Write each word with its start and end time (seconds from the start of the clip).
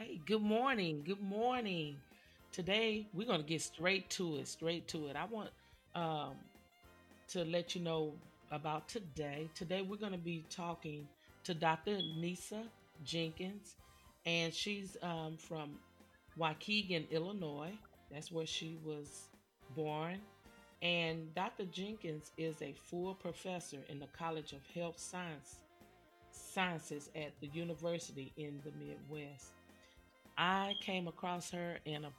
Hey, 0.00 0.20
good 0.26 0.42
morning. 0.42 1.02
Good 1.04 1.20
morning. 1.20 1.96
Today 2.52 3.08
we're 3.12 3.26
going 3.26 3.40
to 3.40 3.46
get 3.46 3.62
straight 3.62 4.08
to 4.10 4.36
it. 4.36 4.46
Straight 4.46 4.86
to 4.88 5.08
it. 5.08 5.16
I 5.16 5.24
want 5.24 5.50
um, 5.96 6.34
to 7.30 7.44
let 7.44 7.74
you 7.74 7.80
know 7.80 8.12
about 8.52 8.88
today. 8.88 9.50
Today 9.56 9.82
we're 9.82 9.96
going 9.96 10.12
to 10.12 10.16
be 10.16 10.44
talking 10.50 11.08
to 11.42 11.52
Dr. 11.52 11.98
Nisa 12.16 12.62
Jenkins, 13.04 13.74
and 14.24 14.54
she's 14.54 14.96
um, 15.02 15.36
from 15.36 15.70
Waukegan, 16.38 17.10
Illinois. 17.10 17.72
That's 18.12 18.30
where 18.30 18.46
she 18.46 18.78
was 18.84 19.30
born. 19.74 20.20
And 20.80 21.34
Dr. 21.34 21.64
Jenkins 21.64 22.30
is 22.38 22.62
a 22.62 22.72
full 22.72 23.16
professor 23.16 23.78
in 23.88 23.98
the 23.98 24.08
College 24.16 24.52
of 24.52 24.60
Health 24.72 25.00
Science, 25.00 25.56
Sciences 26.30 27.10
at 27.16 27.32
the 27.40 27.48
University 27.48 28.32
in 28.36 28.60
the 28.64 28.70
Midwest. 28.78 29.57
I 30.38 30.76
came 30.80 31.08
across 31.08 31.50
her 31.50 31.78
in 31.84 32.04
a 32.04 32.12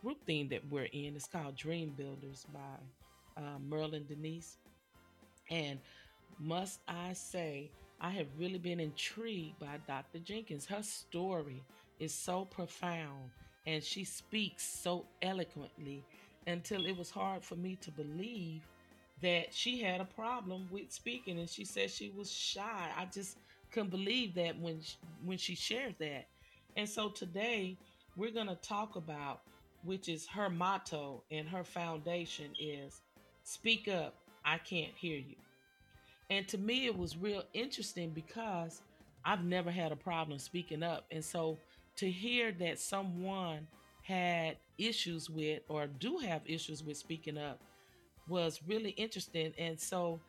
group 0.00 0.24
thing 0.24 0.48
that 0.50 0.62
we're 0.70 0.88
in. 0.92 1.16
It's 1.16 1.26
called 1.26 1.56
Dream 1.56 1.94
Builders 1.96 2.46
by 2.54 3.42
uh, 3.42 3.58
Merlin 3.68 4.04
Denise. 4.06 4.56
And 5.50 5.80
must 6.38 6.78
I 6.86 7.12
say, 7.14 7.70
I 8.00 8.10
have 8.10 8.28
really 8.38 8.58
been 8.58 8.78
intrigued 8.78 9.58
by 9.58 9.80
Dr. 9.86 10.20
Jenkins. 10.20 10.64
Her 10.66 10.82
story 10.82 11.62
is 11.98 12.14
so 12.14 12.44
profound 12.44 13.30
and 13.66 13.82
she 13.82 14.04
speaks 14.04 14.64
so 14.64 15.04
eloquently 15.22 16.04
until 16.46 16.86
it 16.86 16.96
was 16.96 17.10
hard 17.10 17.42
for 17.44 17.56
me 17.56 17.76
to 17.80 17.90
believe 17.90 18.62
that 19.22 19.52
she 19.52 19.80
had 19.80 20.00
a 20.00 20.04
problem 20.04 20.68
with 20.70 20.92
speaking 20.92 21.40
and 21.40 21.48
she 21.48 21.64
said 21.64 21.90
she 21.90 22.12
was 22.16 22.30
shy. 22.30 22.90
I 22.96 23.06
just 23.06 23.38
couldn't 23.72 23.90
believe 23.90 24.34
that 24.34 24.58
when 24.58 24.80
she, 24.80 24.96
when 25.24 25.38
she 25.38 25.56
shared 25.56 25.96
that. 25.98 26.26
And 26.76 26.88
so 26.88 27.08
today 27.08 27.76
we're 28.16 28.30
going 28.30 28.48
to 28.48 28.56
talk 28.56 28.96
about 28.96 29.42
which 29.84 30.08
is 30.08 30.26
her 30.28 30.48
motto 30.48 31.22
and 31.30 31.48
her 31.48 31.64
foundation 31.64 32.50
is 32.58 33.00
speak 33.42 33.88
up, 33.88 34.14
I 34.44 34.58
can't 34.58 34.92
hear 34.94 35.18
you. 35.18 35.36
And 36.30 36.46
to 36.48 36.58
me 36.58 36.86
it 36.86 36.96
was 36.96 37.16
real 37.16 37.42
interesting 37.52 38.10
because 38.10 38.82
I've 39.24 39.44
never 39.44 39.70
had 39.70 39.92
a 39.92 39.96
problem 39.96 40.38
speaking 40.38 40.82
up. 40.82 41.04
And 41.10 41.24
so 41.24 41.58
to 41.96 42.10
hear 42.10 42.52
that 42.52 42.78
someone 42.78 43.66
had 44.02 44.56
issues 44.78 45.28
with 45.28 45.62
or 45.68 45.86
do 45.86 46.18
have 46.18 46.42
issues 46.46 46.82
with 46.82 46.96
speaking 46.96 47.38
up 47.38 47.60
was 48.28 48.60
really 48.66 48.90
interesting. 48.90 49.52
And 49.58 49.78
so 49.78 50.20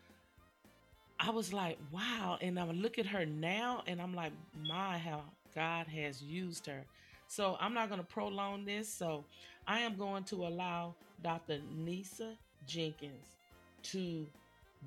I 1.19 1.29
was 1.29 1.53
like, 1.53 1.77
wow. 1.91 2.37
And 2.41 2.59
I 2.59 2.65
look 2.65 2.97
at 2.99 3.05
her 3.05 3.25
now 3.25 3.83
and 3.87 4.01
I'm 4.01 4.13
like, 4.13 4.33
my, 4.67 4.97
how 4.97 5.23
God 5.55 5.87
has 5.87 6.21
used 6.21 6.65
her. 6.67 6.83
So 7.27 7.57
I'm 7.59 7.73
not 7.73 7.89
going 7.89 7.99
to 8.01 8.05
prolong 8.07 8.65
this. 8.65 8.87
So 8.87 9.25
I 9.67 9.79
am 9.79 9.95
going 9.95 10.23
to 10.25 10.45
allow 10.45 10.95
Dr. 11.23 11.59
Nisa 11.75 12.33
Jenkins 12.67 13.37
to 13.83 14.25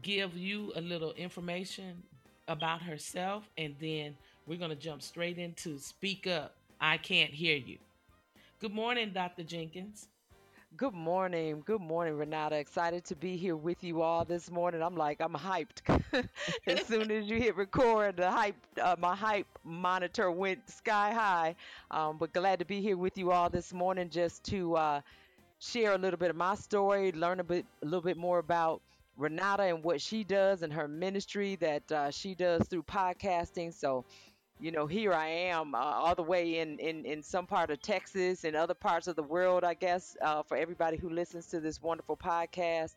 give 0.03 0.37
you 0.37 0.73
a 0.77 0.81
little 0.81 1.13
information 1.13 2.03
about 2.49 2.83
herself. 2.83 3.49
And 3.59 3.75
then 3.81 4.17
we're 4.47 4.59
going 4.59 4.71
to 4.71 4.77
jump 4.77 5.03
straight 5.03 5.39
into 5.39 5.79
Speak 5.79 6.27
Up. 6.27 6.55
I 6.81 6.99
can't 6.99 7.31
hear 7.31 7.57
you. 7.57 7.79
Good 8.61 8.73
morning, 8.73 9.11
Dr. 9.13 9.43
Jenkins. 9.43 10.09
Good 10.77 10.95
morning. 10.95 11.63
Good 11.65 11.81
morning, 11.81 12.19
Renata. 12.19 12.57
Excited 12.57 13.05
to 13.07 13.17
be 13.17 13.37
here 13.37 13.57
with 13.57 13.83
you 13.83 14.03
all 14.03 14.25
this 14.25 14.51
morning. 14.51 14.83
I'm 14.83 14.97
like, 14.97 15.21
I'm 15.21 15.33
hyped. 15.33 15.81
as 16.67 16.83
soon 16.87 17.11
as 17.11 17.31
you 17.31 17.41
hit 17.41 17.57
record, 17.57 18.17
the 18.19 18.31
hype, 18.31 18.57
uh, 18.83 18.97
my 18.99 19.15
hype 19.15 19.47
monitor 19.65 20.31
went 20.31 20.69
sky 20.69 21.13
high. 21.15 21.55
Um, 21.91 22.19
but 22.19 22.33
glad 22.35 22.59
to 22.59 22.67
be 22.67 22.83
here 22.83 22.97
with 22.97 23.17
you 23.17 23.31
all 23.31 23.49
this 23.49 23.73
morning 23.73 24.11
just 24.11 24.45
to 24.47 24.77
uh, 24.77 25.01
share 25.61 25.93
a 25.93 25.99
little 25.99 26.19
bit 26.19 26.31
of 26.31 26.37
my 26.37 26.55
story, 26.55 27.13
learn 27.13 27.41
a 27.41 27.45
bit, 27.45 27.65
a 27.83 27.85
little 27.87 28.03
bit 28.03 28.19
more 28.19 28.39
about 28.39 28.83
Renata 29.17 29.63
and 29.63 29.83
what 29.83 30.01
she 30.01 30.25
does 30.25 30.63
and 30.63 30.73
her 30.73 30.89
ministry 30.89 31.57
that 31.57 31.91
uh, 31.91 32.11
she 32.11 32.35
does 32.35 32.67
through 32.69 32.83
podcasting. 32.83 33.73
So 33.73 34.05
you 34.59 34.71
know, 34.71 34.87
here 34.87 35.13
I 35.13 35.29
am, 35.29 35.75
uh, 35.75 35.79
all 35.79 36.15
the 36.15 36.23
way 36.23 36.59
in, 36.59 36.79
in, 36.79 37.05
in 37.05 37.23
some 37.23 37.47
part 37.47 37.71
of 37.71 37.81
Texas 37.83 38.45
and 38.45 38.57
other 38.57 38.75
parts 38.75 39.07
of 39.07 39.17
the 39.17 39.23
world, 39.23 39.65
I 39.65 39.75
guess, 39.75 40.17
uh, 40.23 40.43
for 40.43 40.57
everybody 40.57 40.97
who 40.97 41.11
listens 41.11 41.47
to 41.49 41.61
this 41.61 41.81
wonderful 41.83 42.17
podcast. 42.17 42.95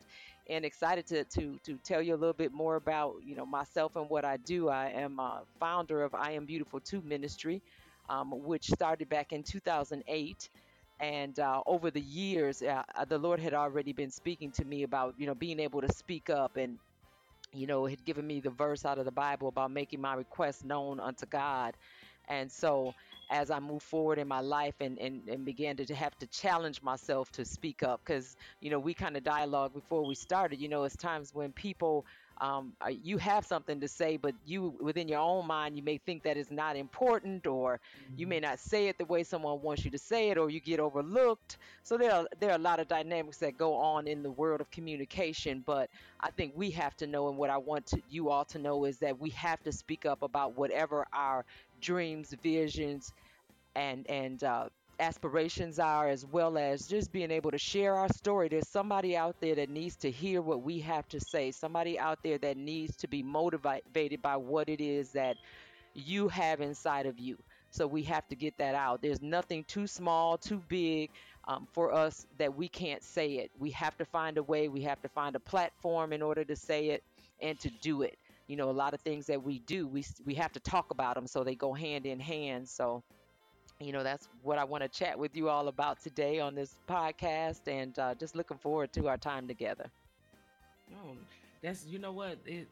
And 0.50 0.66
excited 0.66 1.06
to, 1.08 1.26
to, 1.26 1.60
to 1.64 1.78
tell 1.84 2.02
you 2.02 2.16
a 2.16 2.18
little 2.18 2.34
bit 2.34 2.52
more 2.52 2.76
about, 2.76 3.18
you 3.24 3.36
know, 3.36 3.46
myself 3.46 3.96
and 3.96 4.10
what 4.10 4.26
I 4.26 4.38
do. 4.38 4.68
I 4.70 4.90
am 4.90 5.20
a 5.20 5.44
founder 5.60 6.04
of 6.04 6.16
I 6.16 6.32
Am 6.32 6.46
Beautiful 6.46 6.80
2 6.80 7.02
Ministry, 7.02 7.62
um, 8.10 8.32
which 8.32 8.66
started 8.68 9.10
back 9.10 9.32
in 9.32 9.44
2008 9.44 10.50
and 11.00 11.40
uh, 11.40 11.62
over 11.66 11.92
the 11.92 12.02
years 12.02 12.62
uh, 12.62 12.84
the 13.08 13.18
lord 13.18 13.40
had 13.40 13.54
already 13.54 13.94
been 13.94 14.12
speaking 14.12 14.52
to 14.52 14.66
me 14.66 14.84
about 14.84 15.14
you 15.18 15.26
know 15.28 15.34
being 15.36 15.60
able 15.60 15.80
to 15.80 15.92
speak 15.94 16.30
up 16.30 16.58
and 16.58 16.78
you 17.54 17.68
know, 17.68 17.86
had 17.86 18.04
given 18.06 18.26
me 18.26 18.40
the 18.40 18.50
verse 18.50 18.86
out 18.86 18.98
of 18.98 19.06
the 19.06 19.12
Bible 19.12 19.48
about 19.48 19.72
making 19.72 20.02
my 20.02 20.14
request 20.14 20.64
known 20.66 21.00
unto 21.00 21.26
God. 21.26 21.76
And 22.28 22.52
so 22.52 22.94
as 23.32 23.50
I 23.52 23.60
move 23.60 23.82
forward 23.84 24.20
in 24.20 24.28
my 24.28 24.40
life 24.40 24.76
and, 24.80 24.98
and, 25.00 25.28
and 25.28 25.46
began 25.46 25.78
to 25.78 25.96
have 25.96 26.18
to 26.20 26.28
challenge 26.28 26.82
myself 26.82 27.32
to 27.34 27.46
speak 27.46 27.84
up, 27.84 28.02
because, 28.04 28.36
you 28.60 28.70
know, 28.70 28.80
we 28.80 28.94
kind 28.94 29.18
of 29.18 29.24
dialogue 29.24 29.74
before 29.74 30.06
we 30.06 30.16
started, 30.16 30.60
you 30.60 30.70
know, 30.70 30.84
it's 30.84 30.96
times 30.96 31.34
when 31.34 31.52
people 31.52 32.06
um, 32.42 32.74
uh, 32.82 32.90
you 33.04 33.18
have 33.18 33.46
something 33.46 33.82
to 33.82 33.88
say, 33.88 34.18
but 34.18 34.34
you 34.46 34.74
within 34.80 35.08
your 35.08 35.20
own 35.20 35.46
mind, 35.46 35.76
you 35.76 35.84
may 35.84 35.98
think 35.98 36.24
that 36.24 36.38
it's 36.38 36.52
not 36.52 36.78
important, 36.78 37.46
or 37.48 37.80
you 38.16 38.28
may 38.28 38.38
mm-hmm. 38.38 38.50
not 38.50 38.60
say 38.60 38.88
it 38.88 38.98
the 38.98 39.06
way 39.06 39.24
someone 39.24 39.62
wants 39.62 39.84
you 39.84 39.92
to 39.92 39.98
say 39.98 40.30
it, 40.30 40.38
or 40.38 40.50
you 40.50 40.60
get 40.60 40.80
overlooked. 40.80 41.58
So 41.84 41.98
there 41.98 42.14
are 42.14 42.28
there 42.40 42.52
are 42.52 42.56
a 42.56 42.62
lot 42.62 42.80
of 42.80 42.88
dynamics 42.88 43.38
that 43.40 43.58
go 43.58 43.74
on 43.76 44.08
in 44.08 44.24
the 44.24 44.32
world 44.32 44.62
of 44.62 44.72
communication. 44.72 45.64
But 45.66 45.90
I 46.22 46.32
think 46.32 46.54
we 46.56 46.72
have 46.72 46.96
to 46.98 47.08
know, 47.08 47.28
and 47.28 47.38
what 47.38 47.50
I 47.50 47.58
want 47.58 47.86
to, 47.88 48.02
you 48.10 48.30
all 48.30 48.46
to 48.46 48.60
know 48.60 48.86
is 48.86 48.98
that 49.00 49.20
we 49.20 49.32
have 49.32 49.62
to 49.64 49.72
speak 49.72 50.06
up 50.06 50.22
about 50.22 50.58
whatever 50.58 51.06
our 51.12 51.44
dreams, 51.82 52.34
visions, 52.42 53.12
and 53.76 54.10
and 54.10 54.44
uh, 54.44 54.70
aspirations 55.00 55.80
are, 55.80 56.10
as 56.10 56.26
well 56.26 56.58
as 56.58 56.88
just 56.88 57.12
being 57.12 57.32
able 57.32 57.52
to 57.52 57.58
share 57.58 57.96
our 57.96 58.10
story. 58.10 58.50
There's 58.50 58.68
somebody 58.68 59.16
out 59.16 59.36
there 59.40 59.56
that 59.56 59.70
needs 59.70 59.96
to 59.98 60.12
hear 60.12 60.42
what 60.42 60.62
we 60.62 60.80
have 60.80 61.08
to 61.10 61.20
say, 61.20 61.52
somebody 61.52 61.98
out 62.00 62.20
there 62.24 62.38
that 62.40 62.58
needs 62.58 62.96
to 62.98 63.08
be 63.08 63.24
motivated 63.24 64.22
by 64.22 64.36
what 64.38 64.70
it 64.70 64.82
is 64.82 65.12
that 65.12 65.38
you 65.94 66.28
have 66.28 66.62
inside 66.62 67.06
of 67.06 67.20
you. 67.20 67.38
So 67.72 67.86
we 67.88 68.04
have 68.04 68.28
to 68.30 68.36
get 68.36 68.58
that 68.58 68.76
out. 68.76 69.02
There's 69.02 69.22
nothing 69.22 69.64
too 69.66 69.88
small, 69.88 70.38
too 70.38 70.62
big 70.68 71.12
um, 71.48 71.68
for 71.72 71.94
us 71.94 72.26
that 72.38 72.56
we 72.56 72.68
can't 72.68 73.04
say 73.04 73.34
it. 73.34 73.52
We 73.60 73.72
have 73.72 73.98
to 73.98 74.06
find 74.06 74.38
a 74.38 74.44
way, 74.44 74.68
we 74.68 74.82
have 74.82 75.02
to 75.02 75.10
find 75.10 75.36
a 75.36 75.40
platform 75.40 76.14
in 76.14 76.22
order 76.22 76.44
to 76.44 76.56
say 76.56 76.90
it 76.90 77.04
and 77.42 77.60
to 77.60 77.70
do 77.82 78.02
it. 78.02 78.18
You 78.48 78.56
know, 78.56 78.70
a 78.70 78.72
lot 78.72 78.94
of 78.96 79.02
things 79.02 79.28
that 79.28 79.44
we 79.44 79.60
do, 79.60 79.88
we, 79.88 80.04
we 80.26 80.34
have 80.36 80.52
to 80.54 80.60
talk 80.60 80.90
about 80.92 81.16
them 81.16 81.28
so 81.28 81.44
they 81.44 81.56
go 81.56 81.74
hand 81.74 82.06
in 82.08 82.20
hand. 82.20 82.68
So, 82.68 83.04
you 83.80 83.94
know, 83.94 84.04
that's 84.04 84.28
what 84.44 84.58
I 84.58 84.64
want 84.66 84.84
to 84.84 84.90
chat 84.90 85.18
with 85.18 85.36
you 85.36 85.50
all 85.50 85.70
about 85.70 86.02
today 86.02 86.40
on 86.40 86.54
this 86.54 86.76
podcast, 86.88 87.68
and 87.68 87.98
uh, 87.98 88.14
just 88.16 88.36
looking 88.36 88.58
forward 88.58 88.92
to 88.94 89.08
our 89.08 89.18
time 89.18 89.48
together. 89.48 89.90
Oh, 90.94 91.16
that's 91.62 91.86
you 91.86 92.00
know 92.00 92.12
what 92.12 92.38
it 92.46 92.68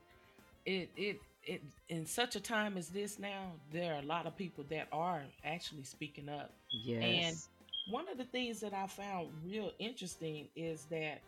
it 0.66 0.90
it 0.98 1.22
it 1.44 1.64
in 1.88 2.06
such 2.06 2.36
a 2.36 2.42
time 2.42 2.78
as 2.78 2.90
this 2.90 3.20
now, 3.20 3.54
there 3.72 3.96
are 3.96 4.00
a 4.00 4.06
lot 4.06 4.26
of 4.26 4.36
people 4.36 4.66
that 4.70 4.88
are 4.92 5.22
actually 5.46 5.84
speaking 5.84 6.28
up. 6.28 6.52
Yes. 6.72 7.04
And 7.04 7.94
one 7.94 8.10
of 8.10 8.18
the 8.18 8.26
things 8.26 8.60
that 8.60 8.74
I 8.74 8.88
found 8.88 9.30
real 9.46 9.72
interesting 9.80 10.48
is 10.56 10.86
that 10.90 11.22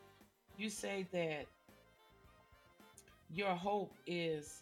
you 0.57 0.69
say 0.69 1.07
that 1.13 1.45
your 3.34 3.56
hope 3.56 3.94
is 4.06 4.62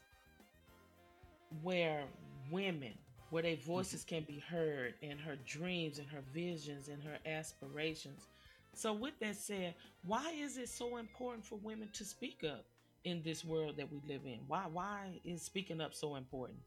where 1.63 2.03
women 2.51 2.93
where 3.29 3.43
their 3.43 3.55
voices 3.57 4.03
can 4.03 4.23
be 4.23 4.39
heard 4.39 4.93
and 5.03 5.19
her 5.19 5.35
dreams 5.45 5.99
and 5.99 6.07
her 6.07 6.21
visions 6.33 6.87
and 6.87 7.03
her 7.03 7.17
aspirations. 7.25 8.27
So, 8.73 8.93
with 8.93 9.19
that 9.21 9.35
said, 9.35 9.73
why 10.05 10.33
is 10.37 10.57
it 10.57 10.69
so 10.69 10.97
important 10.97 11.45
for 11.45 11.55
women 11.55 11.89
to 11.93 12.05
speak 12.05 12.43
up 12.43 12.63
in 13.03 13.21
this 13.23 13.43
world 13.43 13.77
that 13.77 13.91
we 13.91 13.99
live 14.07 14.21
in? 14.25 14.39
Why 14.47 14.63
why 14.71 15.19
is 15.25 15.41
speaking 15.41 15.81
up 15.81 15.93
so 15.93 16.15
important? 16.15 16.59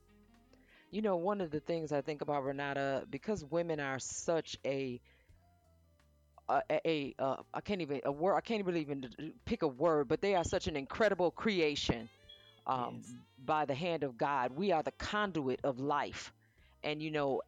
You 0.90 1.02
know, 1.02 1.16
one 1.16 1.40
of 1.40 1.50
the 1.50 1.60
things 1.60 1.92
I 1.92 2.00
think 2.00 2.20
about 2.20 2.44
Renata, 2.44 3.04
because 3.10 3.44
women 3.44 3.78
are 3.78 3.98
such 3.98 4.56
a 4.66 5.00
a, 6.48 6.62
a 6.84 7.14
uh, 7.18 7.36
I 7.54 7.60
can't 7.60 7.80
even 7.80 8.00
a 8.04 8.12
word 8.12 8.34
I 8.34 8.40
can't 8.40 8.64
really 8.64 8.80
even 8.80 9.08
pick 9.44 9.62
a 9.62 9.68
word, 9.68 10.08
but 10.08 10.20
they 10.20 10.34
are 10.34 10.44
such 10.44 10.66
an 10.66 10.76
incredible 10.76 11.30
creation 11.30 12.08
um, 12.66 12.96
yes. 13.02 13.12
by 13.46 13.64
the 13.64 13.74
hand 13.74 14.02
of 14.02 14.18
God. 14.18 14.50
We 14.56 14.72
are 14.72 14.82
the 14.82 14.92
conduit 14.92 15.60
of 15.62 15.78
life 15.78 16.32
and 16.84 17.02
you 17.02 17.10
know 17.10 17.40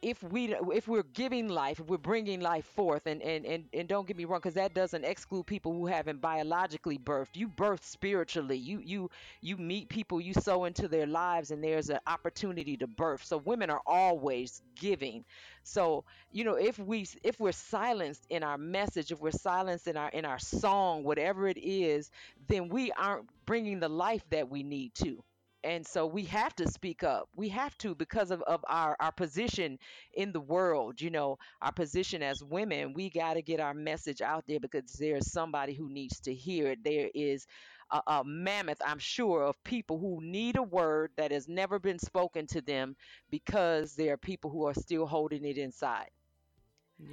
if 0.00 0.22
we 0.22 0.54
if 0.74 0.86
we're 0.86 1.02
giving 1.02 1.48
life 1.48 1.80
if 1.80 1.86
we're 1.88 1.98
bringing 1.98 2.40
life 2.40 2.64
forth 2.66 3.06
and 3.06 3.20
and 3.20 3.44
and, 3.44 3.64
and 3.72 3.88
don't 3.88 4.06
get 4.06 4.16
me 4.16 4.24
wrong 4.24 4.38
because 4.38 4.54
that 4.54 4.72
doesn't 4.72 5.04
exclude 5.04 5.44
people 5.44 5.72
who 5.72 5.86
haven't 5.86 6.20
biologically 6.20 6.98
birthed. 6.98 7.34
You 7.36 7.48
birth 7.48 7.84
spiritually. 7.84 8.56
You 8.56 8.78
you 8.78 9.10
you 9.40 9.56
meet 9.56 9.88
people 9.88 10.20
you 10.20 10.34
sow 10.34 10.66
into 10.66 10.86
their 10.86 11.06
lives 11.06 11.50
and 11.50 11.64
there's 11.64 11.90
an 11.90 11.98
opportunity 12.06 12.76
to 12.76 12.86
birth. 12.86 13.24
So 13.24 13.38
women 13.38 13.70
are 13.70 13.82
always 13.86 14.62
giving. 14.76 15.24
So 15.64 16.04
you 16.30 16.44
know 16.44 16.54
if 16.54 16.78
we 16.78 17.06
if 17.24 17.40
we're 17.40 17.50
silenced 17.52 18.24
in 18.30 18.44
our 18.44 18.58
message 18.58 19.10
if 19.10 19.20
we're 19.20 19.32
silenced 19.32 19.88
in 19.88 19.96
our 19.96 20.10
in 20.10 20.24
our 20.24 20.38
song 20.38 21.02
whatever 21.04 21.48
it 21.48 21.58
is 21.58 22.10
then 22.48 22.68
we 22.68 22.92
aren't 22.92 23.28
bringing 23.46 23.80
the 23.80 23.88
life 23.88 24.22
that 24.30 24.48
we 24.48 24.62
need 24.62 24.94
to 24.94 25.22
and 25.68 25.86
so 25.86 26.06
we 26.06 26.24
have 26.24 26.54
to 26.56 26.68
speak 26.70 27.02
up. 27.04 27.28
We 27.36 27.48
have 27.50 27.76
to 27.78 27.94
because 27.94 28.30
of, 28.30 28.42
of 28.42 28.64
our, 28.68 28.96
our 29.00 29.12
position 29.12 29.78
in 30.14 30.32
the 30.32 30.40
world 30.40 31.00
you 31.00 31.10
know 31.10 31.38
our 31.62 31.72
position 31.72 32.22
as 32.22 32.42
women 32.42 32.94
we 32.94 33.10
got 33.10 33.34
to 33.34 33.42
get 33.42 33.60
our 33.60 33.74
message 33.74 34.20
out 34.22 34.44
there 34.48 34.60
because 34.60 34.92
there's 34.94 35.30
somebody 35.32 35.74
who 35.74 35.90
needs 35.90 36.20
to 36.20 36.34
hear 36.34 36.68
it. 36.68 36.84
There 36.84 37.10
is 37.14 37.46
a, 37.90 38.00
a 38.06 38.22
mammoth 38.24 38.80
i'm 38.84 38.98
sure 38.98 39.42
of 39.44 39.62
people 39.64 39.98
who 39.98 40.18
need 40.22 40.56
a 40.56 40.62
word 40.62 41.10
that 41.16 41.32
has 41.32 41.48
never 41.48 41.78
been 41.78 41.98
spoken 41.98 42.46
to 42.46 42.60
them 42.60 42.96
because 43.30 43.94
there 43.94 44.12
are 44.14 44.18
people 44.18 44.50
who 44.50 44.66
are 44.66 44.74
still 44.74 45.06
holding 45.06 45.44
it 45.44 45.58
inside 45.58 46.10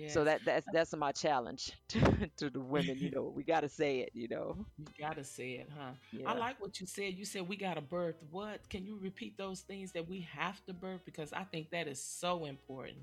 so 0.07 0.23
that 0.23 0.43
that's 0.45 0.67
that's 0.67 0.95
my 0.95 1.11
challenge 1.11 1.73
to, 1.89 2.29
to 2.37 2.49
the 2.49 2.59
women 2.61 2.99
you 2.99 3.09
know 3.09 3.31
we 3.35 3.43
got 3.43 3.61
to 3.61 3.69
say 3.69 3.99
it 3.99 4.09
you 4.13 4.27
know 4.27 4.65
You 4.77 4.85
gotta 4.99 5.23
say 5.23 5.51
it, 5.53 5.69
huh? 5.77 5.93
I 6.25 6.33
like 6.33 6.59
what 6.61 6.79
you 6.79 6.85
said. 6.87 7.13
You 7.15 7.25
said 7.25 7.47
we 7.47 7.55
gotta 7.57 7.81
birth 7.81 8.21
what? 8.29 8.69
Can 8.69 8.85
you 8.85 8.97
repeat 8.97 9.37
those 9.37 9.61
things 9.61 9.91
that 9.93 10.07
we 10.07 10.21
have 10.21 10.63
to 10.65 10.73
birth? 10.73 11.01
Because 11.05 11.31
I 11.33 11.43
think 11.43 11.69
that 11.71 11.87
is 11.87 12.01
so 12.01 12.45
important. 12.45 12.97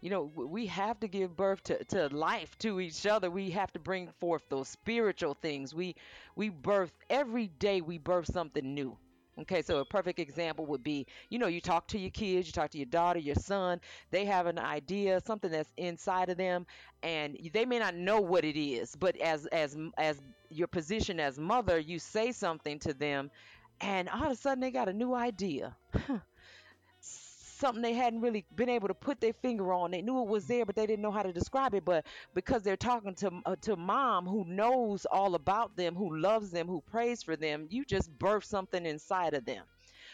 you 0.00 0.10
know 0.10 0.22
we 0.22 0.66
have 0.66 0.98
to 1.00 1.08
give 1.08 1.36
birth 1.36 1.62
to, 1.64 1.84
to 1.84 2.08
life 2.08 2.56
to 2.58 2.80
each 2.80 3.06
other 3.06 3.30
we 3.30 3.50
have 3.50 3.72
to 3.72 3.78
bring 3.80 4.08
forth 4.20 4.42
those 4.48 4.68
spiritual 4.68 5.34
things 5.34 5.74
we 5.74 5.94
we 6.36 6.48
birth 6.50 6.92
every 7.10 7.46
day 7.48 7.80
we 7.80 7.98
birth 7.98 8.26
something 8.26 8.74
new 8.74 8.96
okay 9.40 9.62
so 9.62 9.78
a 9.78 9.84
perfect 9.84 10.18
example 10.18 10.66
would 10.66 10.82
be 10.82 11.06
you 11.30 11.38
know 11.38 11.46
you 11.46 11.60
talk 11.60 11.86
to 11.86 11.98
your 11.98 12.10
kids 12.10 12.46
you 12.46 12.52
talk 12.52 12.70
to 12.70 12.78
your 12.78 12.86
daughter 12.86 13.18
your 13.18 13.34
son 13.34 13.80
they 14.10 14.24
have 14.24 14.46
an 14.46 14.58
idea 14.58 15.20
something 15.24 15.50
that's 15.50 15.72
inside 15.76 16.28
of 16.28 16.36
them 16.36 16.66
and 17.02 17.38
they 17.52 17.64
may 17.64 17.78
not 17.78 17.94
know 17.94 18.20
what 18.20 18.44
it 18.44 18.58
is 18.60 18.94
but 18.96 19.16
as 19.18 19.46
as 19.46 19.76
as 19.96 20.20
your 20.50 20.66
position 20.66 21.18
as 21.18 21.38
mother 21.38 21.78
you 21.78 21.98
say 21.98 22.30
something 22.32 22.78
to 22.78 22.92
them 22.92 23.30
and 23.80 24.08
all 24.08 24.24
of 24.24 24.32
a 24.32 24.36
sudden 24.36 24.60
they 24.60 24.70
got 24.70 24.88
a 24.88 24.92
new 24.92 25.14
idea 25.14 25.74
something 27.62 27.80
they 27.82 27.94
hadn't 27.94 28.20
really 28.20 28.44
been 28.56 28.68
able 28.68 28.88
to 28.88 28.94
put 28.94 29.20
their 29.20 29.32
finger 29.32 29.72
on. 29.72 29.92
They 29.92 30.02
knew 30.02 30.20
it 30.20 30.28
was 30.28 30.46
there, 30.46 30.66
but 30.66 30.74
they 30.74 30.84
didn't 30.84 31.02
know 31.02 31.12
how 31.12 31.22
to 31.22 31.32
describe 31.32 31.74
it. 31.74 31.84
But 31.84 32.04
because 32.34 32.62
they're 32.62 32.76
talking 32.76 33.14
to 33.16 33.30
uh, 33.46 33.56
to 33.62 33.76
mom, 33.76 34.26
who 34.26 34.44
knows 34.44 35.06
all 35.06 35.36
about 35.36 35.76
them, 35.76 35.94
who 35.94 36.18
loves 36.18 36.50
them, 36.50 36.66
who 36.66 36.82
prays 36.82 37.22
for 37.22 37.36
them, 37.36 37.68
you 37.70 37.84
just 37.84 38.10
birth 38.18 38.44
something 38.44 38.84
inside 38.84 39.34
of 39.34 39.44
them. 39.46 39.64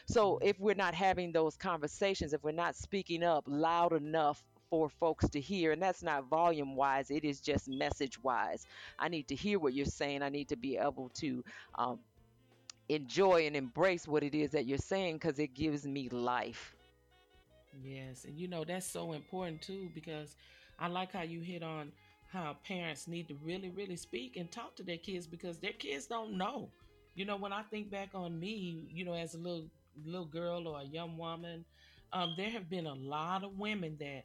So 0.06 0.38
if 0.42 0.60
we're 0.60 0.74
not 0.74 0.94
having 0.94 1.32
those 1.32 1.56
conversations, 1.56 2.32
if 2.34 2.42
we're 2.44 2.52
not 2.52 2.76
speaking 2.76 3.22
up 3.24 3.44
loud 3.46 3.92
enough 3.94 4.44
for 4.70 4.90
folks 4.90 5.28
to 5.30 5.40
hear, 5.40 5.72
and 5.72 5.82
that's 5.82 6.02
not 6.02 6.28
volume 6.28 6.76
wise, 6.76 7.10
it 7.10 7.24
is 7.24 7.40
just 7.40 7.68
message 7.68 8.22
wise. 8.22 8.66
I 8.98 9.08
need 9.08 9.28
to 9.28 9.34
hear 9.34 9.58
what 9.58 9.74
you're 9.74 9.86
saying. 9.86 10.22
I 10.22 10.28
need 10.28 10.48
to 10.50 10.56
be 10.56 10.76
able 10.76 11.10
to 11.16 11.42
um, 11.74 11.98
enjoy 12.88 13.46
and 13.46 13.56
embrace 13.56 14.06
what 14.06 14.22
it 14.22 14.34
is 14.34 14.50
that 14.52 14.66
you're 14.66 14.78
saying 14.78 15.16
because 15.16 15.38
it 15.38 15.54
gives 15.54 15.86
me 15.86 16.08
life. 16.10 16.77
Yes, 17.72 18.24
and 18.24 18.38
you 18.38 18.48
know 18.48 18.64
that's 18.64 18.86
so 18.86 19.12
important 19.12 19.62
too 19.62 19.90
because 19.94 20.34
I 20.78 20.88
like 20.88 21.12
how 21.12 21.22
you 21.22 21.40
hit 21.40 21.62
on 21.62 21.92
how 22.32 22.56
parents 22.66 23.06
need 23.08 23.28
to 23.28 23.34
really, 23.42 23.70
really 23.70 23.96
speak 23.96 24.36
and 24.36 24.50
talk 24.50 24.76
to 24.76 24.82
their 24.82 24.98
kids 24.98 25.26
because 25.26 25.58
their 25.58 25.72
kids 25.72 26.06
don't 26.06 26.36
know. 26.36 26.70
You 27.14 27.24
know, 27.24 27.36
when 27.36 27.52
I 27.52 27.62
think 27.62 27.90
back 27.90 28.10
on 28.14 28.38
me, 28.38 28.86
you 28.90 29.04
know, 29.04 29.14
as 29.14 29.34
a 29.34 29.38
little 29.38 29.68
little 30.04 30.26
girl 30.26 30.66
or 30.66 30.80
a 30.80 30.84
young 30.84 31.16
woman, 31.16 31.64
um, 32.12 32.34
there 32.36 32.50
have 32.50 32.68
been 32.70 32.86
a 32.86 32.94
lot 32.94 33.44
of 33.44 33.58
women 33.58 33.96
that 34.00 34.24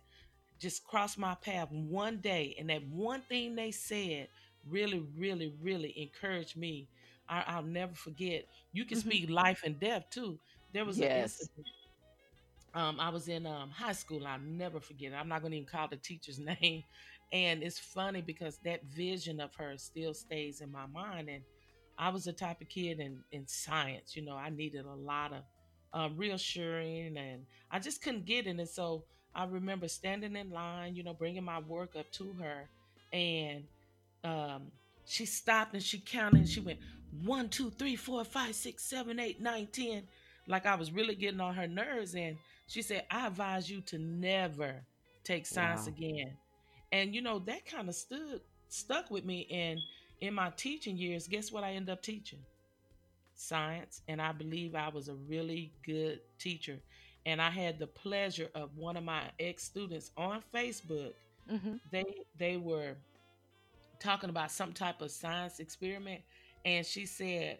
just 0.59 0.83
crossed 0.85 1.17
my 1.17 1.35
path 1.35 1.69
one 1.71 2.17
day, 2.17 2.55
and 2.59 2.69
that 2.69 2.83
one 2.87 3.21
thing 3.21 3.55
they 3.55 3.71
said 3.71 4.27
really, 4.67 4.99
really, 5.17 5.53
really 5.61 5.93
encouraged 5.99 6.55
me. 6.57 6.89
I, 7.27 7.43
I'll 7.47 7.63
never 7.63 7.93
forget. 7.95 8.45
You 8.71 8.85
can 8.85 8.95
hmm 8.95 8.97
speak 8.97 9.29
life 9.29 9.61
and 9.65 9.79
death 9.79 10.05
too. 10.11 10.39
There 10.73 10.85
was 10.85 10.99
an 10.99 11.07
Yes. 11.07 11.09
incident 11.13 11.67
um, 12.73 12.99
I 12.99 13.09
was 13.09 13.27
in 13.27 13.45
um, 13.45 13.69
high 13.69 13.91
school. 13.91 14.25
I'll 14.25 14.39
never 14.39 14.79
forget 14.79 15.11
it. 15.11 15.15
I'm 15.15 15.27
not 15.27 15.41
going 15.41 15.51
to 15.51 15.57
even 15.57 15.69
call 15.69 15.87
the 15.87 15.97
teacher's 15.97 16.39
name. 16.61 16.83
And 17.31 17.63
it's 17.63 17.79
funny 17.79 18.21
because 18.21 18.59
that 18.63 18.83
vision 18.85 19.39
of 19.39 19.55
her 19.55 19.73
still 19.77 20.13
stays 20.13 20.61
in 20.61 20.71
my 20.71 20.85
mind. 20.85 21.29
And 21.29 21.43
I 21.97 22.09
was 22.09 22.25
the 22.25 22.33
type 22.33 22.61
of 22.61 22.69
kid 22.69 22.99
in, 22.99 23.19
in 23.31 23.47
science, 23.47 24.15
you 24.15 24.23
know, 24.23 24.35
I 24.35 24.49
needed 24.49 24.85
a 24.85 24.95
lot 24.95 25.33
of 25.33 25.43
um, 25.93 26.17
reassuring 26.17 27.17
and 27.17 27.45
I 27.71 27.79
just 27.79 28.01
couldn't 28.01 28.25
get 28.25 28.47
it. 28.47 28.57
And 28.59 28.67
so 28.67 29.03
I 29.35 29.45
remember 29.45 29.87
standing 29.87 30.35
in 30.35 30.49
line, 30.49 30.95
you 30.95 31.03
know, 31.03 31.13
bringing 31.13 31.43
my 31.43 31.59
work 31.59 31.95
up 31.97 32.11
to 32.13 32.33
her. 32.41 32.69
And 33.11 33.63
um, 34.23 34.71
she 35.05 35.25
stopped 35.25 35.73
and 35.73 35.83
she 35.83 35.99
counted 35.99 36.39
and 36.39 36.49
she 36.49 36.59
went 36.59 36.79
one, 37.23 37.49
two, 37.49 37.69
three, 37.71 37.95
four, 37.95 38.23
five, 38.23 38.55
six, 38.55 38.83
seven, 38.83 39.19
eight, 39.19 39.39
nine, 39.39 39.67
ten. 39.71 40.03
Like 40.47 40.65
I 40.65 40.75
was 40.75 40.91
really 40.91 41.15
getting 41.15 41.41
on 41.41 41.53
her 41.53 41.67
nerves. 41.67 42.15
And 42.15 42.37
she 42.67 42.81
said, 42.81 43.05
I 43.11 43.27
advise 43.27 43.69
you 43.69 43.81
to 43.81 43.97
never 43.99 44.85
take 45.23 45.45
science 45.45 45.85
Wow. 45.85 45.87
again. 45.87 46.37
And 46.91 47.13
you 47.13 47.21
know, 47.21 47.39
that 47.39 47.65
kind 47.65 47.89
of 47.89 47.95
stood 47.95 48.41
stuck 48.69 49.09
with 49.11 49.25
me. 49.25 49.47
And 49.51 49.83
in 50.21 50.33
my 50.33 50.51
teaching 50.55 50.97
years, 50.97 51.27
guess 51.27 51.51
what 51.51 51.63
I 51.63 51.73
end 51.73 51.89
up 51.89 52.01
teaching? 52.01 52.45
Science. 53.35 54.01
And 54.07 54.21
I 54.21 54.31
believe 54.31 54.75
I 54.75 54.89
was 54.89 55.07
a 55.09 55.15
really 55.15 55.73
good 55.85 56.19
teacher. 56.39 56.79
And 57.25 57.41
I 57.41 57.49
had 57.49 57.79
the 57.79 57.87
pleasure 57.87 58.49
of 58.55 58.75
one 58.75 58.97
of 58.97 59.03
my 59.03 59.31
ex 59.39 59.63
students 59.63 60.11
on 60.17 60.41
Facebook. 60.53 61.13
hmm 61.47 61.75
They 61.91 62.03
they 62.37 62.57
were 62.57 62.97
talking 63.99 64.29
about 64.29 64.51
some 64.51 64.73
type 64.73 65.01
of 65.01 65.11
science 65.11 65.59
experiment 65.59 66.21
and 66.65 66.85
she 66.85 67.05
said 67.05 67.59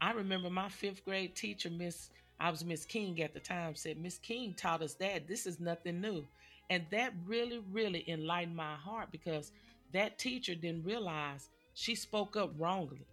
i 0.00 0.12
remember 0.12 0.50
my 0.50 0.68
fifth 0.68 1.04
grade 1.04 1.34
teacher 1.36 1.70
miss 1.70 2.10
i 2.42 2.50
was 2.50 2.64
miss 2.64 2.84
king 2.84 3.22
at 3.22 3.34
the 3.34 3.40
time 3.40 3.74
said 3.76 3.98
miss 3.98 4.18
king 4.18 4.54
taught 4.54 4.82
us 4.82 4.94
that. 4.94 5.28
This 5.28 5.46
is 5.46 5.60
nothing 5.60 6.00
new. 6.00 6.28
And 6.70 6.84
that 6.90 7.14
really 7.26 7.60
really 7.72 8.04
enlightened 8.10 8.56
my 8.56 8.74
heart 8.76 9.10
because 9.12 9.52
that 9.92 10.18
teacher 10.18 10.54
didn't 10.54 10.84
realize 10.84 11.50
she 11.74 11.94
spoke 11.94 12.36
up 12.36 12.52
wrongly. 12.58 13.06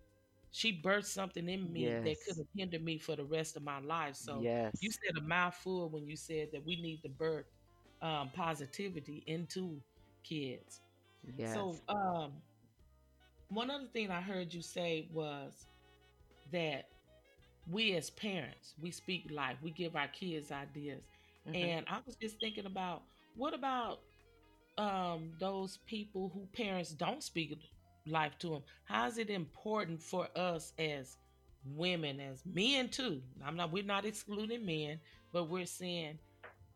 She 0.51 0.81
birthed 0.81 1.05
something 1.05 1.47
in 1.49 1.71
me 1.71 1.97
that 2.03 2.17
could 2.25 2.37
have 2.37 2.47
hindered 2.55 2.83
me 2.83 2.97
for 2.99 3.15
the 3.15 3.25
rest 3.25 3.55
of 3.57 3.63
my 3.63 3.79
life. 3.79 4.15
So 4.15 4.49
you 4.81 4.91
said 4.91 5.17
a 5.17 5.21
mouthful 5.21 5.89
when 5.89 6.07
you 6.07 6.17
said 6.17 6.49
that 6.53 6.65
we 6.65 6.77
need 6.81 7.01
to 7.03 7.09
birth 7.09 7.45
um, 8.01 8.31
positivity 8.33 9.23
into 9.27 9.81
kids. 10.23 10.81
So 11.53 11.81
um, 11.89 12.41
one 13.49 13.69
other 13.71 13.87
thing 13.87 14.11
I 14.11 14.21
heard 14.21 14.53
you 14.53 14.61
say 14.61 15.07
was 15.13 15.67
that 16.51 16.87
we 17.71 17.95
as 17.95 18.09
parents, 18.09 18.73
we 18.81 18.91
speak 18.91 19.29
life, 19.31 19.57
we 19.61 19.71
give 19.71 19.95
our 19.95 20.07
kids 20.07 20.51
ideas. 20.51 21.03
hmm 21.45 21.53
And 21.55 21.85
I 21.89 21.99
was 22.05 22.15
just 22.15 22.39
thinking 22.39 22.65
about 22.65 23.03
what 23.35 23.53
about 23.53 23.99
um, 24.77 25.31
those 25.39 25.77
people 25.85 26.31
who 26.33 26.47
parents 26.53 26.91
don't 26.91 27.23
speak 27.23 27.57
life 28.07 28.37
to 28.39 28.49
them? 28.49 28.63
How 28.85 29.07
is 29.07 29.17
it 29.17 29.29
important 29.29 30.01
for 30.01 30.27
us 30.35 30.73
as 30.79 31.17
women, 31.65 32.19
as 32.19 32.43
men 32.45 32.89
too? 32.89 33.21
I'm 33.45 33.55
not, 33.55 33.71
we're 33.71 33.83
not 33.83 34.05
excluding 34.05 34.65
men, 34.65 34.99
but 35.33 35.49
we're 35.49 35.65
saying 35.65 36.19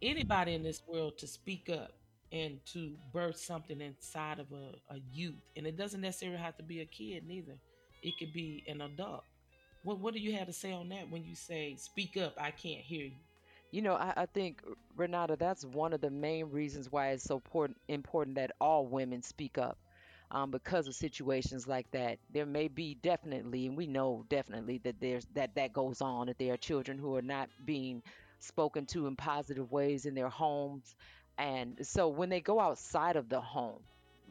anybody 0.02 0.54
in 0.54 0.64
this 0.64 0.82
world 0.88 1.18
to 1.20 1.28
speak 1.28 1.70
up 1.70 1.92
and 2.32 2.60
to 2.74 2.96
birth 3.14 3.38
something 3.38 3.80
inside 3.82 4.40
of 4.40 4.52
a, 4.52 4.94
a 4.94 4.98
youth. 5.12 5.42
And 5.56 5.66
it 5.68 5.78
doesn't 5.78 6.02
necessarily 6.02 6.40
have 6.40 6.58
to 6.58 6.64
be 6.64 6.82
a 6.82 6.86
kid 6.86 7.26
neither. 7.28 7.58
It 8.02 8.16
could 8.20 8.34
be 8.34 8.64
an 8.68 8.82
adult. 8.82 9.24
What 9.84 10.00
what 10.00 10.14
do 10.14 10.20
you 10.20 10.34
have 10.34 10.48
to 10.48 10.54
say 10.54 10.72
on 10.72 10.90
that 10.90 11.10
when 11.10 11.24
you 11.26 11.36
say 11.36 11.76
speak 11.76 12.18
up, 12.18 12.36
I 12.38 12.52
can't 12.52 12.82
hear 12.82 13.06
you? 13.06 13.12
You 13.72 13.82
know, 13.82 13.96
I, 13.96 14.14
I 14.16 14.26
think, 14.28 14.62
Renata, 14.96 15.36
that's 15.36 15.66
one 15.66 15.94
of 15.94 16.02
the 16.02 16.12
main 16.12 16.52
reasons 16.52 16.92
why 16.92 17.10
it's 17.10 17.24
so 17.24 17.36
important, 17.36 17.78
important 17.88 18.36
that 18.36 18.52
all 18.62 18.86
women 18.86 19.24
speak 19.24 19.58
up. 19.58 19.78
Um, 20.32 20.52
because 20.52 20.88
of 20.88 20.96
situations 20.96 21.68
like 21.68 21.90
that, 21.92 22.18
there 22.32 22.46
may 22.46 22.68
be 22.68 22.96
definitely, 22.96 23.68
and 23.68 23.78
we 23.78 23.88
know 23.88 24.26
definitely 24.30 24.80
that 24.80 25.00
there's 25.00 25.26
that 25.36 25.56
that 25.56 25.74
goes 25.74 26.02
on. 26.02 26.28
That 26.28 26.40
there 26.40 26.54
are 26.54 26.58
children 26.58 26.98
who 26.98 27.16
are 27.16 27.22
not 27.22 27.50
being 27.66 28.02
spoken 28.40 28.86
to 28.88 29.08
in 29.08 29.16
positive 29.16 29.72
ways 29.72 30.06
in 30.06 30.16
their 30.16 30.30
homes, 30.30 30.96
and 31.38 31.78
so 31.86 32.08
when 32.10 32.30
they 32.30 32.42
go 32.42 32.60
outside 32.60 33.16
of 33.16 33.30
the 33.30 33.42
home, 33.42 33.82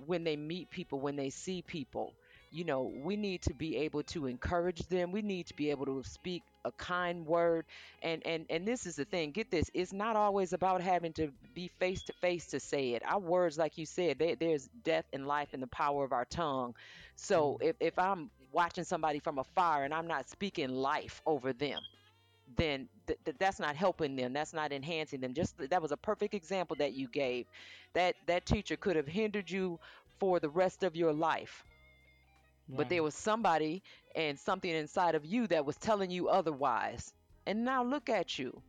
when 0.06 0.24
they 0.24 0.36
meet 0.36 0.70
people, 0.70 0.98
when 1.00 1.16
they 1.16 1.30
see 1.30 1.62
people, 1.62 2.14
you 2.52 2.64
know, 2.64 2.92
we 3.02 3.16
need 3.16 3.42
to 3.42 3.54
be 3.54 3.76
able 3.78 4.02
to 4.04 4.26
encourage 4.26 4.86
them. 4.88 5.12
We 5.12 5.22
need 5.22 5.46
to 5.48 5.54
be 5.54 5.70
able 5.70 5.86
to 5.86 6.02
speak 6.04 6.44
a 6.64 6.72
kind 6.72 7.26
word. 7.26 7.66
And 8.02 8.24
and 8.26 8.46
and 8.50 8.68
this 8.68 8.86
is 8.86 8.96
the 8.96 9.04
thing. 9.06 9.32
Get 9.32 9.50
this. 9.50 9.70
It's 9.74 9.92
not 9.92 10.16
always 10.16 10.52
about 10.52 10.82
having 10.82 11.12
to 11.14 11.30
be 11.54 11.68
face 11.80 12.02
to 12.04 12.12
face 12.14 12.46
to 12.48 12.60
say 12.60 12.90
it. 12.90 13.02
Our 13.06 13.20
words, 13.20 13.58
like 13.58 13.78
you 13.78 13.86
said, 13.86 14.18
they, 14.18 14.34
there's 14.34 14.68
death 14.84 15.06
and 15.12 15.26
life 15.26 15.54
in 15.54 15.60
the 15.60 15.68
power 15.68 16.04
of 16.04 16.12
our 16.12 16.26
tongue. 16.26 16.74
So 17.16 17.58
Mm. 17.60 17.68
if 17.68 17.76
if 17.80 17.98
I'm 17.98 18.30
watching 18.52 18.84
somebody 18.84 19.18
from 19.20 19.38
afar 19.38 19.84
and 19.84 19.94
I'm 19.94 20.06
not 20.06 20.28
speaking 20.28 20.68
life 20.70 21.22
over 21.26 21.52
them, 21.54 21.80
then 22.56 22.88
th- 23.06 23.18
th- 23.24 23.36
that's 23.38 23.60
not 23.60 23.76
helping 23.76 24.16
them. 24.16 24.32
That's 24.32 24.52
not 24.52 24.72
enhancing 24.72 25.20
them. 25.20 25.34
Just 25.34 25.56
that 25.70 25.80
was 25.82 25.92
a 25.92 25.96
perfect 25.96 26.34
example 26.34 26.76
that 26.76 26.92
you 26.92 27.08
gave. 27.08 27.46
That 27.94 28.16
that 28.26 28.46
teacher 28.46 28.76
could 28.76 28.96
have 28.96 29.06
hindered 29.06 29.50
you 29.50 29.80
for 30.18 30.40
the 30.40 30.48
rest 30.50 30.82
of 30.82 30.96
your 30.96 31.12
life 31.12 31.64
but 32.76 32.88
there 32.88 33.02
was 33.02 33.14
somebody 33.14 33.82
and 34.14 34.38
something 34.38 34.70
inside 34.70 35.14
of 35.14 35.24
you 35.24 35.46
that 35.48 35.64
was 35.66 35.76
telling 35.76 36.10
you 36.10 36.28
otherwise. 36.28 37.12
And 37.46 37.64
now 37.64 37.84
look 37.84 38.08
at 38.08 38.38
you. 38.38 38.62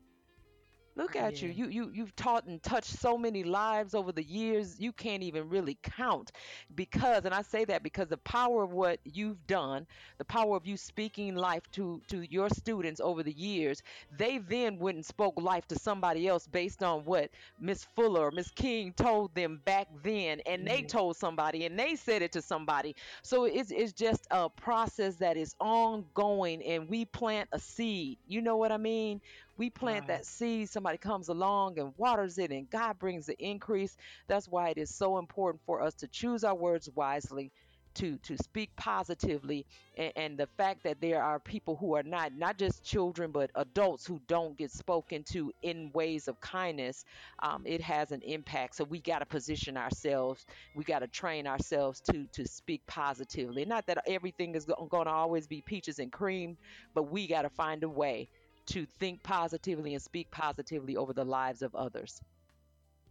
Look 0.95 1.15
at 1.15 1.41
you. 1.41 1.47
Yeah. 1.47 1.53
You 1.53 1.67
you 1.69 1.89
you've 1.93 2.15
taught 2.15 2.45
and 2.45 2.61
touched 2.61 2.99
so 2.99 3.17
many 3.17 3.43
lives 3.43 3.93
over 3.95 4.11
the 4.11 4.23
years. 4.23 4.79
You 4.79 4.91
can't 4.91 5.23
even 5.23 5.49
really 5.49 5.77
count 5.81 6.31
because 6.75 7.25
and 7.25 7.33
I 7.33 7.41
say 7.41 7.65
that 7.65 7.83
because 7.83 8.07
the 8.09 8.17
power 8.17 8.63
of 8.63 8.71
what 8.71 8.99
you've 9.03 9.45
done, 9.47 9.87
the 10.17 10.25
power 10.25 10.55
of 10.55 10.65
you 10.65 10.77
speaking 10.77 11.35
life 11.35 11.63
to 11.73 12.01
to 12.09 12.21
your 12.31 12.49
students 12.49 12.99
over 13.01 13.23
the 13.23 13.31
years, 13.33 13.81
they 14.11 14.37
then 14.37 14.77
went 14.79 14.95
and 14.97 15.05
spoke 15.05 15.39
life 15.39 15.67
to 15.67 15.79
somebody 15.79 16.27
else 16.27 16.47
based 16.47 16.83
on 16.83 17.05
what 17.05 17.29
Miss 17.59 17.83
Fuller 17.95 18.27
or 18.27 18.31
Miss 18.31 18.51
King 18.51 18.93
told 18.93 19.33
them 19.35 19.61
back 19.65 19.87
then 20.03 20.41
and 20.45 20.65
they 20.67 20.81
Mhm. 20.81 20.87
told 20.87 21.17
somebody 21.17 21.65
and 21.65 21.77
they 21.79 21.95
said 21.95 22.21
it 22.21 22.31
to 22.33 22.41
somebody. 22.41 22.95
So 23.23 23.45
it's 23.45 23.71
it's 23.71 23.93
just 23.93 24.27
a 24.31 24.49
process 24.49 25.17
that 25.17 25.37
is 25.37 25.55
ongoing 25.59 26.61
and 26.63 26.87
we 26.89 27.05
plant 27.05 27.49
a 27.51 27.59
seed. 27.59 28.19
You 28.25 28.41
know 28.41 28.57
what 28.57 28.71
I 28.71 28.77
mean? 28.77 29.21
We 29.57 29.69
plant 29.69 30.05
Right. 30.05 30.07
that 30.07 30.25
seed, 30.25 30.69
somebody 30.69 30.97
comes 30.97 31.29
along 31.29 31.79
and 31.79 31.93
waters 31.97 32.37
it, 32.37 32.51
and 32.51 32.69
God 32.69 32.97
brings 32.99 33.25
the 33.25 33.35
increase. 33.43 33.95
That's 34.27 34.47
why 34.47 34.69
it 34.69 34.77
is 34.77 34.95
so 34.95 35.17
important 35.17 35.61
for 35.65 35.81
us 35.81 35.93
to 35.95 36.07
choose 36.07 36.43
our 36.43 36.55
words 36.55 36.89
wisely, 36.95 37.51
to 37.95 38.17
to 38.19 38.37
speak 38.37 38.71
positively, 38.77 39.65
and, 39.97 40.11
and 40.15 40.37
the 40.39 40.47
fact 40.57 40.83
that 40.83 40.99
there 41.01 41.21
are 41.23 41.39
people 41.39 41.75
who 41.75 41.95
are 41.95 42.03
not 42.03 42.33
not 42.33 42.57
just 42.57 42.83
children 42.83 43.31
but 43.31 43.51
adults 43.55 44.05
who 44.05 44.19
don't 44.27 44.57
get 44.57 44.71
spoken 44.71 45.23
to 45.31 45.51
in 45.61 45.91
ways 45.93 46.27
of 46.27 46.39
kindness. 46.39 47.03
Um, 47.41 47.63
it 47.65 47.81
has 47.81 48.11
an 48.11 48.21
impact. 48.23 48.75
So 48.75 48.83
we 48.85 49.01
got 49.01 49.19
to 49.19 49.25
position 49.25 49.77
ourselves. 49.77 50.45
We 50.73 50.83
got 50.83 50.99
to 50.99 51.07
train 51.07 51.47
ourselves 51.47 52.01
to 52.11 52.27
to 52.33 52.47
speak 52.47 52.81
positively. 52.87 53.65
Not 53.65 53.85
that 53.87 54.03
everything 54.07 54.55
is 54.55 54.65
going 54.65 55.05
to 55.05 55.11
always 55.11 55.47
be 55.47 55.61
peaches 55.61 55.99
and 55.99 56.11
cream, 56.11 56.57
but 56.93 57.03
we 57.11 57.27
got 57.27 57.43
to 57.43 57.49
find 57.49 57.83
a 57.83 57.89
way 57.89 58.29
to 58.67 58.85
think 58.85 59.23
positively 59.23 59.93
and 59.93 60.01
speak 60.01 60.31
positively 60.31 60.95
over 60.95 61.13
the 61.13 61.25
lives 61.25 61.61
of 61.61 61.73
others. 61.75 62.21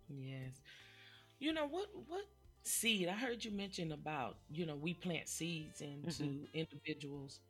Yes. 0.09 0.61
You 1.39 1.53
know 1.53 1.67
what 1.67 1.89
what 2.09 2.25
seed 2.65 3.09
I 3.09 3.13
heard 3.13 3.45
you 3.45 3.51
mention 3.51 3.93
about, 3.93 4.37
you 4.51 4.67
know, 4.67 4.77
we 4.77 4.95
plant 4.95 5.29
seeds 5.29 5.81
into 5.81 6.23
mm-hmm. 6.23 6.45
individuals. 6.55 7.41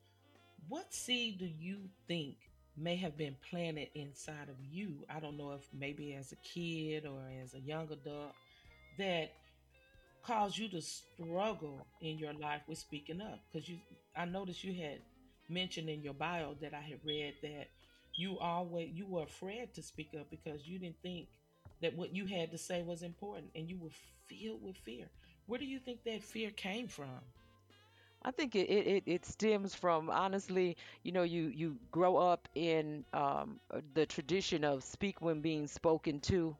What 0.68 0.92
seed 0.92 1.38
do 1.38 1.46
you 1.46 1.78
think 2.08 2.36
may 2.76 2.96
have 2.96 3.16
been 3.16 3.36
planted 3.50 3.88
inside 3.94 4.48
of 4.48 4.56
you? 4.70 4.94
I 5.10 5.20
don't 5.20 5.36
know 5.36 5.52
if 5.52 5.68
maybe 5.78 6.14
as 6.14 6.32
a 6.32 6.36
kid 6.36 7.04
or 7.04 7.20
as 7.42 7.54
a 7.54 7.60
young 7.60 7.90
adult 7.92 8.32
that 8.98 9.32
caused 10.22 10.56
you 10.56 10.68
to 10.68 10.80
struggle 10.80 11.86
in 12.00 12.16
your 12.16 12.32
life 12.34 12.62
with 12.68 12.78
speaking 12.78 13.20
up 13.20 13.40
because 13.52 13.68
you 13.68 13.76
I 14.16 14.24
noticed 14.24 14.62
you 14.62 14.74
had 14.74 15.00
mentioned 15.48 15.88
in 15.88 16.02
your 16.02 16.14
bio 16.14 16.54
that 16.60 16.74
I 16.74 16.80
had 16.80 16.98
read 17.04 17.34
that 17.42 17.68
you 18.16 18.38
always 18.38 18.90
you 18.92 19.06
were 19.06 19.22
afraid 19.22 19.74
to 19.74 19.82
speak 19.82 20.10
up 20.18 20.30
because 20.30 20.66
you 20.66 20.78
didn't 20.78 21.00
think 21.02 21.28
that 21.80 21.96
what 21.96 22.14
you 22.14 22.26
had 22.26 22.50
to 22.50 22.58
say 22.58 22.82
was 22.82 23.02
important 23.02 23.50
and 23.54 23.68
you 23.68 23.78
were 23.78 23.90
filled 24.28 24.62
with 24.62 24.76
fear. 24.76 25.06
Where 25.46 25.58
do 25.58 25.64
you 25.64 25.78
think 25.78 26.04
that 26.04 26.22
fear 26.22 26.50
came 26.50 26.86
from? 26.86 27.20
I 28.24 28.30
think 28.30 28.54
it, 28.54 28.68
it, 28.70 29.02
it 29.04 29.26
stems 29.26 29.74
from 29.74 30.08
honestly, 30.08 30.76
you 31.02 31.10
know, 31.10 31.24
you, 31.24 31.48
you 31.48 31.76
grow 31.90 32.16
up 32.16 32.48
in 32.54 33.04
um, 33.12 33.58
the 33.94 34.06
tradition 34.06 34.62
of 34.62 34.84
speak 34.84 35.20
when 35.20 35.40
being 35.40 35.66
spoken 35.66 36.20
to. 36.20 36.56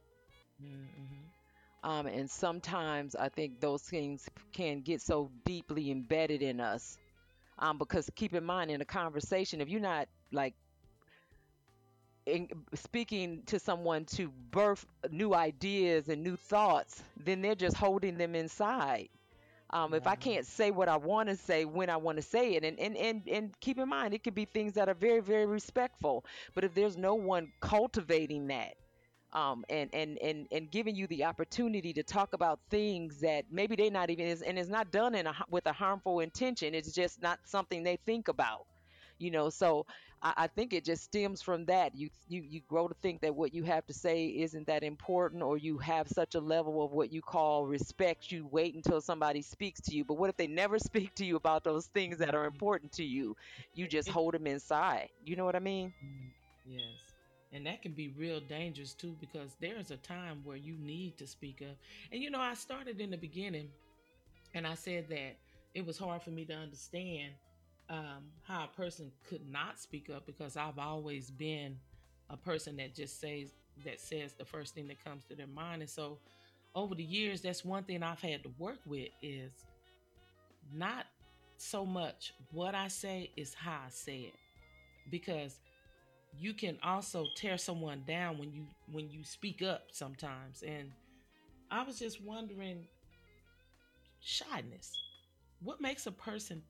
Mm-hmm. 0.61 1.89
Um, 1.89 2.07
and 2.07 2.29
sometimes 2.29 3.15
I 3.15 3.29
think 3.29 3.61
those 3.61 3.83
things 3.83 4.29
can 4.53 4.81
get 4.81 5.01
so 5.01 5.31
deeply 5.45 5.91
embedded 5.91 6.43
in 6.43 6.61
us. 6.61 6.99
Um, 7.59 7.79
because 7.79 8.11
keep 8.17 8.35
in 8.35 8.45
mind, 8.45 8.71
in 8.71 8.81
a 8.81 8.85
conversation, 8.85 9.61
if 9.61 9.69
you're 9.69 9.81
not 9.81 10.09
like 10.33 10.55
in, 12.27 12.49
speaking 12.75 13.43
to 13.47 13.59
someone 13.59 14.05
to 14.07 14.31
birth 14.51 14.87
new 15.11 15.35
ideas 15.35 16.09
and 16.09 16.23
new 16.23 16.37
thoughts, 16.37 17.03
then 17.17 17.43
they're 17.43 17.55
just 17.55 17.77
holding 17.77 18.17
them 18.17 18.35
inside. 18.35 19.09
Um, 19.71 19.95
if 19.95 20.07
I 20.07 20.17
can't 20.17 20.47
say 20.47 20.71
what 20.71 20.89
I 20.89 20.99
want 20.99 21.31
to 21.31 21.37
say 21.37 21.65
when 21.65 21.89
I 21.89 21.97
want 21.97 22.17
to 22.17 22.23
say 22.23 22.55
it, 22.55 22.65
and, 22.65 22.79
and, 22.79 22.97
and, 22.97 23.23
and 23.27 23.61
keep 23.61 23.79
in 23.79 23.89
mind, 23.89 24.13
it 24.13 24.23
could 24.23 24.35
be 24.35 24.45
things 24.45 24.75
that 24.75 24.89
are 24.89 24.95
very, 24.95 25.21
very 25.21 25.47
respectful. 25.47 26.27
But 26.55 26.65
if 26.65 26.75
there's 26.75 26.99
no 26.99 27.15
one 27.15 27.51
cultivating 27.61 28.49
that, 28.49 28.75
um, 29.33 29.65
and, 29.71 29.89
and, 29.95 30.19
and, 30.19 30.47
and 30.53 30.71
giving 30.71 30.95
you 30.95 31.07
the 31.07 31.25
opportunity 31.25 31.95
to 31.95 32.03
talk 32.03 32.35
about 32.35 32.61
things 32.69 33.21
that 33.21 33.47
maybe 33.51 33.75
they're 33.75 33.91
not 33.91 34.11
even, 34.11 34.27
and 34.47 34.59
it's 34.59 34.69
not 34.69 34.93
done 34.93 35.15
in 35.15 35.27
a, 35.27 35.35
with 35.51 35.67
a 35.67 35.73
harmful 35.73 36.21
intention, 36.21 36.75
it's 36.75 36.93
just 36.93 37.23
not 37.23 37.39
something 37.47 37.83
they 37.83 37.97
think 38.05 38.29
about 38.29 38.67
you 39.19 39.31
know 39.31 39.51
so 39.51 39.87
I, 40.23 40.35
I 40.37 40.47
think 40.47 40.73
it 40.73 40.85
just 40.85 41.05
stems 41.05 41.43
from 41.43 41.67
that. 41.67 41.95
You 41.97 42.11
you 42.29 42.43
you 42.43 42.61
grow 42.69 42.89
to 42.89 42.95
think 43.03 43.21
that 43.23 43.35
what 43.35 43.55
you 43.55 43.65
have 43.65 43.87
to 43.87 43.95
say 43.95 44.27
isn't 44.27 44.67
that 44.67 44.83
important 44.83 45.43
or 45.43 45.57
you 45.59 45.79
have 45.79 46.09
such 46.09 46.35
a 46.35 46.41
level 46.41 46.85
of 46.85 46.93
what 46.93 47.13
you 47.13 47.23
call 47.23 47.67
respect 47.67 48.31
you 48.31 48.47
wait 48.51 48.75
until 48.75 49.01
somebody 49.01 49.43
speaks 49.43 49.81
to 49.83 49.95
you. 49.95 50.05
But 50.05 50.15
what 50.15 50.31
if 50.31 50.37
they 50.37 50.47
never 50.49 50.79
speak 50.81 51.15
to 51.17 51.25
you 51.25 51.37
about 51.37 51.65
those 51.65 51.87
things 51.87 52.19
that 52.19 52.35
are 52.35 52.47
important 52.47 52.93
to 52.93 53.05
you? 53.05 53.37
You 53.75 53.89
just 53.89 54.09
hold 54.09 54.35
them 54.35 54.47
inside. 54.47 55.09
You 55.25 55.37
know 55.37 55.45
what 55.45 55.57
i 55.57 55.61
mean? 55.61 55.93
Mm, 56.05 56.31
Yes. 56.67 57.15
And 57.53 57.67
that 57.67 57.83
can 57.83 57.93
be 57.93 58.09
real 58.09 58.41
dangerous 58.41 58.95
too 58.95 59.17
because 59.21 59.57
there's 59.61 59.91
a 59.91 59.97
time 59.99 60.41
where 60.45 60.57
you 60.57 60.75
need 60.79 61.19
to 61.19 61.27
speak 61.27 61.63
up. 61.63 61.77
And 62.13 62.23
you 62.23 62.31
know, 62.31 62.41
I 62.41 62.55
started 62.55 63.01
in 63.01 63.11
the 63.11 63.17
beginning 63.19 63.69
and 64.55 64.67
I 64.67 64.75
said 64.75 65.09
that 65.11 65.37
it 65.75 65.85
was 65.87 65.99
hard 65.99 66.23
for 66.23 66.31
me 66.31 66.45
to 66.47 66.55
understand 66.55 67.33
um, 67.89 68.25
how 68.43 68.65
a 68.65 68.77
person 68.77 69.11
could 69.29 69.47
not 69.51 69.79
speak 69.79 70.09
up 70.11 70.27
because 70.27 70.57
I've 70.57 70.79
always 70.79 71.31
been 71.31 71.77
a 72.31 72.37
person 72.37 72.77
that 72.77 72.95
just 72.95 73.21
says 73.21 73.53
that 73.85 74.01
says 74.01 74.35
the 74.35 74.45
first 74.45 74.75
thing 74.75 74.89
that 74.89 75.03
comes 75.05 75.25
to 75.25 75.35
their 75.35 75.47
mind. 75.47 75.83
And 75.83 75.91
so 75.91 76.19
over 76.75 76.95
the 76.95 77.03
years, 77.03 77.41
that's 77.41 77.65
one 77.65 77.85
thing 77.85 78.03
I've 78.03 78.21
had 78.21 78.43
to 78.45 78.51
work 78.59 78.79
with 78.87 79.09
is 79.23 79.53
not 80.73 81.07
so 81.57 81.87
much 81.87 82.35
what 82.51 82.75
I 82.75 82.89
say 82.89 83.31
is 83.37 83.55
how 83.55 83.79
I 83.87 83.91
say 83.91 84.19
it 84.19 84.35
because 85.11 85.61
you 86.39 86.55
can 86.55 86.79
also 86.83 87.27
tear 87.37 87.59
someone 87.59 88.03
down 88.07 88.39
when 88.39 88.53
you 88.53 88.67
when 88.91 89.11
you 89.11 89.23
speak 89.25 89.63
up 89.63 89.83
sometimes 89.93 90.63
and 90.63 90.91
i 91.71 91.83
was 91.83 91.99
just 91.99 92.23
wondering 92.23 92.87
shyness 94.21 94.93
what 95.63 95.81
makes 95.81 96.07
a 96.07 96.13
person 96.13 96.63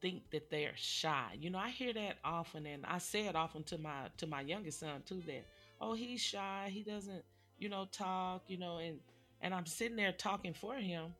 think 0.00 0.30
that 0.30 0.50
they're 0.50 0.72
shy. 0.76 1.36
You 1.40 1.50
know 1.50 1.58
i 1.58 1.70
hear 1.70 1.92
that 1.94 2.16
often 2.24 2.66
and 2.66 2.84
i 2.86 2.98
say 2.98 3.26
it 3.26 3.36
often 3.36 3.62
to 3.64 3.78
my 3.78 4.08
to 4.18 4.26
my 4.26 4.40
youngest 4.42 4.80
son 4.80 5.02
too 5.06 5.22
that 5.26 5.46
oh 5.80 5.94
he's 5.94 6.20
shy. 6.20 6.70
He 6.72 6.82
doesn't 6.82 7.24
you 7.58 7.68
know 7.68 7.86
talk 7.92 8.44
you 8.48 8.58
know 8.58 8.78
and 8.78 9.00
and 9.40 9.54
i'm 9.54 9.66
sitting 9.66 9.96
there 9.96 10.12
talking 10.12 10.52
for 10.54 10.74
him 10.76 11.14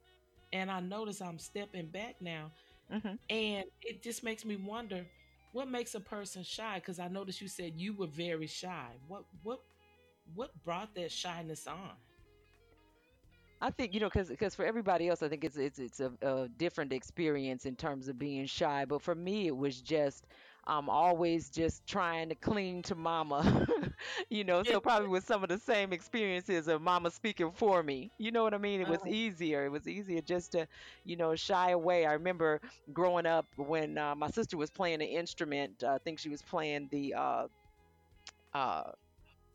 and 0.52 0.71
i 0.71 0.80
notice 0.80 1.21
i'm 1.21 1.38
stepping 1.38 1.87
back 1.88 2.16
now 2.21 2.52
hmm 2.90 3.14
and 3.30 3.64
it 3.83 4.02
just 4.02 4.23
makes 4.23 4.45
me 4.45 4.56
wonder 4.56 5.06
what 5.52 5.68
makes 5.68 5.95
a 5.95 6.00
person 6.00 6.42
shy? 6.45 6.76
Because 6.76 6.99
i 6.99 7.09
noticed 7.09 7.40
you 7.40 7.49
said 7.49 7.73
you 7.76 7.95
were 7.95 8.06
very 8.06 8.47
shy. 8.47 8.88
What 9.09 9.25
what 9.42 9.61
what 10.35 10.50
brought 10.64 10.95
that 10.97 11.12
shyness 11.12 11.66
on 11.66 11.92
I 13.61 13.71
think 13.71 13.95
you 13.95 14.01
know 14.01 14.11
because 14.11 14.55
for 14.55 14.65
everybody 14.65 15.09
else, 15.09 15.23
I 15.23 15.29
think 15.29 15.45
it's 15.45 15.57
it's 15.57 15.79
it's 15.79 16.01
a, 16.01 16.13
a 16.23 16.49
different 16.49 16.93
experience 16.93 17.65
in 17.67 17.77
terms 17.77 18.09
of 18.09 18.19
being 18.19 18.47
shy. 18.47 18.85
But 18.85 19.03
for 19.03 19.15
me, 19.15 19.47
it 19.47 19.57
was 19.57 19.81
just 19.81 20.27
um 20.67 20.89
always 20.89 21.51
just 21.51 21.87
trying 21.87 22.29
to 22.29 22.35
cling 22.35 22.83
to 22.85 22.95
mama, 22.95 23.67
you 24.31 24.45
know. 24.45 24.63
So 24.63 24.81
probably 24.81 25.09
with 25.09 25.25
some 25.25 25.43
of 25.43 25.49
the 25.49 25.59
same 25.59 25.93
experiences 25.93 26.69
of 26.69 26.83
mama 26.83 27.11
speaking 27.11 27.53
for 27.53 27.83
me. 27.83 28.13
You 28.19 28.31
know 28.31 28.43
what 28.43 28.55
I 28.55 28.59
mean? 28.59 28.81
It 28.81 28.89
was 28.89 29.05
uh, 29.05 29.07
easier. 29.07 29.65
It 29.67 29.71
was 29.71 29.89
easier 29.89 30.21
just 30.21 30.53
to 30.53 30.67
you 31.05 31.17
know 31.17 31.35
shy 31.35 31.71
away. 31.71 32.07
I 32.07 32.13
remember 32.13 32.61
growing 32.93 33.27
up 33.27 33.47
when 33.57 33.97
uh, 33.99 34.15
my 34.15 34.29
sister 34.29 34.57
was 34.57 34.71
playing 34.71 35.03
an 35.03 35.09
instrument. 35.09 35.83
Uh, 35.83 35.95
I 35.95 35.99
think 35.99 36.19
she 36.19 36.29
was 36.29 36.43
playing 36.43 36.89
the 36.91 37.15
uh, 37.15 37.47
uh, 38.55 38.91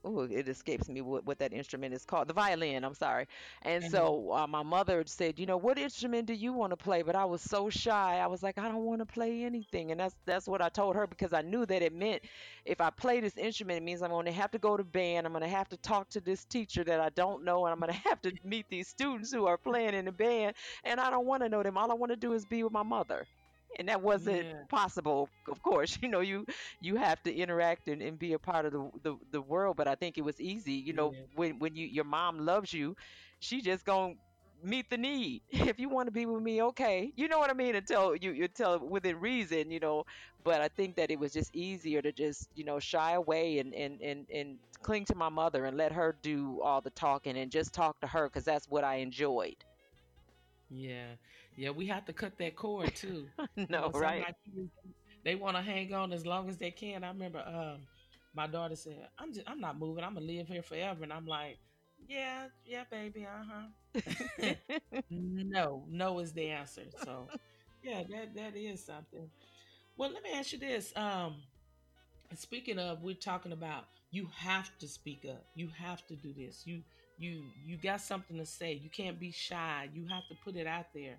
oh, 0.03 0.21
it 0.21 0.47
escapes 0.47 0.87
me 0.89 1.01
what, 1.01 1.25
what 1.25 1.39
that 1.39 1.53
instrument 1.53 1.93
is 1.93 2.05
called. 2.05 2.27
The 2.27 2.33
violin, 2.33 2.83
I'm 2.83 2.93
sorry. 2.93 3.27
And 3.61 3.83
hmm 3.83 3.85
so 3.85 4.31
uh, 4.33 4.47
my 4.47 4.63
mother 4.63 5.03
said, 5.05 5.39
you 5.39 5.45
know, 5.45 5.57
what 5.57 5.77
instrument 5.77 6.27
do 6.27 6.33
you 6.33 6.53
want 6.53 6.71
to 6.71 6.77
play? 6.77 7.01
But 7.01 7.15
I 7.15 7.25
was 7.25 7.41
so 7.41 7.69
shy. 7.69 8.19
I 8.19 8.27
was 8.27 8.41
like, 8.43 8.57
I 8.57 8.63
don't 8.67 8.83
want 8.83 8.99
to 8.99 9.05
play 9.05 9.43
anything. 9.43 9.91
And 9.91 9.99
that's 9.99 10.15
that's 10.25 10.47
what 10.47 10.61
I 10.61 10.69
told 10.69 10.95
her 10.95 11.07
because 11.07 11.33
I 11.33 11.41
knew 11.41 11.65
that 11.65 11.81
it 11.81 11.93
meant 11.93 12.21
if 12.65 12.81
I 12.81 12.89
play 12.89 13.19
this 13.19 13.37
instrument, 13.37 13.77
it 13.77 13.83
means 13.83 14.01
I'm 14.01 14.09
going 14.09 14.25
to 14.25 14.31
have 14.31 14.51
to 14.51 14.59
go 14.59 14.77
to 14.77 14.83
band. 14.83 15.25
I'm 15.25 15.33
going 15.33 15.43
to 15.43 15.49
have 15.49 15.69
to 15.69 15.77
talk 15.77 16.09
to 16.11 16.21
this 16.21 16.45
teacher 16.45 16.83
that 16.83 16.99
I 16.99 17.09
don't 17.09 17.43
know, 17.43 17.65
and 17.65 17.73
I'm 17.73 17.79
going 17.79 17.91
to 17.93 18.09
have 18.09 18.21
to 18.21 18.33
meet 18.43 18.67
these 18.69 18.87
students 18.87 19.31
who 19.31 19.45
are 19.45 19.57
playing 19.57 19.93
in 19.93 20.05
the 20.05 20.11
band. 20.11 20.55
And 20.83 20.99
I 20.99 21.09
don't 21.09 21.25
want 21.25 21.43
to 21.43 21.49
know 21.49 21.63
them. 21.63 21.77
All 21.77 21.91
I 21.91 21.95
want 21.95 22.11
to 22.11 22.15
do 22.17 22.33
is 22.33 22.45
be 22.45 22.63
with 22.63 22.73
my 22.73 22.83
mother 22.83 23.27
and 23.79 23.87
that 23.89 24.01
wasn't 24.01 24.45
Yeah, 24.45 24.63
possible 24.69 25.29
of 25.49 25.61
course. 25.61 25.97
You 26.01 26.09
know 26.09 26.21
you 26.21 26.45
you 26.79 26.95
have 26.95 27.21
to 27.23 27.33
interact 27.33 27.87
and, 27.87 28.01
and 28.01 28.17
be 28.19 28.33
a 28.33 28.39
part 28.39 28.65
of 28.65 28.71
the, 28.73 28.89
the 29.03 29.15
the 29.31 29.41
world 29.41 29.75
but 29.77 29.87
i 29.87 29.95
think 29.95 30.17
it 30.17 30.23
was 30.23 30.39
easy 30.39 30.73
you 30.73 30.93
know 30.93 31.15
yeah, 31.15 31.25
when 31.35 31.59
when 31.59 31.75
you 31.75 31.85
your 31.87 32.05
mom 32.05 32.39
loves 32.45 32.73
you 32.73 32.95
she 33.39 33.61
just 33.61 33.85
gonna 33.85 34.13
meet 34.63 34.89
the 34.89 34.97
need. 34.97 35.41
If 35.51 35.79
you 35.79 35.89
want 35.89 36.07
to 36.07 36.11
be 36.11 36.25
with 36.25 36.41
me 36.41 36.61
okay. 36.63 37.11
You 37.15 37.27
know 37.27 37.39
what 37.39 37.49
i 37.49 37.53
mean? 37.53 37.75
Until 37.75 38.15
you 38.15 38.31
you 38.31 38.47
tell 38.47 38.79
within 38.79 39.19
reason 39.19 39.71
you 39.71 39.79
know 39.79 40.03
but 40.43 40.61
i 40.61 40.67
think 40.69 40.95
that 40.97 41.11
it 41.11 41.19
was 41.19 41.31
just 41.33 41.53
easier 41.55 42.01
to 42.01 42.11
just 42.11 42.49
you 42.53 42.63
know 42.63 42.79
shy 42.79 43.13
away 43.13 43.59
and 43.59 43.73
and 43.73 44.01
and, 44.01 44.25
and 44.33 44.57
cling 44.83 45.05
to 45.05 45.15
my 45.15 45.29
mother 45.29 45.65
and 45.65 45.77
let 45.77 45.91
her 45.91 46.17
do 46.21 46.61
all 46.63 46.81
the 46.81 46.91
talking 46.91 47.37
and 47.37 47.51
just 47.51 47.73
talk 47.73 47.99
to 48.01 48.07
her 48.07 48.27
because 48.27 48.43
that's 48.45 48.67
what 48.67 48.83
i 48.83 48.95
enjoyed. 48.95 49.55
Yeah, 50.69 51.15
yeah. 51.55 51.69
We 51.71 51.87
have 51.87 52.05
to 52.05 52.13
cut 52.13 52.37
that 52.39 52.55
cord 52.55 52.95
too. 52.95 53.27
You 53.55 53.67
no 53.69 53.89
know, 53.91 53.91
right 53.99 54.25
they 55.23 55.35
want 55.35 55.55
to 55.55 55.61
hang 55.61 55.93
on 55.93 56.11
as 56.13 56.25
long 56.25 56.49
as 56.49 56.57
they 56.57 56.71
can. 56.71 57.03
I 57.03 57.09
remember 57.09 57.39
um, 57.45 57.87
my 58.33 58.47
daughter 58.47 58.75
said, 58.75 59.07
"I'm 59.17 59.33
just, 59.33 59.47
I'm 59.49 59.59
not 59.59 59.77
moving. 59.79 60.03
I'm 60.03 60.13
gonna 60.15 60.25
live 60.25 60.47
here 60.47 60.63
forever." 60.63 61.03
And 61.03 61.13
I'm 61.13 61.25
like, 61.25 61.59
"Yeah, 62.07 62.47
yeah, 62.65 62.83
baby, 62.89 63.25
uh 63.25 63.43
huh." 63.49 64.53
no, 65.09 65.83
no 65.89 66.19
is 66.19 66.33
the 66.33 66.49
answer. 66.49 66.83
So, 67.03 67.27
yeah, 67.83 68.03
that 68.09 68.35
that 68.35 68.55
is 68.55 68.83
something. 68.85 69.29
Well, 69.97 70.11
let 70.11 70.23
me 70.23 70.31
ask 70.33 70.53
you 70.53 70.59
this. 70.59 70.93
Um, 70.95 71.37
speaking 72.35 72.79
of, 72.79 73.01
we're 73.03 73.15
talking 73.15 73.51
about 73.51 73.85
you 74.11 74.27
have 74.37 74.69
to 74.79 74.87
speak 74.87 75.25
up. 75.29 75.45
You 75.55 75.69
have 75.77 76.05
to 76.07 76.15
do 76.15 76.33
this. 76.33 76.65
You 76.65 76.81
you 77.17 77.43
you 77.65 77.77
got 77.77 78.01
something 78.01 78.37
to 78.37 78.45
say. 78.45 78.73
You 78.73 78.89
can't 78.89 79.19
be 79.19 79.31
shy. 79.31 79.89
You 79.93 80.07
have 80.09 80.27
to 80.29 80.35
put 80.43 80.55
it 80.55 80.67
out 80.67 80.87
there. 80.93 81.17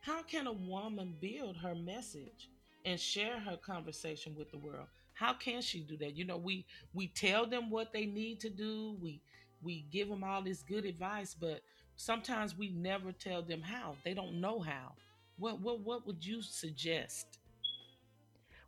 How 0.00 0.22
can 0.22 0.46
a 0.46 0.52
woman 0.52 1.14
build 1.20 1.56
her 1.58 1.74
message 1.74 2.48
and 2.86 2.98
share 2.98 3.38
her 3.40 3.56
conversation 3.58 4.34
with 4.36 4.50
the 4.50 4.58
world? 4.58 4.86
How 5.12 5.34
can 5.34 5.60
she 5.60 5.80
do 5.80 5.98
that? 5.98 6.16
You 6.16 6.24
know, 6.24 6.38
we 6.38 6.64
we 6.94 7.08
tell 7.08 7.46
them 7.46 7.68
what 7.68 7.92
they 7.92 8.06
need 8.06 8.40
to 8.40 8.48
do. 8.48 8.96
We 9.02 9.20
we 9.62 9.84
give 9.92 10.08
them 10.08 10.24
all 10.24 10.42
this 10.42 10.62
good 10.62 10.86
advice, 10.86 11.36
but 11.38 11.60
sometimes 11.96 12.56
we 12.56 12.70
never 12.70 13.12
tell 13.12 13.42
them 13.42 13.60
how. 13.60 13.96
They 14.02 14.14
don't 14.14 14.40
know 14.40 14.60
how. 14.60 14.92
What 15.38 15.60
what 15.60 15.80
what 15.80 16.06
would 16.06 16.24
you 16.24 16.40
suggest? 16.40 17.38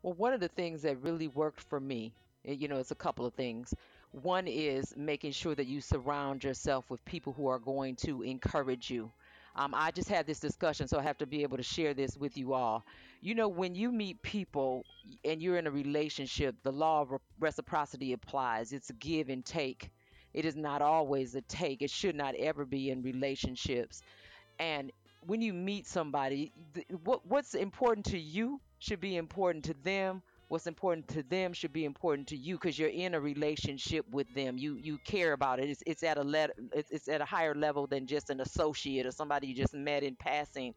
Well, 0.03 0.13
one 0.15 0.35
of 0.35 0.41
the 0.41 0.49
things 0.49 0.83
that 0.83 1.01
really 1.01 1.29
worked 1.29 1.61
for 1.61 1.81
me, 1.81 2.13
eh, 2.45 2.53
you 2.53 2.69
know, 2.69 2.79
it's 2.79 2.91
a 2.91 2.97
couple 2.97 3.25
of 3.25 3.33
things. 3.33 3.73
One 4.11 4.47
is 4.47 4.93
making 4.97 5.33
sure 5.33 5.55
that 5.55 5.67
you 5.67 5.81
surround 5.81 6.45
yourself 6.45 6.91
with 6.91 7.03
people 7.07 7.33
who 7.33 7.47
are 7.47 7.59
going 7.59 7.97
to 7.97 8.23
encourage 8.23 8.91
you. 8.91 9.11
Um, 9.55 9.75
I 9.75 9.91
just 9.91 10.09
had 10.09 10.27
this 10.27 10.41
discussion, 10.41 10.89
so 10.89 10.99
I 10.99 11.03
have 11.03 11.19
to 11.19 11.27
be 11.27 11.43
able 11.43 11.57
to 11.59 11.63
share 11.63 11.95
this 11.95 12.17
with 12.17 12.37
you 12.37 12.55
all. 12.55 12.85
You 13.21 13.35
know, 13.35 13.49
when 13.49 13.75
you 13.75 13.93
meet 13.93 14.23
people 14.23 14.87
and 15.25 15.43
you're 15.43 15.59
in 15.59 15.67
a 15.67 15.71
relationship, 15.71 16.57
the 16.63 16.73
law 16.73 17.03
of 17.03 17.11
re- 17.13 17.19
reciprocity 17.41 18.13
applies. 18.13 18.73
It's 18.73 18.91
a 18.91 18.95
give 18.95 19.29
and 19.29 19.45
take. 19.45 19.91
It 20.33 20.45
is 20.47 20.57
not 20.57 20.81
always 20.83 21.35
a 21.35 21.43
take. 21.43 21.83
It 21.83 21.91
should 21.91 22.17
not 22.17 22.35
ever 22.37 22.65
be 22.65 22.91
in 22.91 23.03
relationships. 23.03 24.03
And 24.59 24.93
when 25.21 25.43
you 25.43 25.53
meet 25.53 25.87
somebody, 25.87 26.53
th- 26.75 26.87
what 27.05 27.27
what's 27.27 27.55
important 27.55 28.07
to 28.07 28.19
you 28.19 28.61
should 28.79 29.01
be 29.01 29.17
important 29.17 29.65
to 29.67 29.75
them. 29.85 30.23
What's 30.53 30.67
important 30.67 31.09
to 31.09 31.23
them 31.23 31.55
should 31.55 31.73
be 31.73 31.87
important 31.87 32.29
to 32.29 32.37
you 32.37 32.57
because 32.57 32.79
you're 32.79 32.91
in 32.91 33.15
a 33.15 33.21
relationship 33.21 34.05
with 34.11 34.27
them. 34.35 34.59
You 34.59 34.77
you 34.77 34.99
care 34.99 35.33
about 35.33 35.61
it. 35.61 35.71
It's 35.71 35.83
it's 35.87 36.03
at 36.03 36.19
a 36.19 36.51
it's 36.75 37.09
at 37.09 37.23
a 37.23 37.25
higher 37.25 37.55
level 37.55 37.87
than 37.87 38.07
just 38.07 38.29
an 38.29 38.39
associate 38.43 39.07
or 39.07 39.13
somebody 39.13 39.47
you 39.47 39.55
just 39.55 39.73
met 39.73 40.03
in 40.03 40.15
passing. 40.15 40.75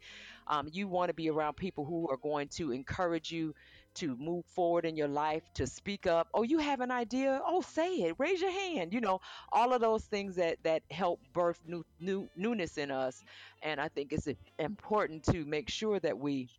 Um, 0.48 0.70
you 0.72 0.88
want 0.88 1.10
to 1.10 1.14
be 1.14 1.30
around 1.30 1.58
people 1.58 1.84
who 1.84 2.08
are 2.10 2.16
going 2.16 2.48
to 2.56 2.72
encourage 2.72 3.34
you 3.34 3.54
to 3.96 4.16
move 4.16 4.46
forward 4.46 4.86
in 4.86 4.96
your 4.96 5.10
life, 5.10 5.44
to 5.56 5.68
speak 5.68 6.08
up. 6.08 6.30
Oh, 6.34 6.44
you 6.44 6.60
have 6.60 6.80
an 6.80 6.92
idea? 6.92 7.42
Oh, 7.46 7.60
say 7.62 7.96
it. 7.96 8.16
Raise 8.18 8.40
your 8.40 8.52
hand. 8.52 8.94
You 8.94 9.02
know, 9.02 9.20
all 9.52 9.74
of 9.74 9.82
those 9.82 10.06
things 10.06 10.38
that 10.38 10.56
that 10.64 10.84
help 10.90 11.20
birth 11.34 11.60
new 11.68 11.84
new 12.00 12.30
newness 12.38 12.78
in 12.78 12.92
us 12.92 13.26
and 13.62 13.82
I 13.82 13.90
think 13.90 14.14
it's 14.14 14.30
important 14.58 15.24
to 15.26 15.44
make 15.44 15.70
sure 15.70 16.00
that 16.00 16.18
we 16.18 16.50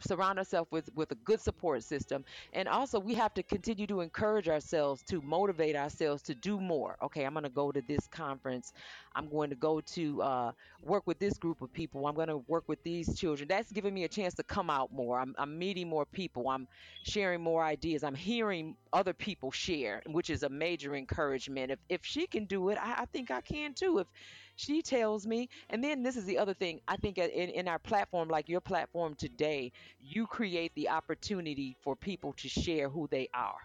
surround 0.00 0.38
ourselves 0.38 0.68
with 0.70 0.90
with 0.94 1.10
a 1.12 1.16
good 1.16 1.40
support 1.40 1.82
system. 1.82 2.24
And 2.52 2.68
also 2.68 2.98
we 2.98 3.14
have 3.14 3.34
to 3.34 3.42
continue 3.42 3.86
to 3.88 4.00
encourage 4.00 4.48
ourselves 4.48 5.02
to 5.04 5.20
motivate 5.22 5.76
ourselves 5.76 6.22
to 6.24 6.34
do 6.34 6.60
more. 6.60 6.96
Okay 7.02 7.24
i'm 7.24 7.34
going 7.34 7.44
to 7.44 7.50
go 7.50 7.72
to 7.72 7.82
this 7.82 8.06
conference. 8.08 8.72
I'm 9.16 9.28
going 9.28 9.50
to 9.50 9.56
go 9.56 9.80
to 9.80 10.22
uh, 10.22 10.52
work 10.82 11.06
with 11.06 11.18
this 11.20 11.38
group 11.38 11.62
of 11.62 11.72
people. 11.72 12.06
I'm 12.06 12.14
going 12.16 12.28
to 12.28 12.38
work 12.48 12.64
with 12.68 12.82
these 12.82 13.16
children. 13.18 13.48
That's 13.48 13.70
giving 13.70 13.94
me 13.94 14.04
a 14.04 14.08
chance 14.08 14.34
to 14.34 14.42
come 14.42 14.70
out 14.70 14.92
more. 14.92 15.20
I'm, 15.20 15.34
I'm 15.38 15.56
meeting 15.58 15.88
more 15.88 16.04
people. 16.04 16.48
I'm 16.48 16.66
sharing 17.04 17.40
more 17.40 17.62
ideas. 17.62 18.02
I'm 18.02 18.14
hearing 18.14 18.76
other 18.92 19.12
people 19.12 19.50
share 19.52 20.02
which 20.06 20.30
is 20.30 20.42
a 20.42 20.48
major 20.48 20.94
encouragement. 20.94 21.70
If, 21.70 21.78
if 21.88 22.00
she 22.04 22.26
can 22.26 22.44
do 22.44 22.68
it 22.70 22.78
I, 22.80 23.02
I 23.02 23.04
think 23.06 23.30
i 23.30 23.40
can 23.40 23.74
too. 23.74 23.98
If 23.98 24.06
she 24.56 24.82
tells 24.82 25.26
me 25.26 25.48
and 25.70 25.82
then 25.82 26.02
this 26.02 26.16
is 26.16 26.24
the 26.24 26.38
other 26.38 26.54
thing 26.54 26.80
i 26.88 26.96
think 26.96 27.18
uh, 27.18 27.22
in, 27.22 27.50
in 27.50 27.68
our 27.68 27.78
platform 27.78 28.28
like 28.28 28.48
your 28.48 28.60
platform 28.60 29.14
today 29.14 29.72
you 30.00 30.26
create 30.26 30.72
the 30.74 30.88
opportunity 30.88 31.76
for 31.82 31.96
people 31.96 32.32
to 32.34 32.48
share 32.48 32.88
who 32.88 33.08
they 33.10 33.28
are 33.34 33.58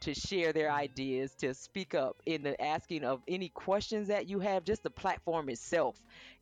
to 0.00 0.14
share 0.14 0.52
their 0.52 0.72
ideas 0.72 1.32
to 1.34 1.54
speak 1.54 1.94
up 1.94 2.20
in 2.26 2.42
the 2.42 2.60
asking 2.60 3.04
of 3.04 3.22
any 3.28 3.48
questions 3.50 4.08
that 4.08 4.28
you 4.28 4.40
have 4.40 4.64
just 4.64 4.82
the 4.82 4.90
platform 4.90 5.48
itself 5.48 5.96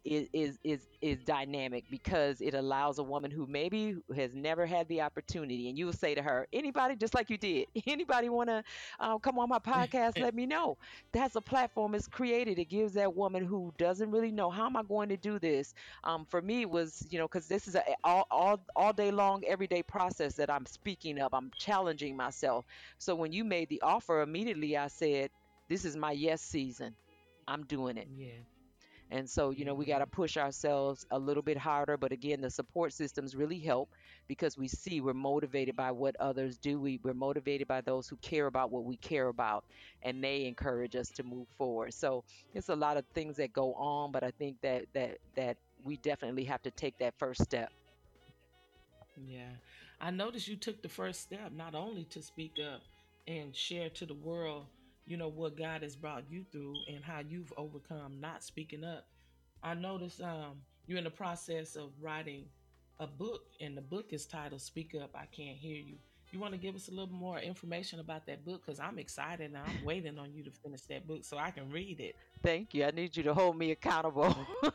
is 0.05 0.29
is 0.33 0.59
is, 0.65 0.87
is 1.03 1.19
dynamic 1.25 1.85
because 1.91 2.41
it 2.41 2.55
allows 2.55 2.99
a 2.99 3.03
woman 3.03 3.31
who 3.31 3.47
maybe 3.47 3.97
has 4.17 4.35
never 4.35 4.65
had 4.67 4.89
the 4.89 5.01
opportunity 5.03 5.69
and 5.69 5.77
you 5.79 5.87
will 5.87 5.93
say 5.93 6.15
to 6.15 6.23
her 6.23 6.47
anybody 6.53 6.97
just 6.97 7.15
like 7.15 7.29
you 7.31 7.37
did? 7.37 7.67
Anybody 7.87 8.29
want 8.31 8.49
to 8.49 8.63
uh, 8.99 9.19
come 9.19 9.39
on 9.39 9.49
my 9.49 9.59
podcast? 9.59 10.17
Let 10.19 10.35
me 10.35 10.47
know. 10.47 10.79
That's 11.13 11.37
a 11.37 11.41
platform 11.41 11.95
is 11.95 12.07
created. 12.09 12.59
It 12.59 12.67
gives 12.69 12.95
that 12.95 13.15
woman 13.15 13.45
who 13.45 13.73
doesn't 13.79 14.11
really 14.11 14.33
know 14.33 14.51
how 14.51 14.67
am 14.67 14.77
i 14.77 14.83
going 14.83 15.09
to 15.11 15.17
do 15.17 15.39
this? 15.39 15.75
Um, 16.05 16.25
for 16.25 16.41
me 16.41 16.63
it 16.63 16.71
was 16.71 17.07
you 17.11 17.19
know 17.19 17.27
because 17.27 17.47
this 17.47 17.69
is 17.69 17.75
a 17.75 17.83
all, 18.05 18.27
all 18.31 18.61
all 18.77 18.93
day 18.93 19.11
long 19.11 19.43
everyday 19.47 19.83
process 19.83 20.35
that 20.37 20.51
i'm 20.51 20.67
speaking 20.67 21.21
of. 21.21 21.33
I'm 21.35 21.51
challenging 21.57 22.17
myself. 22.17 22.65
So 22.99 23.15
when 23.15 23.33
you 23.33 23.45
made 23.45 23.69
the 23.69 23.81
offer 23.83 24.23
immediately 24.23 24.77
i 24.77 24.89
said 24.89 25.31
this 25.69 25.85
is 25.85 25.97
my 25.97 26.13
yes 26.13 26.43
season. 26.43 26.95
I'm 27.47 27.65
doing 27.67 27.97
it. 27.97 28.09
Yeah, 28.09 28.43
and 29.11 29.29
so, 29.29 29.51
you 29.51 29.65
know, 29.65 29.75
we 29.75 29.85
got 29.87 29.99
to 29.99 30.07
push 30.07 30.37
ourselves 30.37 31.05
a 31.11 31.19
little 31.19 31.43
bit 31.43 31.59
harder. 31.59 31.97
But 31.97 32.13
again, 32.13 32.41
the 32.41 32.51
support 32.51 32.93
systems 32.93 33.35
really 33.35 33.59
help 33.59 33.91
because 34.29 34.57
we 34.57 34.69
see 34.69 35.01
we're 35.01 35.15
motivated 35.15 35.77
by 35.77 35.91
what 35.91 36.17
others 36.21 36.59
do. 36.59 36.81
We, 36.81 37.01
we're 37.03 37.15
motivated 37.15 37.67
by 37.67 37.81
those 37.81 38.09
who 38.09 38.17
care 38.17 38.47
about 38.47 38.71
what 38.71 38.85
we 38.85 38.97
care 38.97 39.29
about, 39.29 39.65
and 40.03 40.23
they 40.23 40.47
encourage 40.47 40.97
us 40.97 41.11
to 41.13 41.25
move 41.25 41.49
forward. 41.59 41.93
So 41.95 42.25
it's 42.55 42.69
a 42.69 42.77
lot 42.77 42.97
of 42.97 43.05
things 43.15 43.37
that 43.37 43.53
go 43.53 43.75
on, 43.75 44.13
but 44.13 44.23
I 44.23 44.31
think 44.33 44.57
that 44.63 44.87
that 44.95 45.19
that 45.37 45.57
we 45.85 45.97
definitely 45.99 46.45
have 46.45 46.63
to 46.63 46.71
take 46.71 46.99
that 46.99 47.15
first 47.19 47.43
step. 47.43 47.73
yeah. 49.17 49.51
I 50.01 50.11
noticed 50.11 50.49
you 50.49 50.57
took 50.57 50.83
the 50.83 50.89
first 50.89 51.21
step 51.21 51.53
not 51.53 51.75
only 51.75 52.05
to 52.07 52.23
speak 52.23 52.59
up 52.59 52.83
and 53.27 53.55
share 53.55 53.91
to 53.91 54.07
the 54.07 54.15
world, 54.15 54.67
you 55.11 55.17
know, 55.17 55.29
what 55.29 55.59
God 55.59 55.83
has 55.83 55.97
brought 55.97 56.23
you 56.31 56.45
through 56.53 56.77
and 56.87 57.05
how 57.05 57.19
you've 57.19 57.53
overcome 57.57 58.21
not 58.21 58.45
speaking 58.45 58.85
up. 58.85 59.09
I 59.61 59.75
noticed 59.75 60.21
um, 60.21 60.63
you're 60.87 60.99
in 60.99 61.05
the 61.05 61.11
process 61.11 61.75
of 61.75 61.91
writing 62.01 62.45
a 63.01 63.09
book, 63.09 63.41
and 63.61 63.77
the 63.77 63.83
book 63.83 64.13
is 64.13 64.25
titled 64.25 64.61
Speak 64.61 64.95
Up, 64.95 65.11
I 65.17 65.27
Can't 65.27 65.59
Hear 65.59 65.77
You. 65.77 65.97
You 66.31 66.39
want 66.39 66.55
to 66.55 66.59
give 66.59 66.77
us 66.77 66.87
a 66.87 66.93
little 66.93 67.09
more 67.09 67.41
information 67.41 67.99
about 67.99 68.25
that 68.27 68.45
book? 68.45 68.63
Because 68.65 68.79
I'm 68.79 69.01
excited 69.01 69.47
and 69.47 69.57
I'm 69.57 69.85
waiting 69.85 70.17
on 70.17 70.33
you 70.33 70.45
to 70.45 70.51
finish 70.53 70.83
that 70.83 71.09
book 71.09 71.25
so 71.25 71.39
I 71.39 71.51
can 71.51 71.73
read 71.73 71.99
it. 71.99 72.15
Thank 72.43 72.75
you. 72.75 72.85
I 72.85 72.91
need 72.91 73.17
you 73.17 73.23
to 73.25 73.35
hold 73.35 73.57
me 73.57 73.71
accountable. 73.71 74.35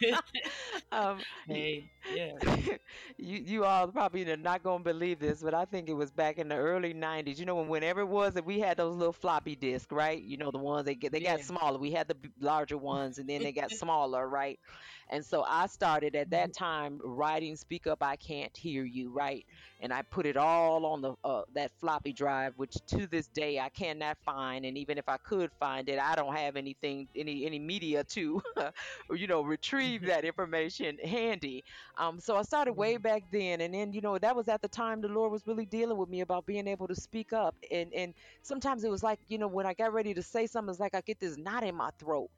um, 0.92 1.24
hey, 1.46 1.90
yeah, 2.08 2.32
you 3.18 3.38
you 3.38 3.64
all 3.64 3.88
probably 3.90 4.28
are 4.30 4.36
not 4.36 4.62
gonna 4.62 4.82
believe 4.82 5.18
this, 5.18 5.42
but 5.42 5.54
I 5.54 5.64
think 5.64 5.88
it 5.88 5.94
was 5.94 6.10
back 6.10 6.38
in 6.38 6.48
the 6.48 6.56
early 6.56 6.92
'90s. 6.92 7.38
You 7.38 7.46
know, 7.46 7.56
when 7.56 7.68
whenever 7.68 8.00
it 8.00 8.06
was 8.08 8.34
that 8.34 8.44
we 8.44 8.58
had 8.60 8.76
those 8.76 8.96
little 8.96 9.12
floppy 9.12 9.54
disks, 9.56 9.92
right? 9.92 10.20
You 10.22 10.36
know, 10.36 10.50
the 10.50 10.58
ones 10.58 10.84
they 10.86 10.94
get 10.94 11.12
they 11.12 11.20
got 11.20 11.40
smaller. 11.40 11.78
We 11.78 11.90
had 11.90 12.08
the 12.08 12.16
larger 12.40 12.76
ones, 12.76 13.18
and 13.18 13.28
then 13.28 13.42
they 13.42 13.52
got 13.52 13.70
smaller, 13.70 14.28
right? 14.28 14.58
And 15.08 15.24
so 15.24 15.42
I 15.42 15.66
started 15.66 16.14
at 16.14 16.30
that 16.30 16.52
time 16.52 17.00
writing 17.02 17.56
"Speak 17.56 17.86
Up, 17.86 18.02
I 18.02 18.16
Can't 18.16 18.54
Hear 18.56 18.84
You," 18.84 19.10
right? 19.10 19.44
And 19.78 19.92
I 19.92 20.02
put 20.02 20.26
it 20.26 20.36
all 20.36 20.50
all 20.60 20.84
on 20.86 21.00
the 21.00 21.14
uh, 21.24 21.42
that 21.54 21.70
floppy 21.78 22.12
drive, 22.12 22.52
which 22.56 22.76
to 22.88 23.06
this 23.06 23.28
day 23.28 23.58
I 23.58 23.68
cannot 23.68 24.18
find. 24.24 24.64
And 24.64 24.76
even 24.76 24.98
if 24.98 25.08
I 25.08 25.16
could 25.16 25.50
find 25.58 25.88
it, 25.88 25.98
I 25.98 26.14
don't 26.14 26.34
have 26.34 26.56
anything, 26.56 26.89
any 27.14 27.44
any 27.46 27.58
media 27.58 28.04
to, 28.04 28.40
you 29.10 29.26
know, 29.26 29.42
retrieve 29.42 30.02
that 30.06 30.24
information 30.24 30.96
handy. 30.98 31.62
Um, 31.96 32.18
so 32.18 32.36
I 32.36 32.42
started 32.42 32.72
way 32.74 32.96
Mhm. 32.96 32.98
back 32.98 33.22
then, 33.30 33.60
and 33.60 33.72
then 33.74 33.92
you 33.92 34.00
know 34.00 34.18
that 34.18 34.34
was 34.36 34.48
at 34.48 34.60
the 34.60 34.68
time 34.68 35.00
the 35.00 35.08
Lord 35.08 35.30
was 35.32 35.46
really 35.46 35.66
dealing 35.66 35.96
with 35.96 36.08
me 36.08 36.20
about 36.20 36.46
being 36.46 36.66
able 36.66 36.86
to 36.88 36.94
speak 36.94 37.32
up. 37.32 37.54
And 37.70 37.92
and 37.94 38.14
sometimes 38.42 38.84
it 38.84 38.90
was 38.90 39.02
like 39.02 39.18
you 39.28 39.38
know 39.38 39.48
when 39.48 39.66
I 39.66 39.74
got 39.74 39.92
ready 39.92 40.14
to 40.14 40.22
say 40.22 40.46
something, 40.46 40.70
it's 40.70 40.80
like 40.80 40.94
I 40.94 41.00
get 41.00 41.18
this 41.20 41.36
knot 41.38 41.62
in 41.64 41.74
my 41.74 41.90
throat. 41.98 42.30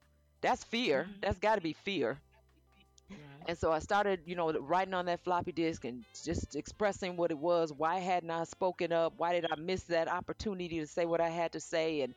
That's 0.43 0.65
fear. 0.65 1.11
Mhm. 1.11 1.23
That's 1.23 1.38
got 1.38 1.57
to 1.57 1.61
be 1.62 1.73
fear 1.73 2.23
Right. 3.11 3.49
and 3.49 3.59
so 3.59 3.73
I 3.73 3.79
started, 3.79 4.21
you 4.27 4.35
know, 4.37 4.53
writing 4.53 4.95
on 4.95 5.07
that 5.07 5.23
floppy 5.25 5.53
disk 5.53 5.85
and 5.85 6.05
just 6.25 6.55
expressing 6.55 7.17
what 7.17 7.31
it 7.31 7.38
was. 7.38 7.73
Why 7.73 7.99
hadn't 7.99 8.31
I 8.31 8.45
spoken 8.45 8.93
up? 8.93 9.15
Why 9.17 9.33
did 9.33 9.45
I 9.51 9.57
miss 9.57 9.85
that 9.85 10.09
opportunity 10.09 10.79
to 10.81 10.87
say 10.87 11.07
what 11.07 11.21
I 11.21 11.29
had 11.29 11.53
to 11.53 11.61
say? 11.61 12.03
And 12.03 12.15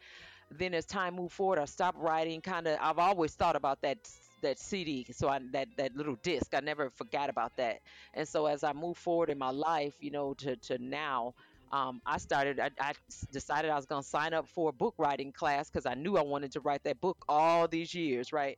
then 0.51 0.73
as 0.73 0.85
time 0.85 1.15
moved 1.15 1.33
forward, 1.33 1.59
I 1.59 1.65
stopped 1.65 1.97
writing. 1.97 2.41
Kind 2.41 2.67
of, 2.67 2.77
I've 2.81 2.99
always 2.99 3.35
thought 3.35 3.55
about 3.55 3.81
that 3.81 3.97
that 4.41 4.59
CD, 4.59 5.05
so 5.11 5.27
I, 5.29 5.39
that 5.51 5.67
that 5.77 5.95
little 5.95 6.15
disc. 6.17 6.53
I 6.53 6.59
never 6.59 6.89
forgot 6.91 7.29
about 7.29 7.55
that. 7.57 7.81
And 8.13 8.27
so 8.27 8.45
as 8.45 8.63
I 8.63 8.73
move 8.73 8.97
forward 8.97 9.29
in 9.29 9.37
my 9.37 9.49
life, 9.51 9.95
you 9.99 10.11
know, 10.11 10.33
to 10.35 10.55
to 10.57 10.77
now. 10.79 11.33
Um, 11.71 12.01
I 12.05 12.17
started. 12.19 12.59
I 12.59 12.93
decided 13.31 13.71
I 13.71 13.75
was 13.75 13.85
going 13.87 14.03
to 14.03 14.07
sign 14.07 14.33
up 14.33 14.47
for 14.47 14.69
a 14.69 14.73
book 14.73 14.93
writing 14.97 15.31
class 15.33 15.69
because 15.69 15.85
I 15.85 15.95
knew 15.95 16.15
I 16.17 16.21
wanted 16.21 16.51
to 16.53 16.61
write 16.61 16.83
that 16.83 17.01
book 17.01 17.17
all 17.27 17.67
these 17.67 17.93
years, 17.93 18.31
right? 18.31 18.57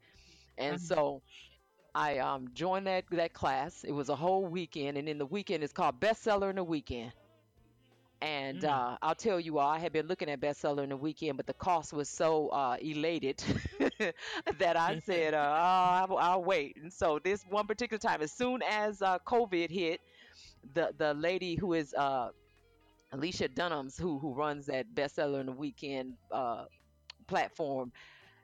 And 0.58 0.80
Mhm. 0.80 0.80
so 0.80 1.21
I 1.95 2.19
um, 2.19 2.47
joined 2.54 2.88
that 2.88 3.06
that 3.12 3.34
class. 3.34 3.84
It 3.84 3.91
was 3.93 4.10
a 4.10 4.15
whole 4.15 4.45
weekend, 4.45 4.97
and 4.97 5.10
in 5.10 5.17
the 5.17 5.26
weekend 5.26 5.63
it's 5.63 5.73
called 5.73 6.00
Bestseller 6.00 6.50
in 6.50 6.58
the 6.58 6.63
Weekend. 6.63 7.13
And 8.22 8.64
Mm. 8.64 8.66
uh, 8.66 8.98
I'll 9.02 9.16
tell 9.16 9.40
you 9.40 9.60
all, 9.60 9.70
I 9.70 9.80
had 9.80 9.94
been 9.94 10.08
looking 10.08 10.30
at 10.30 10.40
Bestseller 10.40 10.84
in 10.84 10.90
the 10.90 10.98
Weekend, 10.98 11.38
but 11.38 11.46
the 11.46 11.54
cost 11.54 11.94
was 11.94 12.10
so 12.10 12.50
uh, 12.50 12.78
elated 12.82 13.38
that 14.58 14.76
I 14.78 14.96
said, 15.04 15.34
uh, 15.34 15.38
oh, 15.38 16.14
I'll, 16.14 16.18
I'll 16.18 16.44
wait. 16.44 16.78
And 16.78 16.92
so 16.92 17.20
this 17.20 17.44
one 17.46 17.68
particular 17.68 18.00
time, 18.00 18.22
as 18.22 18.34
soon 18.34 18.62
as 18.64 19.02
uh, 19.02 19.20
COVID 19.28 19.70
hit, 19.70 20.02
the 20.64 20.94
the 20.98 21.14
lady 21.14 21.56
who 21.56 21.74
is 21.74 21.94
uh, 21.94 22.32
Alicia 23.12 23.50
Dunams, 23.50 24.00
who 24.00 24.20
who 24.20 24.34
runs 24.36 24.66
that 24.68 24.88
Bestseller 24.94 25.40
in 25.40 25.48
the 25.48 25.52
Weekend 25.54 26.18
uh, 26.32 26.66
platform, 27.28 27.92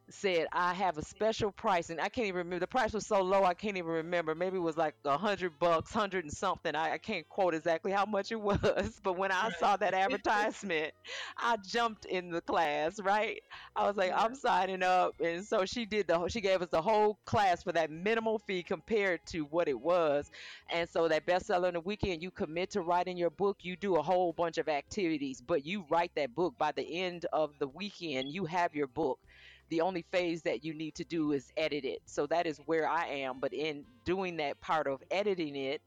said 0.09 0.47
I 0.51 0.73
have 0.73 0.97
a 0.97 1.03
special 1.03 1.51
price, 1.51 1.89
and 1.89 1.99
I 1.99 2.09
can't 2.09 2.27
even 2.27 2.39
remember. 2.39 2.59
The 2.59 2.67
price 2.67 2.93
was 2.93 3.05
so 3.07 3.21
low, 3.21 3.43
I 3.43 3.53
can't 3.53 3.77
even 3.77 3.91
remember. 3.91 4.35
Maybe 4.35 4.57
it 4.57 4.61
was 4.61 4.77
like 4.77 4.95
a 5.05 5.17
hundred 5.17 5.57
bucks, 5.59 5.91
hundred 5.93 6.25
and 6.25 6.33
something. 6.33 6.75
I, 6.75 6.93
I 6.93 6.97
can't 6.97 7.27
quote 7.29 7.53
exactly 7.55 7.91
how 7.91 8.05
much 8.05 8.31
it 8.31 8.39
was, 8.41 8.99
but 9.03 9.17
when 9.17 9.31
I 9.31 9.49
saw 9.59 9.77
that 9.77 9.93
advertisement, 9.95 10.93
I 11.37 11.57
jumped 11.57 12.05
in 12.05 12.29
the 12.31 12.41
class. 12.41 12.99
Right, 12.99 13.41
I 13.75 13.87
was 13.87 13.95
like, 13.95 14.09
Yeah. 14.09 14.21
I'm 14.21 14.35
signing 14.35 14.83
up, 14.83 15.13
and 15.19 15.43
so 15.43 15.65
she 15.65 15.85
did 15.85 16.07
the. 16.07 16.17
whole- 16.17 16.27
She 16.27 16.41
gave 16.41 16.61
us 16.61 16.69
the 16.69 16.81
whole 16.81 17.19
class 17.25 17.63
for 17.63 17.71
that 17.71 17.89
minimal 17.91 18.39
fee 18.39 18.63
compared 18.63 19.25
to 19.27 19.41
what 19.45 19.67
it 19.67 19.79
was, 19.79 20.29
and 20.69 20.89
so 20.89 21.07
that 21.07 21.25
bestseller 21.25 21.67
in 21.69 21.73
the 21.75 21.79
weekend, 21.79 22.21
you 22.21 22.31
commit 22.31 22.71
to 22.71 22.81
writing 22.81 23.17
your 23.17 23.29
book. 23.29 23.57
You 23.61 23.75
do 23.75 23.95
a 23.95 24.01
whole 24.01 24.33
bunch 24.33 24.57
of 24.57 24.67
activities, 24.69 25.41
but 25.41 25.65
you 25.65 25.85
write 25.89 26.11
that 26.15 26.35
book 26.35 26.55
by 26.57 26.71
the 26.71 26.83
end 27.01 27.25
of 27.33 27.57
the 27.59 27.67
weekend. 27.67 28.29
You 28.29 28.45
have 28.45 28.75
your 28.75 28.87
book 28.87 29.19
the 29.69 29.81
only 29.81 30.05
phase 30.11 30.41
that 30.43 30.63
you 30.63 30.73
need 30.73 30.95
to 30.95 31.03
do 31.03 31.31
is 31.31 31.51
edit 31.57 31.85
it. 31.85 32.01
So 32.05 32.27
that 32.27 32.45
is 32.45 32.59
where 32.65 32.87
I 32.87 33.07
am. 33.07 33.39
But 33.39 33.53
in 33.53 33.85
doing 34.05 34.37
that 34.37 34.59
part 34.61 34.87
of 34.87 35.01
editing 35.11 35.55
it, 35.55 35.81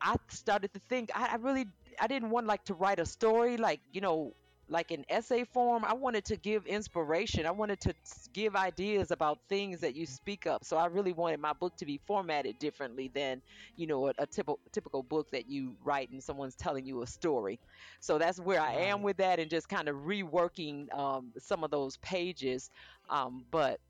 I 0.00 0.16
started 0.28 0.72
to 0.74 0.80
think 0.88 1.10
I, 1.14 1.28
I 1.32 1.34
really 1.36 1.66
I 2.00 2.06
didn't 2.06 2.30
want 2.30 2.46
like 2.46 2.64
to 2.66 2.74
write 2.74 2.98
a 2.98 3.06
story 3.06 3.56
like 3.56 3.80
you 3.92 4.00
know 4.00 4.34
like 4.68 4.90
an 4.90 5.04
essay 5.08 5.44
form. 5.44 5.84
I 5.84 5.92
wanted 5.92 6.24
to 6.26 6.36
give 6.36 6.66
inspiration. 6.66 7.46
I 7.46 7.50
wanted 7.50 7.80
to 7.80 7.94
give 8.32 8.56
ideas 8.56 9.10
about 9.10 9.38
things 9.48 9.80
that 9.80 9.94
you 9.94 10.06
speak 10.06 10.46
up. 10.46 10.64
So 10.64 10.76
I 10.76 10.86
really 10.86 11.12
wanted 11.12 11.40
my 11.40 11.52
book 11.52 11.76
to 11.76 11.84
be 11.84 12.00
formatted 12.06 12.58
differently 12.58 13.10
than 13.14 13.42
you 13.76 13.86
know 13.86 14.08
a, 14.08 14.12
a 14.18 14.26
typical 14.26 14.58
typical 14.72 15.02
book 15.02 15.30
that 15.32 15.48
you 15.48 15.74
write 15.84 16.10
and 16.10 16.22
someone's 16.22 16.54
telling 16.54 16.86
you 16.86 17.02
a 17.02 17.06
story. 17.06 17.58
So 18.00 18.18
that's 18.18 18.40
where 18.40 18.60
I 18.60 18.72
am 18.74 19.02
with 19.02 19.18
that 19.18 19.38
and 19.38 19.50
just 19.50 19.68
kind 19.68 19.88
of 19.88 19.96
reworking 19.96 20.92
um, 20.96 21.32
some 21.38 21.64
of 21.64 21.70
those 21.70 21.96
pages. 21.98 22.70
Um, 23.08 23.44
but 23.50 23.80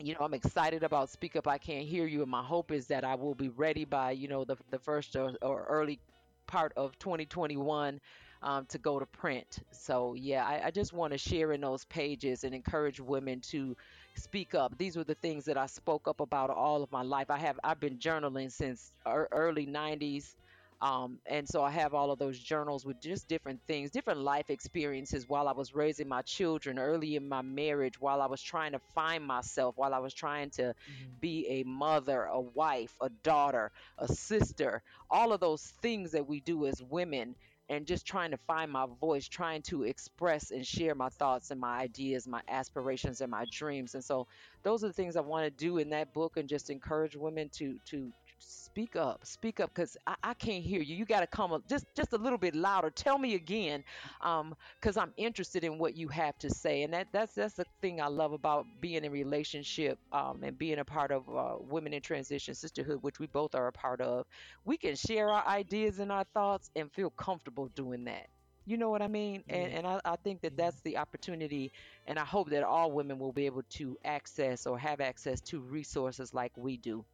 you 0.00 0.14
know, 0.14 0.20
I'm 0.22 0.34
excited 0.34 0.82
about 0.82 1.10
Speak 1.10 1.36
Up 1.36 1.46
I 1.46 1.58
Can't 1.58 1.86
Hear 1.86 2.06
You, 2.06 2.22
and 2.22 2.30
my 2.30 2.42
hope 2.42 2.72
is 2.72 2.88
that 2.88 3.04
I 3.04 3.14
will 3.14 3.34
be 3.34 3.48
ready 3.48 3.84
by, 3.84 4.12
you 4.12 4.28
know, 4.28 4.44
the, 4.44 4.56
the 4.70 4.78
first 4.78 5.14
or, 5.16 5.34
or 5.40 5.64
early 5.68 6.00
part 6.46 6.72
of 6.76 6.98
2021 6.98 8.00
um, 8.42 8.66
to 8.66 8.78
go 8.78 8.98
to 8.98 9.06
print. 9.06 9.60
So, 9.72 10.14
yeah, 10.14 10.44
I, 10.44 10.66
I 10.66 10.70
just 10.72 10.92
want 10.92 11.12
to 11.12 11.18
share 11.18 11.52
in 11.52 11.60
those 11.60 11.84
pages 11.84 12.44
and 12.44 12.54
encourage 12.54 13.00
women 13.00 13.40
to 13.50 13.76
speak 14.16 14.54
up. 14.54 14.76
These 14.76 14.96
were 14.96 15.04
the 15.04 15.14
things 15.14 15.44
that 15.44 15.56
I 15.56 15.66
spoke 15.66 16.08
up 16.08 16.20
about 16.20 16.50
all 16.50 16.82
of 16.82 16.90
my 16.90 17.02
life. 17.02 17.30
I 17.30 17.38
have 17.38 17.58
I've 17.62 17.80
been 17.80 17.98
journaling 17.98 18.50
since 18.50 18.92
ear- 19.06 19.28
early 19.32 19.66
90s. 19.66 20.34
Um, 20.84 21.20
and 21.26 21.48
so 21.48 21.64
I 21.64 21.70
have 21.70 21.94
all 21.94 22.12
of 22.12 22.18
those 22.18 22.38
journals 22.38 22.84
with 22.86 23.00
just 23.00 23.28
different 23.28 23.60
things, 23.66 23.90
different 23.90 24.20
life 24.20 24.50
experiences 24.50 25.26
while 25.28 25.48
I 25.48 25.52
was 25.52 25.74
raising 25.74 26.08
my 26.08 26.22
children, 26.22 26.78
early 26.78 27.16
in 27.16 27.28
my 27.28 27.42
marriage, 27.42 28.00
while 28.00 28.20
I 28.22 28.26
was 28.26 28.42
trying 28.42 28.72
to 28.72 28.80
find 28.94 29.24
myself, 29.24 29.76
while 29.76 29.94
I 29.94 29.98
was 30.00 30.14
trying 30.14 30.50
to 30.52 30.74
Mhm. 30.86 31.20
be 31.20 31.46
a 31.48 31.64
mother, 31.64 32.24
a 32.24 32.40
wife, 32.40 32.94
a 33.00 33.08
daughter, 33.22 33.72
a 33.98 34.08
sister, 34.08 34.82
all 35.10 35.32
of 35.32 35.40
those 35.40 35.62
things 35.82 36.12
that 36.12 36.26
we 36.26 36.40
do 36.40 36.66
as 36.66 36.82
women, 36.82 37.36
and 37.68 37.86
just 37.86 38.06
trying 38.06 38.30
to 38.32 38.38
find 38.46 38.70
my 38.70 38.86
voice, 39.00 39.28
trying 39.28 39.62
to 39.62 39.84
express 39.84 40.50
and 40.50 40.66
share 40.66 40.94
my 40.94 41.08
thoughts 41.08 41.50
and 41.50 41.60
my 41.60 41.78
ideas, 41.78 42.26
my 42.28 42.42
aspirations 42.48 43.20
and 43.20 43.30
my 43.30 43.46
dreams. 43.50 43.94
And 43.94 44.04
so 44.04 44.26
those 44.64 44.84
are 44.84 44.88
the 44.88 44.92
things 44.94 45.16
I 45.16 45.20
want 45.22 45.44
to 45.46 45.50
do 45.50 45.78
in 45.78 45.90
that 45.90 46.12
book 46.12 46.36
and 46.36 46.48
just 46.48 46.70
encourage 46.70 47.16
women 47.16 47.48
to 47.56 47.78
to 47.86 48.12
speak 48.38 48.96
up 48.96 49.24
speak 49.24 49.60
up 49.60 49.70
because 49.74 49.96
I, 50.06 50.14
I 50.22 50.34
can't 50.34 50.62
hear 50.62 50.80
you. 50.82 50.94
You 50.96 51.04
got 51.06 51.20
to 51.20 51.26
come 51.26 51.52
up 51.52 51.66
just 51.68 51.86
just 51.96 52.12
a 52.12 52.18
little 52.18 52.38
bit 52.38 52.54
louder. 52.54 52.90
Tell 52.90 53.18
me 53.18 53.34
again 53.34 53.82
um 54.20 54.54
because 54.80 54.96
i'm 54.96 55.12
interested 55.16 55.64
in 55.64 55.78
what 55.78 55.96
you 55.96 56.08
have 56.08 56.36
to 56.38 56.50
say 56.50 56.82
and 56.82 56.92
that 56.92 57.08
that's 57.12 57.34
that's 57.34 57.54
the 57.54 57.64
thing 57.80 58.00
i 58.00 58.06
love 58.06 58.32
about 58.32 58.66
being 58.80 59.04
in 59.04 59.12
relationship 59.12 59.98
um 60.12 60.42
and 60.42 60.58
being 60.58 60.78
a 60.78 60.84
part 60.84 61.10
of 61.10 61.28
uh, 61.28 61.56
women 61.60 61.92
in 61.94 62.02
transition 62.02 62.54
sisterhood 62.54 62.98
which 63.02 63.18
we 63.18 63.26
both 63.26 63.54
are 63.54 63.66
a 63.68 63.72
part 63.72 64.00
of. 64.00 64.26
We 64.64 64.76
can 64.76 64.94
share 64.96 65.30
our 65.30 65.46
ideas 65.46 65.98
and 65.98 66.10
our 66.12 66.24
thoughts 66.34 66.70
and 66.76 66.92
feel 66.92 67.10
comfortable 67.10 67.68
doing 67.74 68.04
that. 68.04 68.26
You 68.66 68.76
know 68.76 68.90
what 68.90 69.02
i 69.02 69.08
mean? 69.08 69.44
And 69.48 69.70
and 69.72 69.86
i, 69.86 70.00
I 70.04 70.16
think 70.16 70.40
that 70.42 70.56
that's 70.56 70.80
the 70.82 70.96
opportunity 70.98 71.72
and 72.06 72.18
i 72.18 72.24
hope 72.24 72.50
that 72.50 72.62
all 72.64 72.90
women 72.92 73.18
will 73.18 73.32
be 73.32 73.46
able 73.46 73.62
to 73.70 73.96
access 74.04 74.66
or 74.66 74.78
have 74.78 75.00
access 75.00 75.40
to 75.42 75.60
resources 75.60 76.32
like 76.34 76.52
we 76.56 76.76
do. 76.76 77.04
um, 77.04 77.13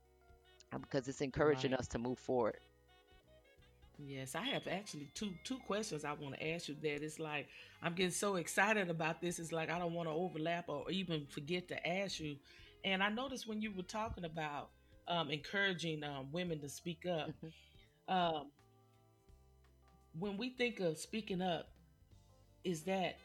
because 0.79 1.09
it's 1.09 1.21
encouraging 1.21 1.73
Right. 1.73 1.79
us 1.79 1.89
to 1.89 1.99
move 1.99 2.19
forward. 2.19 2.59
Yes, 3.99 4.35
I 4.35 4.43
have 4.49 4.67
actually 4.67 5.11
two 5.15 5.35
two 5.45 5.59
questions 5.59 6.05
I 6.05 6.13
want 6.15 6.35
to 6.35 6.49
ask 6.49 6.69
you. 6.69 6.75
That 6.83 7.03
it's 7.05 7.19
like 7.19 7.49
I'm 7.83 7.95
getting 7.95 8.11
so 8.13 8.37
excited 8.37 8.89
about 8.89 9.21
this. 9.21 9.39
It's 9.39 9.53
like 9.53 9.71
I 9.71 9.79
don't 9.79 9.93
want 9.93 10.09
to 10.09 10.13
overlap 10.15 10.69
or 10.69 10.91
even 10.91 11.27
forget 11.27 11.69
to 11.69 11.87
ask 11.89 12.19
you. 12.19 12.37
And 12.85 13.03
I 13.03 13.11
noticed 13.11 13.47
when 13.47 13.61
you 13.61 13.73
were 13.73 13.83
talking 13.83 14.25
about 14.25 14.71
um, 15.07 15.31
encouraging 15.31 16.03
um, 16.03 16.33
women 16.33 16.61
to 16.61 16.69
speak 16.69 17.05
up. 17.07 17.33
Mhm. 17.43 17.53
Um, 18.09 18.51
when 20.19 20.37
we 20.37 20.51
think 20.51 20.81
of 20.81 20.99
speaking 20.99 21.43
up, 21.43 21.69
is 22.65 22.83
that 22.85 23.19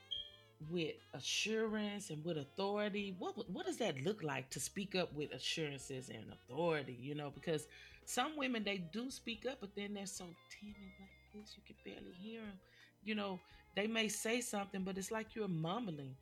with 0.69 0.95
assurance 1.13 2.10
and 2.10 2.23
with 2.23 2.38
authority? 2.38 3.15
What 3.17 3.49
what 3.49 3.65
does 3.65 3.78
that 3.78 4.01
look 4.01 4.23
like 4.23 4.49
to 4.51 4.60
speak 4.60 4.95
up 4.95 5.13
with 5.13 5.32
assurances 5.32 6.10
and 6.10 6.32
authority? 6.32 6.93
You 6.99 7.15
know, 7.15 7.30
because 7.32 7.67
some 8.06 8.38
women 8.38 8.63
they 8.63 8.78
do 8.78 9.10
speak 9.12 9.45
up, 9.49 9.60
but 9.62 9.75
then 9.75 9.93
they're 9.93 10.06
so 10.06 10.36
timid 10.49 10.93
like 10.99 11.10
this, 11.34 11.56
you 11.58 11.63
can 11.65 11.75
barely 11.84 12.13
hear 12.13 12.41
them. 12.41 12.60
You 13.04 13.15
know, 13.15 13.41
they 13.75 13.88
may 13.88 14.08
say 14.10 14.41
something, 14.41 14.84
but 14.84 14.97
it's 14.97 15.12
like 15.12 15.36
you're 15.36 15.47
mumbling. 15.47 16.15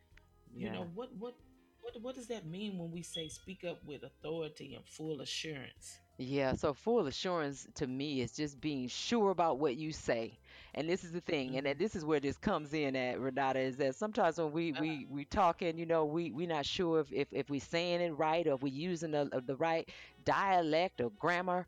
You 0.58 0.69
Yeah. 0.69 0.71
know, 0.71 0.89
what 0.93 1.10
what 1.17 1.36
what 1.82 2.01
what 2.01 2.15
does 2.15 2.27
that 2.27 2.45
mean 2.45 2.77
when 2.77 2.91
we 2.91 3.03
say 3.03 3.27
speak 3.29 3.63
up 3.63 3.84
with 3.86 4.03
authority 4.03 4.75
and 4.75 4.86
full 4.86 5.21
assurance? 5.21 5.99
Yeah, 6.17 6.53
so 6.53 6.73
full 6.73 7.08
assurance 7.08 7.67
to 7.75 7.88
me 7.88 8.21
is 8.21 8.32
just 8.34 8.60
being 8.62 8.88
sure 8.88 9.29
about 9.32 9.60
what 9.60 9.75
you 9.75 9.91
say. 9.91 10.39
And 10.73 10.89
this 10.89 11.03
is 11.03 11.12
the 11.12 11.21
thing, 11.21 11.57
and 11.57 11.65
hmm 11.65 11.67
that 11.67 11.77
this 11.79 11.95
is 11.95 12.05
where 12.05 12.19
this 12.19 12.38
comes 12.38 12.73
in 12.73 12.95
at 12.95 13.19
Renata, 13.19 13.59
is 13.59 13.77
that 13.77 13.95
sometimes 13.95 14.38
when 14.38 14.51
we 14.51 14.71
Uh, 14.75 14.81
we 14.81 15.05
we 15.09 15.25
talking, 15.25 15.77
you 15.77 15.86
know, 15.86 16.05
we 16.05 16.31
we 16.31 16.45
not 16.47 16.65
sure 16.65 16.99
if 16.99 17.12
if, 17.12 17.27
if 17.31 17.49
we 17.49 17.59
saying 17.59 18.01
it 18.01 18.12
right 18.12 18.47
or 18.47 18.53
if 18.55 18.62
we're 18.62 18.73
using 18.73 19.12
the 19.12 19.29
the 19.45 19.55
right 19.57 19.88
dialect 20.25 21.01
or 21.01 21.12
grammar. 21.12 21.65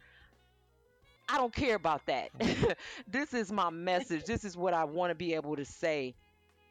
I 1.30 1.38
don't 1.38 1.54
care 1.54 1.76
about 1.76 2.06
that. 2.08 2.30
this 3.08 3.34
is 3.34 3.52
my 3.52 3.70
message. 3.70 4.24
This 4.26 4.44
is 4.44 4.56
what 4.58 4.74
I 4.74 4.84
want 4.86 5.12
to 5.12 5.16
be 5.16 5.34
able 5.34 5.56
to 5.56 5.66
say 5.66 6.16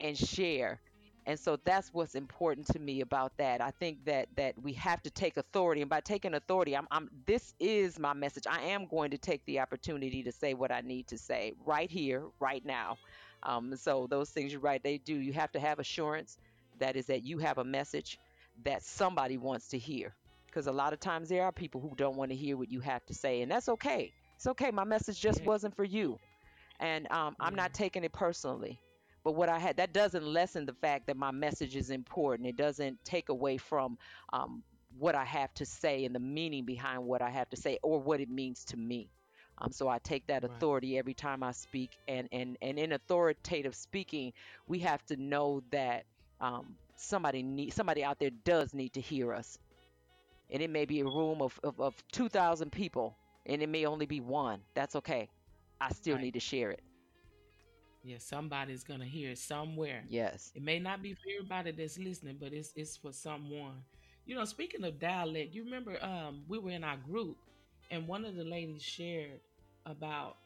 and 0.00 0.16
share. 0.16 0.80
And 1.26 1.38
so 1.38 1.56
that's 1.64 1.92
what's 1.94 2.14
important 2.14 2.66
to 2.68 2.78
me 2.78 3.00
about 3.00 3.36
that. 3.38 3.60
I 3.60 3.70
think 3.70 4.04
that 4.04 4.28
that 4.36 4.54
we 4.62 4.72
have 4.74 5.02
to 5.02 5.10
take 5.10 5.36
authority 5.36 5.80
and 5.80 5.88
by 5.88 6.00
taking 6.00 6.34
authority 6.34 6.76
i'm, 6.76 6.86
I'm 6.90 7.08
this 7.26 7.54
is 7.58 7.98
my 7.98 8.12
message. 8.12 8.44
I 8.48 8.60
am 8.62 8.86
going 8.86 9.10
to 9.12 9.18
take 9.18 9.44
the 9.46 9.60
opportunity 9.60 10.22
to 10.22 10.32
say 10.32 10.54
what 10.54 10.70
i 10.70 10.80
need 10.82 11.06
to 11.08 11.18
say 11.18 11.54
right 11.64 11.90
here 11.90 12.24
right 12.40 12.64
now. 12.64 12.98
Um, 13.42 13.74
so 13.76 14.06
those 14.08 14.30
things 14.30 14.52
you're 14.52 14.60
right 14.60 14.82
they 14.82 14.98
do. 14.98 15.14
You 15.14 15.32
have 15.32 15.52
to 15.52 15.60
have 15.60 15.78
assurance 15.78 16.38
that 16.78 16.96
is 16.96 17.06
that 17.06 17.22
you 17.24 17.38
have 17.38 17.58
a 17.58 17.64
message 17.64 18.18
that 18.64 18.82
somebody 18.82 19.38
wants 19.38 19.68
to 19.68 19.78
hear. 19.78 20.14
Because 20.46 20.66
a 20.66 20.72
lot 20.72 20.92
of 20.92 21.00
times 21.00 21.28
there 21.28 21.44
are 21.44 21.52
people 21.52 21.80
who 21.80 21.94
don't 21.96 22.16
want 22.16 22.30
to 22.30 22.36
hear 22.36 22.56
what 22.56 22.70
you 22.70 22.80
have 22.80 23.04
to 23.06 23.14
say 23.14 23.42
and 23.42 23.50
that's 23.50 23.68
okay. 23.68 24.12
It's 24.36 24.46
okay. 24.46 24.70
My 24.70 24.84
message 24.84 25.20
just 25.20 25.44
wasn't 25.44 25.74
for 25.74 25.84
you. 25.84 26.18
And 26.80 27.10
um, 27.12 27.36
i'm 27.40 27.54
not 27.54 27.72
taking 27.72 28.02
it 28.04 28.12
personally 28.12 28.80
but 29.24 29.32
what 29.34 29.48
I 29.48 29.58
had 29.58 29.76
that 29.78 29.92
doesn't 29.92 30.24
lessen 30.24 30.66
the 30.66 30.74
fact 30.74 31.06
that 31.06 31.16
my 31.16 31.32
message 31.32 31.76
is 31.76 31.90
important. 31.90 32.48
It 32.48 32.56
doesn't 32.56 32.98
take 33.04 33.28
away 33.30 33.58
from 33.58 33.98
um, 34.32 34.62
what 34.98 35.14
I 35.14 35.24
have 35.24 35.52
to 35.54 35.66
say 35.66 36.04
and 36.04 36.14
the 36.14 36.20
meaning 36.20 36.64
behind 36.66 37.04
what 37.04 37.22
I 37.22 37.30
have 37.30 37.50
to 37.50 37.56
say 37.56 37.78
or 37.82 38.00
what 38.00 38.20
it 38.20 38.30
means 38.30 38.64
to 38.66 38.76
me. 38.76 39.10
Um, 39.58 39.72
so 39.72 39.88
I 39.88 39.98
take 39.98 40.26
that 40.28 40.44
Right. 40.44 40.44
authority 40.44 40.98
every 40.98 41.14
time 41.14 41.42
I 41.42 41.52
speak, 41.52 41.98
and 42.08 42.28
and 42.32 42.56
and 42.62 42.78
in 42.78 42.92
authoritative 42.92 43.74
speaking, 43.74 44.32
we 44.66 44.80
have 44.80 45.04
to 45.06 45.16
know 45.16 45.62
that 45.70 46.04
um, 46.40 46.76
somebody 46.96 47.42
need 47.42 47.72
somebody 47.72 48.04
out 48.04 48.18
there 48.18 48.30
does 48.30 48.74
need 48.74 48.94
to 48.94 49.00
hear 49.00 49.32
us, 49.32 49.58
and 50.50 50.62
it 50.62 50.70
may 50.70 50.84
be 50.86 51.00
a 51.00 51.04
room 51.04 51.42
of 51.42 51.58
of, 51.64 51.80
of 51.80 51.94
two 52.12 52.28
thousand 52.28 52.70
people, 52.72 53.18
and 53.46 53.62
it 53.62 53.68
may 53.68 53.86
only 53.86 54.06
be 54.06 54.20
one. 54.20 54.60
That's 54.74 54.96
okay. 54.96 55.30
I 55.80 55.90
still 55.92 56.16
Right. 56.16 56.18
need 56.18 56.34
to 56.34 56.40
share 56.40 56.70
it. 56.70 56.82
Yeah. 58.04 58.18
Somebody's 58.18 58.84
gonna 58.84 59.06
hear 59.06 59.30
it 59.32 59.38
somewhere. 59.38 60.04
Yes. 60.08 60.52
It 60.54 60.62
may 60.62 60.78
not 60.80 61.02
be 61.02 61.14
for 61.14 61.30
everybody 61.38 61.72
that's 61.72 61.98
listening, 61.98 62.38
but 62.40 62.52
it's 62.52 62.72
it's 62.76 62.96
for 62.96 63.12
someone. 63.12 63.84
You 64.26 64.36
know, 64.36 64.44
speaking 64.44 64.84
of 64.84 65.00
dialect, 65.00 65.54
you 65.54 65.64
remember 65.64 66.02
um 66.04 66.44
we 66.48 66.58
were 66.58 66.70
in 66.72 66.84
our 66.84 66.98
group 66.98 67.38
and 67.90 68.08
one 68.08 68.24
of 68.24 68.36
the 68.36 68.44
ladies 68.44 68.82
shared 68.82 69.40
about 69.86 70.38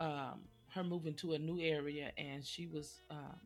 um 0.00 0.42
her 0.70 0.84
moving 0.84 1.14
to 1.14 1.34
a 1.34 1.38
new 1.38 1.60
area 1.60 2.12
and 2.18 2.44
she 2.44 2.66
was 2.66 3.02
um 3.10 3.40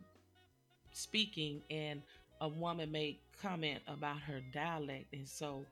speaking 0.93 1.63
and 1.71 2.03
a 2.41 2.49
woman 2.49 2.91
made 2.91 3.19
comment 3.41 3.83
about 3.87 4.21
her 4.21 4.41
dialect 4.53 5.07
and 5.13 5.29
so 5.29 5.67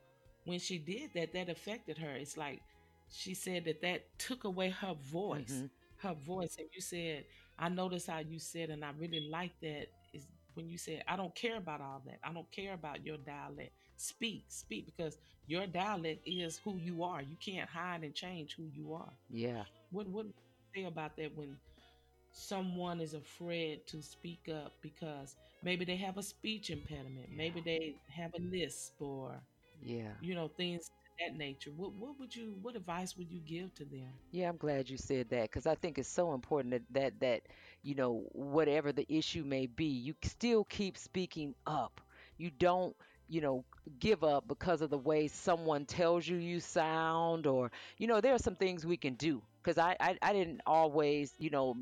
when 0.45 0.59
she 0.59 0.79
did 0.79 1.11
that 1.15 1.33
that 1.33 1.49
affected 1.49 1.99
her 1.99 2.11
it's 2.15 2.37
like 2.37 2.63
she 3.11 3.35
said 3.35 3.65
that 3.65 3.81
that 3.83 4.03
took 4.19 4.45
away 4.45 4.71
her 4.71 4.95
voice 4.95 5.63
hmm 5.63 5.67
her 5.99 6.15
voice 6.15 6.57
and 6.59 6.69
you 6.75 6.81
said 6.83 7.25
i 7.59 7.69
noticed 7.69 8.09
how 8.09 8.19
you 8.19 8.39
said 8.39 8.71
and 8.71 8.85
i 8.85 8.91
really 8.99 9.29
like 9.31 9.53
that 9.63 9.87
is 10.13 10.27
when 10.55 10.69
you 10.69 10.79
said 10.79 11.03
i 11.09 11.17
don't 11.17 11.35
care 11.35 11.57
about 11.57 11.81
all 11.81 12.03
that. 12.07 12.19
I 12.23 12.33
don't 12.33 12.51
care 12.51 12.75
about 12.75 13.05
your 13.05 13.17
dialect. 13.19 13.73
Speak 13.97 14.45
speak 14.49 14.87
because 14.87 15.17
your 15.47 15.67
dialect 15.67 16.23
is 16.27 16.59
who 16.65 16.77
you 16.79 17.03
are. 17.05 17.21
You 17.23 17.37
can't 17.45 17.69
hide 17.69 18.03
and 18.03 18.15
change 18.15 18.55
who 18.57 18.65
you 18.73 18.95
are. 18.95 19.13
Yeah. 19.31 19.65
what 19.91 20.09
what 20.09 20.27
say 20.75 20.85
about 20.85 21.17
that 21.17 21.37
when 21.37 21.57
someone 22.33 23.01
is 23.01 23.15
afraid 23.15 23.87
to 23.89 24.03
speak 24.03 24.49
up 24.53 24.73
because 24.83 25.37
maybe 25.63 25.85
they 25.85 25.97
have 25.97 26.19
a 26.19 26.23
speech 26.23 26.71
impediment 26.71 27.29
maybe 27.35 27.61
they 27.61 27.95
have 28.09 28.33
a 28.35 28.41
lisp 28.43 28.95
or 29.01 29.41
Yeah. 29.83 30.13
you 30.21 30.35
know 30.35 30.49
things 30.49 30.91
that 31.19 31.37
nature 31.37 31.71
what 31.73 31.93
what 31.95 32.19
would 32.19 32.35
you 32.35 32.57
what 32.63 32.77
advice 32.77 33.17
would 33.17 33.31
you 33.31 33.41
give 33.41 33.75
to 33.75 33.85
them 33.85 34.15
Yeah, 34.33 34.49
I'm 34.49 34.57
glad 34.57 34.89
you 34.91 34.97
said 34.99 35.29
that 35.31 35.43
because 35.45 35.67
I 35.67 35.75
think 35.75 35.99
it's 35.99 36.09
so 36.09 36.35
important 36.35 36.73
that, 36.73 36.83
that 36.93 37.21
that 37.21 37.43
you 37.83 37.95
know 37.95 38.27
whatever 38.33 38.93
the 38.93 39.07
issue 39.09 39.45
may 39.45 39.67
be, 39.67 39.87
you 39.87 40.15
still 40.23 40.65
keep 40.65 40.97
speaking 40.99 41.55
up. 41.67 42.01
You 42.37 42.51
don't, 42.51 42.95
you 43.29 43.41
know, 43.41 43.65
give 43.99 44.25
up 44.25 44.47
because 44.49 44.81
of 44.83 44.91
the 44.91 44.99
way 44.99 45.29
someone 45.29 45.87
tells 45.87 46.27
you 46.27 46.37
you 46.37 46.61
sound, 46.61 47.47
or 47.47 47.71
you 47.99 48.07
know, 48.07 48.21
there 48.21 48.35
are 48.35 48.39
some 48.39 48.57
things 48.57 48.85
we 48.87 48.97
can 48.97 49.15
do. 49.15 49.43
Because 49.63 49.79
I, 49.79 49.97
I, 50.01 50.17
I 50.23 50.33
didn't 50.33 50.61
always, 50.67 51.35
you 51.39 51.51
know, 51.51 51.75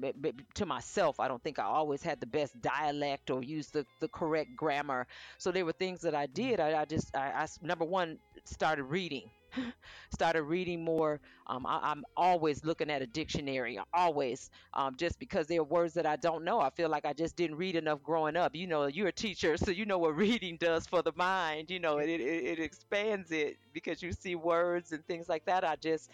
to 0.55 0.67
myself, 0.67 1.19
I 1.21 1.29
don't 1.29 1.43
think 1.43 1.59
I 1.59 1.65
always 1.65 2.03
had 2.03 2.21
the 2.21 2.27
best 2.27 2.61
dialect 2.61 3.31
or 3.31 3.43
used 3.43 3.73
the, 3.73 3.87
the 4.01 4.09
correct 4.09 4.55
grammar. 4.57 5.07
So 5.39 5.51
there 5.53 5.65
were 5.65 5.73
things 5.73 6.01
that 6.03 6.15
I 6.15 6.27
Mm, 6.37 6.53
did. 6.53 6.61
I, 6.61 6.81
I 6.81 6.85
just, 6.85 7.15
I, 7.17 7.31
I 7.33 7.47
number 7.63 7.85
one, 7.85 8.19
started 8.45 8.85
reading 8.85 9.31
started 10.13 10.43
reading 10.45 10.83
more. 10.83 11.21
Um, 11.47 11.67
I, 11.67 11.79
I'm 11.83 12.05
always 12.17 12.65
looking 12.65 12.91
at 12.91 13.03
a 13.03 13.07
dictionary, 13.07 13.79
always, 13.93 14.51
um, 14.73 14.97
just 14.97 15.19
because 15.19 15.47
there 15.47 15.61
are 15.61 15.65
words 15.65 15.95
that 15.95 16.07
I 16.07 16.17
don't 16.17 16.45
know. 16.45 16.61
I 16.61 16.71
feel 16.71 16.89
like 16.89 17.05
I 17.05 17.13
just 17.13 17.37
didn't 17.37 17.57
read 17.57 17.77
enough 17.77 18.03
growing 18.03 18.37
up. 18.37 18.55
You 18.57 18.67
know, 18.67 18.87
you're 18.87 19.09
a 19.09 19.13
teacher, 19.13 19.57
so 19.59 19.71
you 19.71 19.85
know 19.85 19.99
what 19.99 20.17
reading 20.17 20.57
does 20.57 20.87
for 20.87 21.03
the 21.03 21.13
mind. 21.17 21.71
You 21.71 21.81
know, 21.81 21.99
it, 21.99 22.09
it, 22.09 22.21
it 22.21 22.59
expands 22.59 23.31
it 23.31 23.59
because 23.73 24.03
you 24.03 24.13
see 24.13 24.35
words 24.37 24.93
and 24.93 25.07
things 25.07 25.29
like 25.29 25.45
that. 25.47 25.65
I 25.65 25.77
just 25.77 26.11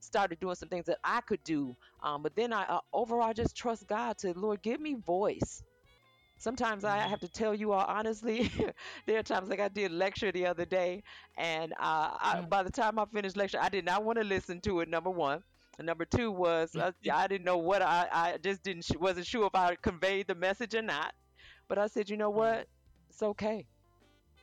started 0.00 0.40
doing 0.40 0.56
some 0.56 0.68
things 0.68 0.86
that 0.86 0.98
I 1.04 1.20
could 1.22 1.42
do. 1.44 1.76
Um, 2.02 2.22
but 2.22 2.34
then 2.34 2.52
I, 2.52 2.64
uh, 2.64 2.80
overall, 2.92 3.32
just 3.32 3.56
trust 3.56 3.86
God 3.86 4.18
to, 4.18 4.32
Lord, 4.38 4.62
give 4.62 4.80
me 4.80 4.94
voice. 4.94 5.62
Sometimes 6.42 6.82
I 6.82 6.98
have 6.98 7.20
to 7.20 7.28
tell 7.28 7.54
you 7.54 7.70
all 7.70 7.84
honestly, 7.86 8.50
there 9.06 9.16
are 9.16 9.22
times 9.22 9.48
like 9.48 9.60
I 9.60 9.68
did 9.68 9.92
lecture 9.92 10.32
the 10.32 10.46
other 10.46 10.64
day, 10.64 11.04
and 11.36 11.72
uh, 11.74 12.18
I, 12.20 12.38
uh, 12.38 12.42
by 12.42 12.64
the 12.64 12.70
time 12.70 12.98
I 12.98 13.04
finished 13.06 13.36
lecture, 13.36 13.60
I 13.62 13.68
did 13.68 13.84
not 13.84 14.02
want 14.02 14.18
to 14.18 14.24
listen 14.24 14.60
to 14.62 14.80
it. 14.80 14.88
Number 14.88 15.10
one, 15.10 15.44
and 15.78 15.86
number 15.86 16.04
two 16.04 16.32
was 16.32 16.74
uh, 16.74 16.90
I 17.12 17.28
didn't 17.28 17.44
know 17.44 17.58
what 17.58 17.80
I, 17.80 18.08
I 18.10 18.38
just 18.38 18.64
didn't 18.64 18.90
wasn't 18.98 19.26
sure 19.26 19.46
if 19.46 19.54
I 19.54 19.76
conveyed 19.76 20.26
the 20.26 20.34
message 20.34 20.74
or 20.74 20.82
not. 20.82 21.14
But 21.68 21.78
I 21.78 21.86
said, 21.86 22.10
you 22.10 22.16
know 22.16 22.30
what? 22.30 22.66
It's 23.08 23.22
okay. 23.22 23.68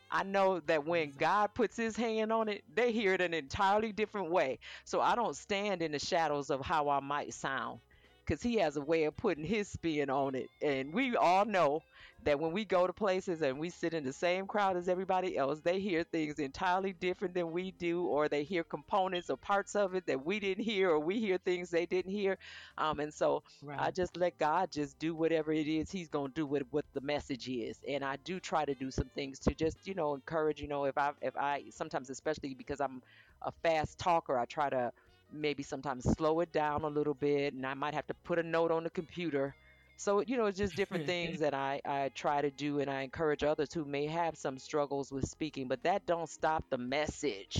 I 0.09 0.23
know 0.23 0.61
that 0.61 0.85
when 0.85 1.11
God 1.11 1.53
puts 1.53 1.75
his 1.75 1.97
hand 1.97 2.31
on 2.31 2.47
it, 2.47 2.63
they 2.73 2.93
hear 2.93 3.13
it 3.13 3.21
an 3.21 3.33
entirely 3.33 3.91
different 3.91 4.31
way. 4.31 4.59
So 4.85 5.01
I 5.01 5.15
don't 5.15 5.35
stand 5.35 5.81
in 5.81 5.91
the 5.91 5.99
shadows 5.99 6.49
of 6.49 6.61
how 6.61 6.87
I 6.87 7.01
might 7.01 7.33
sound 7.33 7.81
because 8.29 8.43
he 8.43 8.57
has 8.57 8.77
a 8.77 8.81
way 8.81 9.05
of 9.05 9.17
putting 9.17 9.43
his 9.43 9.67
spin 9.67 10.07
on 10.07 10.35
it. 10.35 10.51
And 10.61 10.93
we 10.93 11.15
all 11.15 11.45
know 11.45 11.81
that 12.25 12.39
when 12.39 12.51
we 12.51 12.63
go 12.63 12.85
to 12.85 12.93
places 12.93 13.41
and 13.41 13.57
we 13.57 13.71
sit 13.71 13.95
in 13.95 14.03
the 14.03 14.13
same 14.13 14.45
crowd 14.45 14.77
as 14.77 14.87
everybody 14.87 15.35
else, 15.35 15.61
they 15.61 15.79
hear 15.79 16.03
things 16.03 16.37
entirely 16.37 16.93
different 16.93 17.33
than 17.33 17.51
we 17.51 17.71
do, 17.71 18.03
or 18.03 18.29
they 18.29 18.43
hear 18.43 18.63
components 18.63 19.31
or 19.31 19.37
parts 19.37 19.75
of 19.75 19.95
it 19.95 20.05
that 20.05 20.23
we 20.23 20.39
didn't 20.39 20.63
hear, 20.63 20.91
or 20.91 20.99
we 20.99 21.19
hear 21.19 21.39
things 21.39 21.71
they 21.71 21.87
didn't 21.87 22.11
hear. 22.11 22.37
Um, 22.77 22.99
and 22.99 23.11
so 23.11 23.41
I 23.79 23.89
just 23.89 24.15
let 24.15 24.37
God 24.37 24.71
just 24.71 24.99
do 24.99 25.15
whatever 25.15 25.51
it 25.51 25.67
is 25.67 25.89
He's 25.89 26.09
gonna 26.09 26.29
do 26.29 26.45
with 26.45 26.63
what 26.69 26.85
the 26.93 27.01
message 27.01 27.47
is, 27.49 27.79
and 27.87 28.03
I 28.03 28.17
do 28.17 28.39
try 28.39 28.63
to 28.63 28.75
do 28.75 28.91
some 28.91 29.09
things 29.15 29.39
to 29.39 29.55
just 29.55 29.87
you 29.87 29.95
know 29.95 30.13
encourage. 30.13 30.61
You 30.61 30.67
know, 30.67 30.85
if 30.85 30.99
I 30.99 31.13
if 31.21 31.35
I 31.35 31.63
sometimes 31.71 32.11
especially 32.11 32.53
because 32.53 32.79
I'm 32.79 33.01
a 33.41 33.51
fast 33.63 33.97
talker, 33.97 34.37
I 34.37 34.45
try 34.45 34.69
to 34.69 34.91
maybe 35.31 35.63
sometimes 35.63 36.05
slow 36.17 36.39
it 36.41 36.51
down 36.51 36.83
a 36.83 36.87
little 36.87 37.13
bit, 37.13 37.53
and 37.53 37.65
I 37.65 37.73
might 37.73 37.93
have 37.93 38.07
to 38.07 38.13
put 38.23 38.39
a 38.39 38.43
note 38.43 38.71
on 38.71 38.83
the 38.83 38.89
computer. 38.91 39.55
So 39.97 40.21
you 40.21 40.37
know, 40.37 40.45
it's 40.45 40.57
just 40.57 40.75
different 40.75 41.05
things 41.07 41.39
that 41.39 41.53
I 41.53 41.81
I 41.85 42.09
try 42.15 42.41
to 42.41 42.51
do, 42.51 42.79
and 42.79 42.89
I 42.89 43.01
encourage 43.01 43.43
others 43.43 43.73
who 43.73 43.85
may 43.85 44.07
have 44.07 44.37
some 44.37 44.57
struggles 44.57 45.11
with 45.11 45.27
speaking, 45.27 45.67
but 45.67 45.83
that 45.83 46.05
don't 46.05 46.29
stop 46.29 46.65
the 46.69 46.77
message 46.77 47.57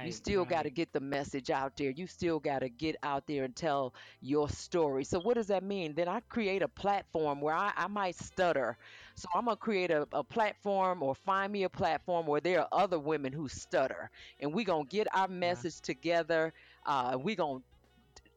you 0.00 0.12
right 0.12 0.12
still 0.12 0.44
got 0.44 0.62
to 0.64 0.70
right 0.70 0.74
get 0.74 0.92
the 0.92 1.00
message 1.00 1.50
out 1.50 1.76
there. 1.76 1.90
You 1.90 2.06
still 2.06 2.38
got 2.40 2.60
to 2.60 2.68
get 2.68 2.96
out 3.02 3.26
there 3.26 3.44
and 3.44 3.54
tell 3.54 3.94
your 4.20 4.48
story. 4.48 5.04
So, 5.04 5.20
what 5.20 5.34
does 5.34 5.48
that 5.48 5.62
mean? 5.62 5.94
Then 5.94 6.08
I 6.08 6.20
create 6.28 6.62
a 6.62 6.68
platform 6.68 7.40
where 7.40 7.54
I, 7.54 7.72
I 7.76 7.86
might 7.88 8.16
stutter. 8.16 8.76
So, 9.14 9.28
I'm 9.34 9.44
going 9.46 9.56
to 9.56 9.60
create 9.60 9.90
a, 9.90 10.06
a 10.12 10.24
platform 10.24 11.02
or 11.02 11.14
find 11.14 11.52
me 11.52 11.64
a 11.64 11.68
platform 11.68 12.26
where 12.26 12.40
there 12.40 12.60
are 12.60 12.68
other 12.72 12.98
women 12.98 13.32
who 13.32 13.48
stutter. 13.48 14.10
And 14.40 14.52
we're 14.54 14.64
going 14.64 14.86
to 14.86 14.96
get 14.96 15.08
our 15.14 15.28
message 15.28 15.80
together. 15.80 16.52
Uh, 16.86 17.18
we're 17.20 17.36
going 17.36 17.62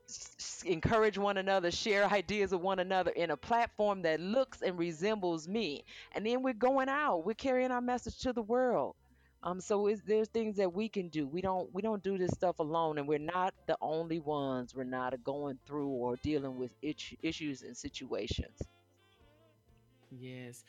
to 0.07 0.67
encourage 0.67 1.17
one 1.17 1.37
another, 1.37 1.71
share 1.71 2.05
ideas 2.05 2.51
with 2.51 2.61
one 2.61 2.79
another 2.79 3.11
in 3.11 3.31
a 3.31 3.37
platform 3.37 4.01
that 4.03 4.19
looks 4.19 4.61
and 4.61 4.77
resembles 4.77 5.47
me. 5.47 5.83
And 6.13 6.25
then 6.25 6.41
we're 6.43 6.53
going 6.53 6.89
out, 6.89 7.25
we're 7.25 7.33
carrying 7.33 7.71
our 7.71 7.81
message 7.81 8.19
to 8.19 8.33
the 8.33 8.41
world. 8.41 8.95
Um, 9.45 9.61
so 9.61 9.87
it's, 9.87 10.01
there's 10.01 10.27
things 10.29 10.57
that 10.57 10.73
we 10.73 10.89
can 10.89 11.09
do. 11.09 11.27
We 11.27 11.41
don't 11.41 11.73
we 11.73 11.81
don't 11.81 12.03
do 12.03 12.17
this 12.17 12.31
stuff 12.31 12.59
alone, 12.59 12.97
and 12.97 13.07
we're 13.07 13.19
not 13.19 13.53
the 13.67 13.77
only 13.81 14.19
ones. 14.19 14.75
We're 14.75 14.83
not 14.85 15.23
going 15.23 15.59
through 15.67 15.87
or 15.89 16.17
dealing 16.17 16.57
with 16.57 16.71
itch, 16.81 17.15
issues 17.23 17.61
and 17.61 17.77
situations. 17.77 18.59
Yes. 20.11 20.63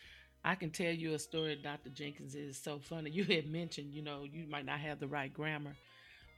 I 0.45 0.55
can 0.55 0.71
tell 0.71 0.93
you 0.93 1.15
a 1.15 1.19
story, 1.19 1.57
Dr. 1.63 1.91
Jenkins. 1.91 2.35
It 2.35 2.41
is 2.43 2.59
so 2.59 2.79
funny. 2.79 3.11
You 3.15 3.25
had 3.25 3.47
mentioned, 3.51 3.95
you 3.95 4.03
know, 4.03 4.25
you 4.25 4.47
might 4.49 4.65
not 4.67 4.81
have 4.81 5.01
the 5.01 5.09
right 5.09 5.33
grammar. 5.33 5.77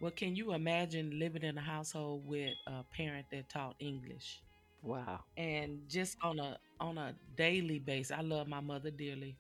Well, 0.01 0.13
can 0.13 0.37
you 0.37 0.53
imagine 0.55 1.19
living 1.19 1.43
in 1.43 1.59
a 1.59 1.63
household 1.63 2.27
with 2.27 2.53
a 2.67 2.85
parent 2.97 3.27
that 3.33 3.49
taught 3.49 3.77
English? 3.81 4.43
Wow. 4.83 5.25
And 5.37 5.89
just 5.89 6.17
on 6.23 6.39
a 6.39 6.59
on 6.81 6.99
a 6.99 7.15
daily 7.37 7.81
basis, 7.81 8.17
I 8.17 8.23
love 8.23 8.49
my 8.49 8.61
mother 8.61 8.91
dearly. 8.91 9.37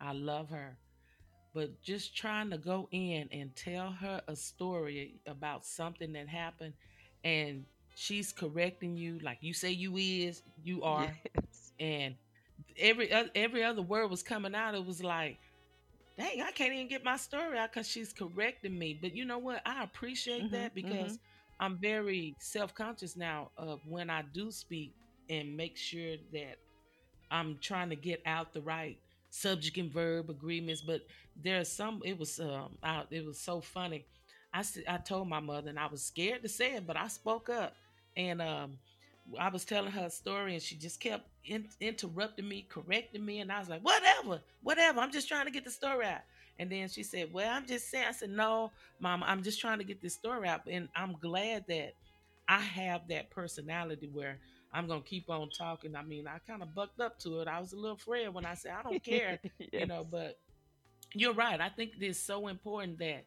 I 0.00 0.12
love 0.12 0.50
her. 0.50 0.78
But 1.54 1.82
just 1.82 2.16
trying 2.16 2.50
to 2.50 2.58
go 2.58 2.88
in 2.92 3.28
and 3.32 3.56
tell 3.56 3.92
her 3.92 4.22
a 4.28 4.36
story 4.36 5.20
about 5.26 5.64
something 5.66 6.12
that 6.14 6.28
happened 6.28 6.74
and 7.24 7.66
she's 7.94 8.32
correcting 8.32 8.96
you 8.96 9.18
like 9.20 9.38
you 9.42 9.54
say 9.54 9.70
you 9.70 9.96
is, 9.96 10.42
you 10.62 10.82
are 10.84 11.18
Yes. 11.34 11.72
and 11.80 12.16
every 12.78 13.10
every 13.34 13.64
other 13.64 13.82
word 13.82 14.08
was 14.10 14.22
coming 14.22 14.54
out. 14.54 14.74
It 14.74 14.84
was 14.84 15.02
like, 15.02 15.38
dang, 16.18 16.42
I 16.42 16.50
can't 16.52 16.72
even 16.74 16.88
get 16.88 17.04
my 17.04 17.16
story 17.16 17.58
out 17.58 17.72
because 17.72 17.88
she's 17.88 18.12
correcting 18.12 18.78
me. 18.78 18.98
But 19.00 19.14
you 19.14 19.24
know 19.24 19.38
what? 19.38 19.62
I 19.66 19.82
appreciate 19.84 20.50
Mhm. 20.50 20.52
that 20.52 20.74
because 20.74 21.18
I'm 21.60 21.78
very 21.78 22.36
self 22.40 22.74
conscious 22.74 23.16
now 23.16 23.50
of 23.56 23.80
when 23.84 24.10
I 24.10 24.22
do 24.32 24.50
speak 24.50 24.94
and 25.28 25.56
make 25.56 25.76
sure 25.76 26.16
that 26.32 26.56
I'm 27.30 27.58
trying 27.60 27.90
to 27.90 27.96
get 27.96 28.22
out 28.26 28.52
the 28.52 28.62
right 28.62 28.98
subject 29.34 29.76
and 29.78 29.92
verb 29.92 30.30
agreements. 30.30 30.82
But 30.82 31.02
there's 31.36 31.70
some. 31.70 32.02
It 32.04 32.18
was 32.18 32.38
um. 32.40 32.78
I, 32.82 33.04
it 33.10 33.24
was 33.24 33.40
so 33.40 33.60
funny. 33.60 34.06
I 34.52 34.64
I 34.88 34.98
told 34.98 35.28
my 35.28 35.40
mother 35.40 35.70
and 35.70 35.78
I 35.78 35.86
was 35.86 36.04
scared 36.04 36.42
to 36.42 36.48
say 36.48 36.74
it, 36.76 36.86
but 36.86 36.96
I 36.96 37.08
spoke 37.08 37.48
up 37.48 37.74
and 38.16 38.40
um. 38.42 38.78
I 39.38 39.48
was 39.48 39.64
telling 39.64 39.90
her 39.92 40.06
a 40.06 40.10
story 40.10 40.52
and 40.52 40.62
she 40.62 40.76
just 40.76 41.00
kept 41.00 41.26
in, 41.44 41.66
interrupting 41.80 42.46
me, 42.48 42.66
correcting 42.68 43.24
me, 43.24 43.40
and 43.40 43.50
I 43.50 43.58
was 43.58 43.68
like, 43.70 43.80
"Whatever, 43.82 44.42
whatever. 44.62 45.00
I'm 45.00 45.12
just 45.12 45.28
trying 45.28 45.46
to 45.46 45.50
get 45.50 45.64
the 45.64 45.70
story 45.70 46.06
out." 46.06 46.20
And 46.58 46.70
then 46.70 46.88
she 46.88 47.02
said, 47.02 47.32
"Well, 47.32 47.50
I'm 47.50 47.66
just 47.66 47.90
saying." 47.90 48.04
I 48.08 48.12
said, 48.12 48.30
"No, 48.30 48.72
Mama, 49.00 49.24
I'm 49.26 49.42
just 49.42 49.60
trying 49.60 49.78
to 49.78 49.84
get 49.84 50.02
this 50.02 50.14
story 50.14 50.46
out." 50.48 50.62
And 50.70 50.88
I'm 50.94 51.14
glad 51.14 51.64
that 51.68 51.94
I 52.48 52.60
have 52.60 53.08
that 53.08 53.30
personality 53.30 54.08
where 54.12 54.38
I'm 54.74 54.88
gonna 54.88 55.02
keep 55.02 55.30
on 55.30 55.50
talking. 55.50 55.96
I 55.96 56.02
mean, 56.02 56.26
I 56.28 56.38
kind 56.46 56.62
of 56.62 56.74
bucked 56.74 57.00
up 57.00 57.18
to 57.20 57.40
it. 57.40 57.48
I 57.48 57.60
was 57.60 57.72
a 57.72 57.76
little 57.76 57.96
afraid 57.96 58.28
when 58.30 58.46
I 58.46 58.54
said, 58.54 58.72
"I 58.72 58.82
don't 58.82 59.04
care," 59.04 59.40
you 59.72 59.86
know. 59.86 60.04
But 60.10 60.38
you're 61.14 61.34
right. 61.34 61.60
I 61.60 61.68
think 61.70 61.92
it 62.00 62.04
is 62.04 62.20
so 62.20 62.48
important 62.48 62.98
that 62.98 63.26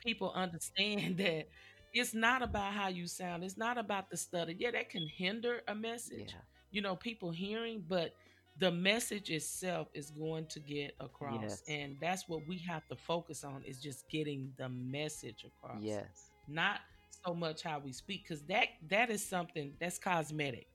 people 0.00 0.32
understand 0.32 1.16
that 1.18 1.48
it's 1.92 2.14
not 2.14 2.42
about 2.42 2.72
how 2.74 2.88
you 2.88 3.06
sound. 3.06 3.44
It's 3.44 3.56
not 3.58 3.78
about 3.78 4.10
the 4.10 4.16
stutter. 4.16 4.52
Yeah, 4.52 4.72
that 4.72 4.90
can 4.90 5.06
hinder 5.08 5.62
a 5.68 5.74
message, 5.74 6.34
Yeah. 6.34 6.40
you 6.70 6.82
know, 6.82 6.96
people 6.96 7.30
hearing, 7.30 7.84
but 7.88 8.12
the 8.58 8.70
message 8.70 9.30
itself 9.30 9.88
is 9.94 10.10
going 10.10 10.46
to 10.48 10.60
get 10.60 10.94
across. 11.00 11.42
Yes. 11.42 11.62
And 11.68 11.96
that's 12.00 12.28
what 12.28 12.46
we 12.46 12.58
have 12.58 12.86
to 12.88 12.96
focus 12.96 13.44
on 13.44 13.62
is 13.64 13.80
just 13.80 14.08
getting 14.08 14.52
the 14.58 14.68
message 14.68 15.44
across. 15.44 15.82
Yes. 15.82 16.30
Not 16.46 16.80
so 17.26 17.34
much 17.34 17.62
how 17.62 17.78
we 17.80 17.92
speak 17.92 18.26
cuz 18.26 18.42
that 18.44 18.68
that 18.88 19.10
is 19.10 19.26
something 19.26 19.74
that's 19.80 19.98
cosmetic. 19.98 20.68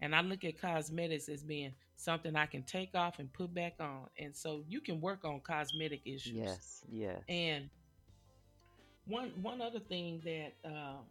And 0.00 0.14
I 0.14 0.20
look 0.20 0.44
at 0.44 0.60
cosmetics 0.60 1.28
as 1.28 1.42
being 1.42 1.72
something 1.96 2.36
I 2.36 2.46
can 2.46 2.62
take 2.62 2.94
off 2.94 3.18
and 3.18 3.32
put 3.32 3.52
back 3.52 3.74
on. 3.80 4.06
And 4.18 4.36
so 4.36 4.62
you 4.68 4.80
can 4.80 5.00
work 5.00 5.24
on 5.24 5.40
cosmetic 5.40 6.02
issues. 6.04 6.32
Yes. 6.32 6.84
Yes. 6.90 7.22
And 7.28 7.68
one 9.06 9.32
one 9.42 9.60
other 9.60 9.80
thing 9.80 10.20
that 10.24 10.52
um, 10.64 11.04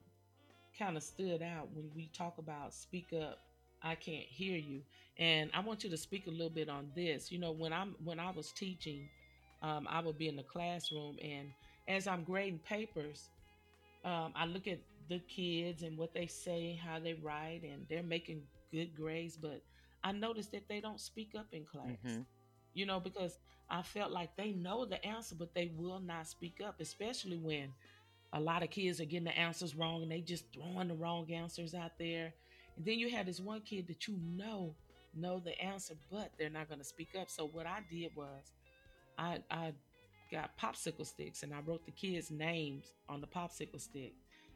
kind 0.77 0.95
of 0.95 1.03
stood 1.03 1.41
out 1.41 1.69
when 1.73 1.89
we 1.95 2.09
talk 2.13 2.37
about 2.37 2.73
speak 2.73 3.07
up, 3.13 3.39
I 3.81 3.95
can't 3.95 4.25
hear 4.25 4.57
you, 4.57 4.81
and 5.17 5.49
I 5.53 5.59
want 5.59 5.83
you 5.83 5.89
to 5.89 5.97
speak 5.97 6.27
a 6.27 6.31
little 6.31 6.49
bit 6.49 6.69
on 6.69 6.91
this. 6.95 7.31
You 7.31 7.39
know, 7.39 7.51
when 7.51 7.73
I'm 7.73 7.95
when 8.03 8.19
I 8.19 8.31
was 8.31 8.51
teaching, 8.51 9.09
um, 9.61 9.87
I 9.89 9.99
would 9.99 10.17
be 10.17 10.27
in 10.27 10.35
the 10.35 10.43
classroom, 10.43 11.17
and 11.21 11.49
as 11.87 12.07
I'm 12.07 12.23
grading 12.23 12.59
papers, 12.59 13.29
um, 14.05 14.31
I 14.35 14.45
look 14.45 14.67
at 14.67 14.79
the 15.09 15.19
kids 15.19 15.83
and 15.83 15.97
what 15.97 16.13
they 16.13 16.27
say, 16.27 16.79
how 16.83 16.99
they 16.99 17.13
write, 17.15 17.61
and 17.63 17.85
they're 17.89 18.03
making 18.03 18.43
good 18.71 18.95
grades, 18.95 19.37
but 19.37 19.63
I 20.03 20.11
noticed 20.11 20.51
that 20.51 20.67
they 20.69 20.79
don't 20.81 20.99
speak 21.01 21.33
up 21.37 21.47
in 21.53 21.65
class 21.65 21.97
hmm 22.05 22.21
you 22.73 22.85
know, 22.85 22.99
because 22.99 23.39
I 23.69 23.81
felt 23.81 24.11
like 24.11 24.35
they 24.35 24.51
know 24.51 24.85
the 24.85 25.03
answer, 25.05 25.35
but 25.35 25.53
they 25.53 25.71
will 25.75 25.99
not 25.99 26.27
speak 26.27 26.59
up, 26.65 26.79
especially 26.79 27.37
when 27.37 27.73
a 28.33 28.39
lot 28.39 28.63
of 28.63 28.69
kids 28.69 28.99
are 29.01 29.05
getting 29.05 29.25
the 29.25 29.37
answers 29.37 29.75
wrong 29.75 30.03
and 30.03 30.11
they 30.11 30.21
just 30.21 30.45
throwing 30.53 30.87
the 30.89 30.95
wrong 30.95 31.31
answers 31.31 31.73
out 31.73 31.91
there. 31.97 32.33
And 32.75 32.85
then 32.85 32.99
you 32.99 33.09
had 33.09 33.25
this 33.27 33.39
one 33.39 33.61
kid 33.61 33.87
that 33.87 34.07
you 34.07 34.17
know 34.21 34.75
know 35.13 35.39
the 35.39 35.59
answer, 35.61 35.95
but 36.11 36.31
they're 36.37 36.49
not 36.49 36.67
going 36.67 36.79
to 36.79 36.85
speak 36.85 37.09
up. 37.19 37.29
So 37.29 37.45
what 37.47 37.65
I 37.65 37.79
did 37.89 38.11
was 38.15 38.53
I 39.17 39.39
I 39.49 39.73
got 40.31 40.57
popsicle 40.57 41.05
sticks 41.05 41.43
and 41.43 41.53
I 41.53 41.59
wrote 41.61 41.85
the 41.85 41.91
kids' 41.91 42.31
names 42.31 42.93
on 43.09 43.21
the 43.21 43.27
popsicle 43.27 43.81
stick, 43.81 44.13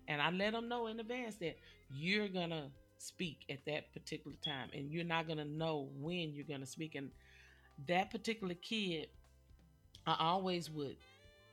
and 0.08 0.22
I 0.22 0.32
let 0.32 0.54
them 0.54 0.68
know 0.70 0.88
in 0.88 1.00
advance 1.00 1.36
that 1.38 1.58
you're 1.90 2.28
gonna 2.28 2.72
speak 3.02 3.46
at 3.50 3.66
that 3.66 3.94
particular 3.94 4.38
time, 4.44 4.70
and 4.74 4.92
you're 4.92 5.04
not 5.04 5.28
gonna 5.28 5.46
know 5.46 5.90
when 6.00 6.34
you're 6.34 6.46
gonna 6.46 6.66
speak. 6.66 6.96
And 6.96 7.12
that 7.88 8.12
particular 8.12 8.54
kid, 8.56 9.08
I 10.06 10.16
always 10.20 10.70
would 10.70 10.98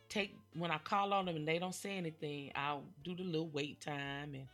take 0.08 0.34
when 0.54 0.70
I 0.70 0.78
call 0.78 1.12
on 1.12 1.26
them 1.26 1.37
and 1.37 1.46
they 1.46 1.58
don't 1.58 1.74
say 1.74 1.96
anything, 1.96 2.50
I'll 2.54 2.84
do 3.04 3.14
the 3.14 3.22
little 3.22 3.50
wait 3.50 3.80
time 3.80 4.34
and 4.34 4.46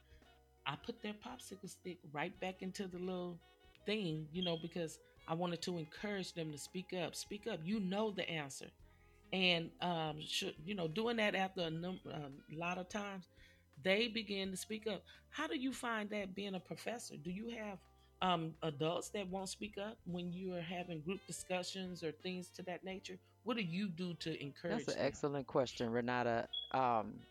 I 0.67 0.77
put 0.77 1.03
their 1.03 1.15
popsicle 1.15 1.69
stick 1.69 1.99
right 2.13 2.39
back 2.41 2.63
into 2.63 2.87
the 2.87 2.99
little 2.99 3.39
thing, 3.87 4.27
you 4.33 4.43
know, 4.43 4.57
because 4.61 4.99
I 5.29 5.35
wanted 5.35 5.63
to 5.63 5.79
encourage 5.79 6.33
them 6.33 6.53
to 6.53 6.59
speak 6.59 6.95
up. 6.95 7.15
Speak 7.15 7.47
up. 7.47 7.61
You 7.65 7.81
know 7.81 8.11
the 8.11 8.29
answer. 8.29 8.67
And 9.33 9.71
um, 9.81 10.17
should, 10.27 10.55
you 10.65 10.75
know, 10.75 10.89
doing 10.89 11.17
that 11.17 11.35
after 11.35 11.63
a, 11.63 11.71
num- 11.71 12.01
a 12.07 12.59
lot 12.59 12.79
of 12.79 12.89
times, 12.89 13.25
they 13.85 14.09
begin 14.09 14.51
to 14.53 14.57
speak 14.57 14.87
up. 14.89 15.05
How 15.31 15.49
do 15.49 15.59
you 15.59 15.73
find 15.73 16.11
that 16.11 16.35
being 16.35 16.55
a 16.57 16.61
professor? 16.61 17.17
Do 17.17 17.31
you 17.31 17.51
have 17.51 17.79
um, 18.23 18.57
adults 18.63 19.11
that 19.11 19.29
won't 19.29 19.51
speak 19.51 19.79
up 19.79 19.99
when 20.05 20.33
you 20.33 20.55
are 20.55 20.63
having 20.63 21.03
group 21.03 21.27
discussions 21.27 22.03
or 22.05 22.13
things 22.13 22.51
to 22.53 22.63
that 22.65 22.85
nature? 22.85 23.19
What 23.45 23.57
do 23.59 23.63
you 23.65 23.89
do 23.91 24.15
to 24.15 24.43
encourage? 24.43 24.69
That's 24.69 24.89
an 24.89 24.97
them? 24.97 24.99
excellent 24.99 25.47
question, 25.47 25.91
Renata. 25.91 26.49
Um, 26.73 27.27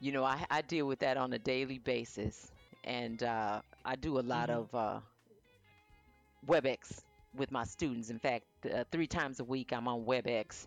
you 0.00 0.12
know, 0.12 0.24
I, 0.24 0.44
I 0.50 0.62
deal 0.62 0.86
with 0.86 1.00
that 1.00 1.16
on 1.16 1.32
a 1.32 1.38
daily 1.38 1.78
basis, 1.78 2.52
and 2.84 3.22
uh, 3.22 3.62
I 3.84 3.96
do 3.96 4.18
a 4.18 4.22
lot 4.22 4.48
hmm 4.48 4.50
of 4.50 4.74
uh, 4.74 5.00
WebEx 6.46 7.04
with 7.34 7.50
my 7.50 7.64
students. 7.64 8.10
In 8.10 8.18
fact, 8.18 8.46
uh, 8.72 8.84
three 8.90 9.06
times 9.06 9.40
a 9.40 9.44
week 9.44 9.72
I'm 9.72 9.88
on 9.88 10.04
WebEx 10.04 10.66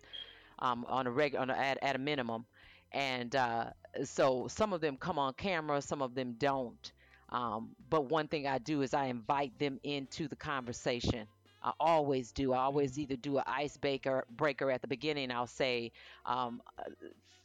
um, 0.59 0.85
on 0.87 1.07
a 1.07 1.11
reg 1.11 1.35
on 1.35 1.49
a, 1.49 1.53
at, 1.53 1.77
at 1.83 1.95
a 1.95 1.99
minimum, 1.99 2.45
and 2.91 3.35
uh, 3.35 3.71
so 4.03 4.47
some 4.47 4.73
of 4.73 4.81
them 4.81 4.97
come 4.97 5.17
on 5.19 5.33
camera, 5.33 5.81
some 5.81 6.01
of 6.01 6.13
them 6.15 6.35
don't. 6.37 6.91
Um, 7.29 7.75
but 7.89 8.09
one 8.09 8.27
thing 8.27 8.47
I 8.47 8.57
do 8.59 8.81
is 8.81 8.93
I 8.93 9.05
invite 9.05 9.57
them 9.59 9.79
into 9.83 10.27
the 10.27 10.35
conversation. 10.35 11.27
I 11.61 11.71
always 11.79 12.31
do. 12.31 12.53
I 12.53 12.59
always 12.59 12.97
hmm 12.97 12.99
either 12.99 13.15
do 13.15 13.37
an 13.37 13.43
ice 13.47 13.77
breaker 13.77 14.25
breaker 14.29 14.69
at 14.71 14.81
the 14.81 14.87
beginning. 14.87 15.31
I'll 15.31 15.47
say 15.47 15.91
um, 16.25 16.61
uh, 16.77 16.83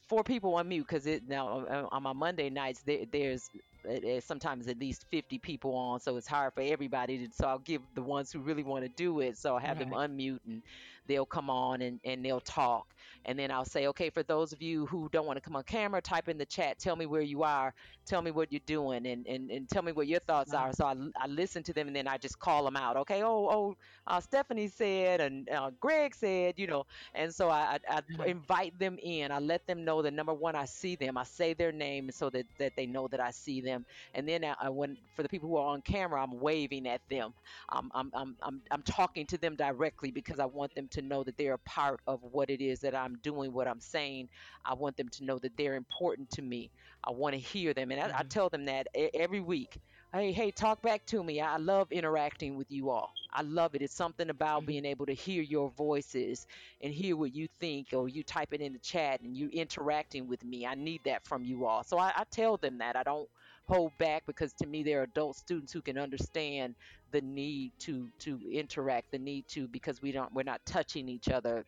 four 0.07 0.23
people 0.23 0.55
on 0.55 0.67
mute 0.67 0.85
because 0.87 1.05
it 1.05 1.27
now 1.27 1.65
uh, 1.65 1.87
on 1.91 2.03
my 2.03 2.13
Monday 2.13 2.49
nights 2.49 2.81
there, 2.83 3.05
there's 3.11 3.49
uh, 3.87 3.93
uh, 3.93 4.19
sometimes 4.21 4.67
at 4.67 4.79
least 4.79 5.05
50 5.09 5.37
people 5.39 5.73
on, 5.75 5.99
so 5.99 6.15
it's 6.17 6.27
hard 6.27 6.53
for 6.53 6.61
everybody 6.61 7.27
to. 7.27 7.33
So 7.33 7.47
I'll 7.47 7.59
give 7.59 7.81
the 7.93 8.03
ones 8.03 8.31
who 8.31 8.39
really 8.39 8.63
want 8.63 8.83
to 8.83 8.89
do 8.89 9.19
it. 9.21 9.37
So 9.37 9.53
I'll 9.53 9.59
have 9.59 9.77
them 9.77 9.91
unmute 9.91 10.39
and 10.45 10.61
they'll 11.09 11.25
come 11.27 11.49
on 11.49 11.81
and, 11.81 11.99
and 12.05 12.25
they'll 12.25 12.41
talk. 12.41 12.95
And 13.25 13.39
then 13.39 13.51
I'll 13.51 13.65
say, 13.65 13.87
okay, 13.87 14.09
for 14.11 14.23
those 14.23 14.53
of 14.53 14.61
you 14.63 14.87
who 14.87 15.09
don't 15.11 15.27
want 15.27 15.37
to 15.37 15.41
come 15.41 15.57
on 15.57 15.63
camera, 15.63 16.01
type 16.01 16.29
in 16.29 16.37
the 16.37 16.45
chat. 16.45 16.79
Tell 16.79 16.95
me 16.97 17.07
where 17.07 17.21
you 17.21 17.43
are. 17.43 17.73
Tell 18.07 18.21
me 18.21 18.31
what 18.31 18.51
you're 18.51 18.61
doing, 18.65 19.07
and, 19.07 19.27
and, 19.27 19.51
and 19.51 19.69
tell 19.69 19.83
me 19.83 19.91
what 19.93 20.07
your 20.07 20.19
thoughts 20.21 20.53
are. 20.53 20.73
So 20.73 20.85
I, 20.85 20.95
I 21.19 21.27
listen 21.27 21.63
to 21.65 21.73
them, 21.73 21.87
and 21.87 21.95
then 21.95 22.07
I 22.07 22.17
just 22.17 22.39
call 22.39 22.65
them 22.65 22.77
out. 22.77 22.97
Okay, 22.97 23.23
oh 23.23 23.49
oh, 23.51 23.75
uh, 24.07 24.21
Stephanie 24.21 24.67
said, 24.69 25.21
and 25.21 25.49
uh, 25.49 25.71
Greg 25.79 26.15
said, 26.15 26.55
you 26.57 26.67
know. 26.67 26.85
And 27.13 27.33
so 27.33 27.49
I, 27.49 27.79
I, 27.89 27.97
I 27.97 28.01
Right. 28.17 28.29
invite 28.29 28.77
them 28.79 28.97
in. 29.01 29.31
I 29.31 29.39
let 29.39 29.67
them 29.67 29.85
know 29.85 30.01
that 30.03 30.13
number 30.13 30.33
one, 30.33 30.55
I 30.55 30.65
see 30.65 30.95
them. 30.95 31.17
I 31.17 31.23
say 31.23 31.53
their 31.53 31.71
name 31.71 32.11
so 32.11 32.29
that, 32.31 32.47
that 32.59 32.75
they 32.75 32.87
know 32.87 33.07
that 33.09 33.19
I 33.19 33.31
see 33.31 33.61
them. 33.61 33.85
And 34.13 34.27
then 34.27 34.43
I, 34.43 34.55
I, 34.59 34.69
when 34.69 34.97
for 35.15 35.23
the 35.23 35.29
people 35.29 35.49
who 35.49 35.57
are 35.57 35.73
on 35.73 35.81
camera, 35.81 36.21
I'm 36.23 36.39
waving 36.39 36.87
at 36.87 37.01
them. 37.09 37.33
I'm, 37.69 37.91
I'm, 37.93 38.11
I'm, 38.13 38.37
I'm, 38.41 38.61
I'm 38.71 38.83
talking 38.83 39.25
to 39.27 39.37
them 39.37 39.55
directly 39.55 40.11
because 40.11 40.39
I 40.39 40.45
want 40.45 40.73
them 40.75 40.87
to 40.89 40.98
know 41.01 41.23
that 41.23 41.37
they're 41.37 41.53
a 41.53 41.59
part 41.59 41.99
of 42.07 42.21
what 42.23 42.49
it 42.49 42.61
is 42.61 42.79
that 42.81 42.95
I'm 42.95 43.15
doing, 43.21 43.53
what 43.53 43.67
I'm 43.67 43.79
saying. 43.79 44.29
I 44.65 44.73
want 44.73 44.97
them 44.97 45.09
to 45.09 45.23
know 45.25 45.39
that 45.39 45.55
they're 45.57 45.75
important 45.75 46.29
to 46.31 46.41
me. 46.41 46.71
I 47.03 47.11
want 47.11 47.33
to 47.33 47.39
hear 47.39 47.73
them. 47.73 47.91
And 47.91 48.01
I, 48.01 48.11
I 48.19 48.21
hmm 48.21 48.29
tell 48.29 48.49
them 48.49 48.65
that 48.65 48.87
every 49.13 49.41
week. 49.41 49.79
Hey, 50.13 50.31
hey, 50.31 50.51
talk 50.51 50.81
back 50.81 51.05
to 51.07 51.23
me. 51.23 51.39
I 51.41 51.57
love 51.57 51.91
interacting 51.91 52.55
with 52.55 52.71
you 52.71 52.89
all. 52.89 53.17
I 53.31 53.41
love 53.41 53.75
it. 53.75 53.81
It's 53.81 53.93
something 53.95 54.29
about 54.29 54.65
hmm 54.65 54.67
being 54.67 54.85
able 54.85 55.05
to 55.05 55.13
hear 55.13 55.41
your 55.41 55.69
voices 55.71 56.45
and 56.81 56.93
hear 56.93 57.15
what 57.15 57.33
you 57.33 57.47
think, 57.59 57.87
or 57.93 58.07
you 58.09 58.23
type 58.23 58.53
it 58.53 58.61
in 58.61 58.73
the 58.73 58.79
chat 58.79 59.21
and 59.21 59.35
you 59.35 59.49
interacting 59.49 60.27
with 60.27 60.43
me. 60.43 60.65
I 60.65 60.75
need 60.75 61.01
that 61.05 61.25
from 61.25 61.43
you 61.43 61.65
all. 61.65 61.83
So 61.83 61.97
I, 61.97 62.11
I 62.15 62.23
tell 62.31 62.57
them 62.57 62.79
that. 62.79 62.95
I 62.95 63.03
don't 63.03 63.29
hold 63.69 63.95
back 63.99 64.23
because 64.25 64.53
to 64.53 64.65
me 64.67 64.83
they're 64.83 65.03
adult 65.03 65.37
students 65.37 65.71
who 65.71 65.81
can 65.81 65.97
understand 65.97 66.75
the 67.11 67.21
need 67.21 67.71
to 67.79 68.09
to 68.19 68.39
interact, 68.51 69.11
the 69.11 69.19
need 69.19 69.47
to 69.49 69.67
because 69.67 70.01
we 70.01 70.11
don't 70.11 70.33
we're 70.33 70.43
not 70.43 70.61
touching 70.65 71.07
each 71.07 71.29
other 71.29 71.65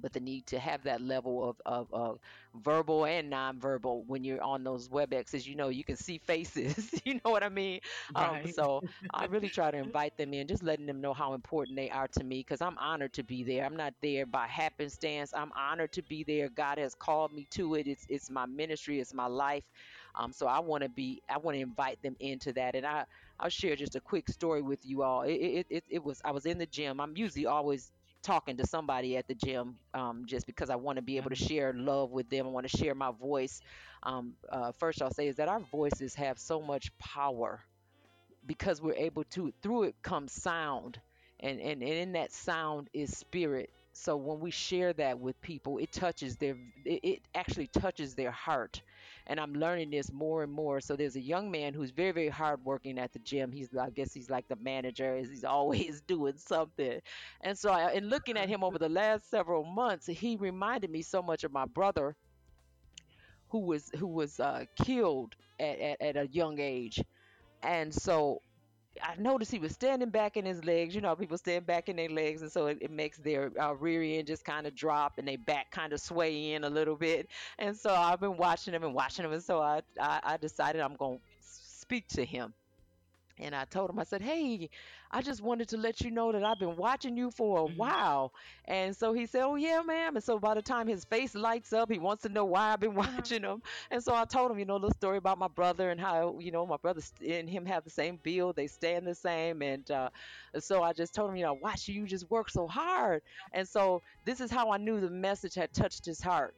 but 0.00 0.12
the 0.12 0.20
need 0.20 0.46
to 0.46 0.58
have 0.58 0.82
that 0.84 1.00
level 1.00 1.48
of, 1.48 1.56
of, 1.66 1.88
of 1.92 2.18
verbal 2.54 3.04
and 3.06 3.32
nonverbal 3.32 4.04
when 4.06 4.24
you're 4.24 4.42
on 4.42 4.64
those 4.64 4.88
WebExes, 4.88 5.46
you 5.46 5.54
know, 5.56 5.68
you 5.68 5.84
can 5.84 5.96
see 5.96 6.18
faces, 6.18 6.90
you 7.04 7.14
know 7.14 7.30
what 7.30 7.42
I 7.42 7.48
mean? 7.48 7.80
Um, 8.14 8.40
Right. 8.42 8.46
so 8.46 8.82
I 9.12 9.24
really 9.26 9.48
try 9.50 9.70
to 9.70 9.76
invite 9.76 10.16
them 10.16 10.32
in, 10.34 10.46
just 10.46 10.62
letting 10.62 10.86
them 10.86 11.00
know 11.00 11.12
how 11.14 11.34
important 11.34 11.76
they 11.76 11.90
are 11.90 12.08
to 12.08 12.24
me 12.24 12.40
because 12.40 12.60
I'm 12.60 12.78
honored 12.78 13.12
to 13.14 13.22
be 13.24 13.42
there. 13.42 13.64
I'm 13.64 13.76
not 13.76 13.94
there 14.02 14.26
by 14.26 14.46
happenstance. 14.46 15.32
I'm 15.34 15.52
honored 15.56 15.92
to 15.92 16.02
be 16.02 16.24
there. 16.24 16.48
God 16.48 16.78
has 16.78 16.94
called 16.94 17.32
me 17.32 17.46
to 17.52 17.74
it. 17.74 17.86
It's, 17.86 18.06
it's 18.08 18.30
my 18.30 18.46
ministry, 18.46 19.00
it's 19.00 19.14
my 19.14 19.26
life. 19.26 19.64
Um, 20.14 20.32
so 20.32 20.46
I 20.46 20.60
want 20.60 20.82
to 20.82 20.88
be, 20.88 21.22
I 21.28 21.38
want 21.38 21.56
to 21.56 21.60
invite 21.60 22.02
them 22.02 22.16
into 22.20 22.52
that. 22.54 22.74
And 22.74 22.86
I, 22.86 23.04
I'll 23.38 23.48
share 23.50 23.76
just 23.76 23.96
a 23.96 24.00
quick 24.00 24.28
story 24.28 24.62
with 24.62 24.80
you 24.84 25.02
all. 25.02 25.22
It, 25.22 25.32
it, 25.34 25.66
it, 25.70 25.84
it 25.88 26.04
was 26.04 26.20
I 26.24 26.30
was 26.32 26.46
in 26.46 26.58
the 26.58 26.66
gym. 26.66 27.00
I'm 27.00 27.16
usually 27.16 27.46
always 27.46 27.92
talking 28.24 28.56
to 28.58 28.66
somebody 28.66 29.16
at 29.16 29.28
the 29.28 29.34
gym 29.34 29.76
um, 29.94 30.24
just 30.26 30.46
because 30.46 30.70
I 30.70 30.76
want 30.76 30.96
to 30.96 31.02
be 31.02 31.18
able 31.18 31.30
to 31.30 31.36
share 31.36 31.72
love 31.74 32.10
with 32.12 32.30
them. 32.30 32.46
I 32.46 32.50
want 32.50 32.68
to 32.68 32.76
share 32.76 32.94
my 32.94 33.12
voice. 33.12 33.60
Um, 34.02 34.34
uh, 34.50 34.72
first, 34.72 35.02
I'll 35.02 35.12
say 35.14 35.28
is 35.28 35.36
that 35.36 35.48
our 35.48 35.60
voices 35.60 36.14
have 36.16 36.38
so 36.38 36.60
much 36.62 36.96
power 36.98 37.60
because 38.46 38.82
we're 38.82 38.94
able 38.94 39.24
to, 39.24 39.52
through 39.62 39.84
it 39.84 39.96
comes 40.02 40.32
sound. 40.32 41.00
And, 41.40 41.60
and, 41.60 41.82
and 41.82 41.92
in 41.92 42.12
that 42.12 42.32
sound 42.32 42.88
is 42.94 43.16
spirit. 43.16 43.70
So 43.96 44.16
when 44.16 44.40
we 44.40 44.50
share 44.50 44.92
that 44.94 45.18
with 45.20 45.40
people, 45.40 45.78
it 45.78 45.92
touches 45.92 46.36
their, 46.36 46.56
it, 46.84 47.22
actually 47.34 47.68
touches 47.68 48.14
their 48.14 48.32
heart 48.32 48.82
and 49.26 49.40
I'm 49.40 49.54
learning 49.54 49.90
this 49.90 50.12
more 50.12 50.42
and 50.42 50.52
more. 50.52 50.80
So 50.80 50.96
there's 50.96 51.16
a 51.16 51.20
young 51.20 51.50
man 51.50 51.74
who's 51.74 51.90
very, 51.90 52.12
very 52.12 52.28
hard 52.28 52.64
working 52.64 52.98
at 52.98 53.12
the 53.12 53.20
gym. 53.20 53.52
He's, 53.52 53.74
I 53.76 53.90
guess, 53.90 54.12
he's 54.12 54.30
like 54.30 54.48
the 54.48 54.56
manager. 54.56 55.16
He's 55.16 55.44
always 55.46 56.02
doing 56.02 56.36
something. 56.36 57.00
And 57.40 57.58
so, 57.58 57.70
I, 57.70 57.92
in 57.92 58.08
looking 58.10 58.36
at 58.36 58.48
him 58.48 58.64
over 58.64 58.78
the 58.78 58.88
last 58.88 59.30
several 59.30 59.64
months, 59.64 60.06
he 60.06 60.36
reminded 60.36 60.90
me 60.90 61.02
so 61.02 61.22
much 61.22 61.44
of 61.44 61.52
my 61.52 61.66
brother, 61.66 62.16
who 63.48 63.60
was 63.60 63.90
who 63.98 64.06
was 64.06 64.40
uh, 64.40 64.64
killed 64.76 65.34
at, 65.58 65.78
at, 65.78 66.00
at 66.00 66.16
a 66.16 66.26
young 66.28 66.58
age. 66.58 67.00
And 67.62 67.94
so 67.94 68.42
I 69.02 69.16
noticed 69.16 69.50
he 69.50 69.58
was 69.58 69.72
standing 69.72 70.10
back 70.10 70.36
in 70.36 70.44
his 70.44 70.64
legs. 70.64 70.94
You 70.94 71.00
know, 71.00 71.14
people 71.16 71.38
stand 71.38 71.66
back 71.66 71.88
in 71.88 71.96
their 71.96 72.08
legs, 72.08 72.42
and 72.42 72.50
so 72.50 72.66
it, 72.66 72.78
it 72.80 72.90
makes 72.90 73.18
their 73.18 73.50
uh, 73.60 73.72
rear 73.72 74.02
end 74.18 74.26
just 74.26 74.44
kind 74.44 74.66
of 74.66 74.74
drop 74.74 75.14
and 75.18 75.26
their 75.26 75.38
back 75.38 75.70
kind 75.70 75.92
of 75.92 76.00
sway 76.00 76.52
in 76.52 76.64
a 76.64 76.70
little 76.70 76.96
bit. 76.96 77.28
And 77.58 77.76
so 77.76 77.94
I've 77.94 78.20
been 78.20 78.36
watching 78.36 78.74
him 78.74 78.84
and 78.84 78.94
watching 78.94 79.24
him, 79.24 79.32
and 79.32 79.42
so 79.42 79.60
I 79.60 79.82
I, 80.00 80.20
I 80.24 80.36
decided 80.36 80.80
I'm 80.80 80.96
gonna 80.96 81.18
speak 81.40 82.08
to 82.08 82.24
him. 82.24 82.54
And 83.38 83.54
I 83.54 83.64
told 83.64 83.90
him, 83.90 83.98
I 83.98 84.04
said, 84.04 84.22
Hey, 84.22 84.68
I 85.10 85.22
just 85.22 85.42
wanted 85.42 85.68
to 85.70 85.76
let 85.76 86.00
you 86.00 86.10
know 86.10 86.32
that 86.32 86.44
I've 86.44 86.58
been 86.58 86.76
watching 86.76 87.16
you 87.16 87.30
for 87.30 87.58
a 87.60 87.66
hmm 87.66 87.66
while. 87.66 88.32
And 88.64 88.96
so 88.96 89.12
he 89.12 89.26
said, 89.26 89.42
Oh, 89.44 89.54
yeah, 89.56 89.82
ma'am. 89.84 90.16
And 90.16 90.24
so 90.24 90.38
by 90.38 90.54
the 90.54 90.62
time 90.62 90.86
his 90.86 91.04
face 91.04 91.34
lights 91.34 91.72
up, 91.72 91.90
he 91.90 91.98
wants 91.98 92.22
to 92.22 92.28
know 92.28 92.44
why 92.44 92.72
I've 92.72 92.80
been 92.80 92.94
Uh-huh. 93.04 93.28
watching 93.28 93.42
him. 93.42 93.62
And 93.90 94.02
so 94.02 94.14
I 94.14 94.24
told 94.24 94.50
him, 94.50 94.58
you 94.58 94.64
know, 94.66 94.78
the 94.78 94.90
story 94.92 95.18
about 95.18 95.38
my 95.38 95.48
brother 95.48 95.90
and 95.90 96.00
how, 96.00 96.38
you 96.40 96.50
know, 96.50 96.66
my 96.66 96.76
brother 96.76 97.00
and 97.26 97.48
him 97.48 97.66
have 97.66 97.84
the 97.84 97.90
same 97.90 98.16
build, 98.16 98.56
they 98.56 98.66
stand 98.68 99.06
the 99.06 99.14
same. 99.14 99.62
And 99.62 99.88
uh, 99.90 100.10
so 100.58 100.82
I 100.82 100.92
just 100.92 101.14
told 101.14 101.30
him, 101.30 101.36
you 101.36 101.44
know, 101.44 101.54
I 101.54 101.58
watch 101.60 101.88
you 101.88 102.06
just 102.06 102.30
work 102.30 102.50
so 102.50 102.66
hard. 102.66 103.22
And 103.52 103.68
so 103.68 104.02
this 104.24 104.40
is 104.40 104.50
how 104.50 104.70
I 104.70 104.78
knew 104.78 105.00
the 105.00 105.10
message 105.10 105.54
had 105.54 105.72
touched 105.72 106.04
his 106.06 106.20
heart. 106.20 106.54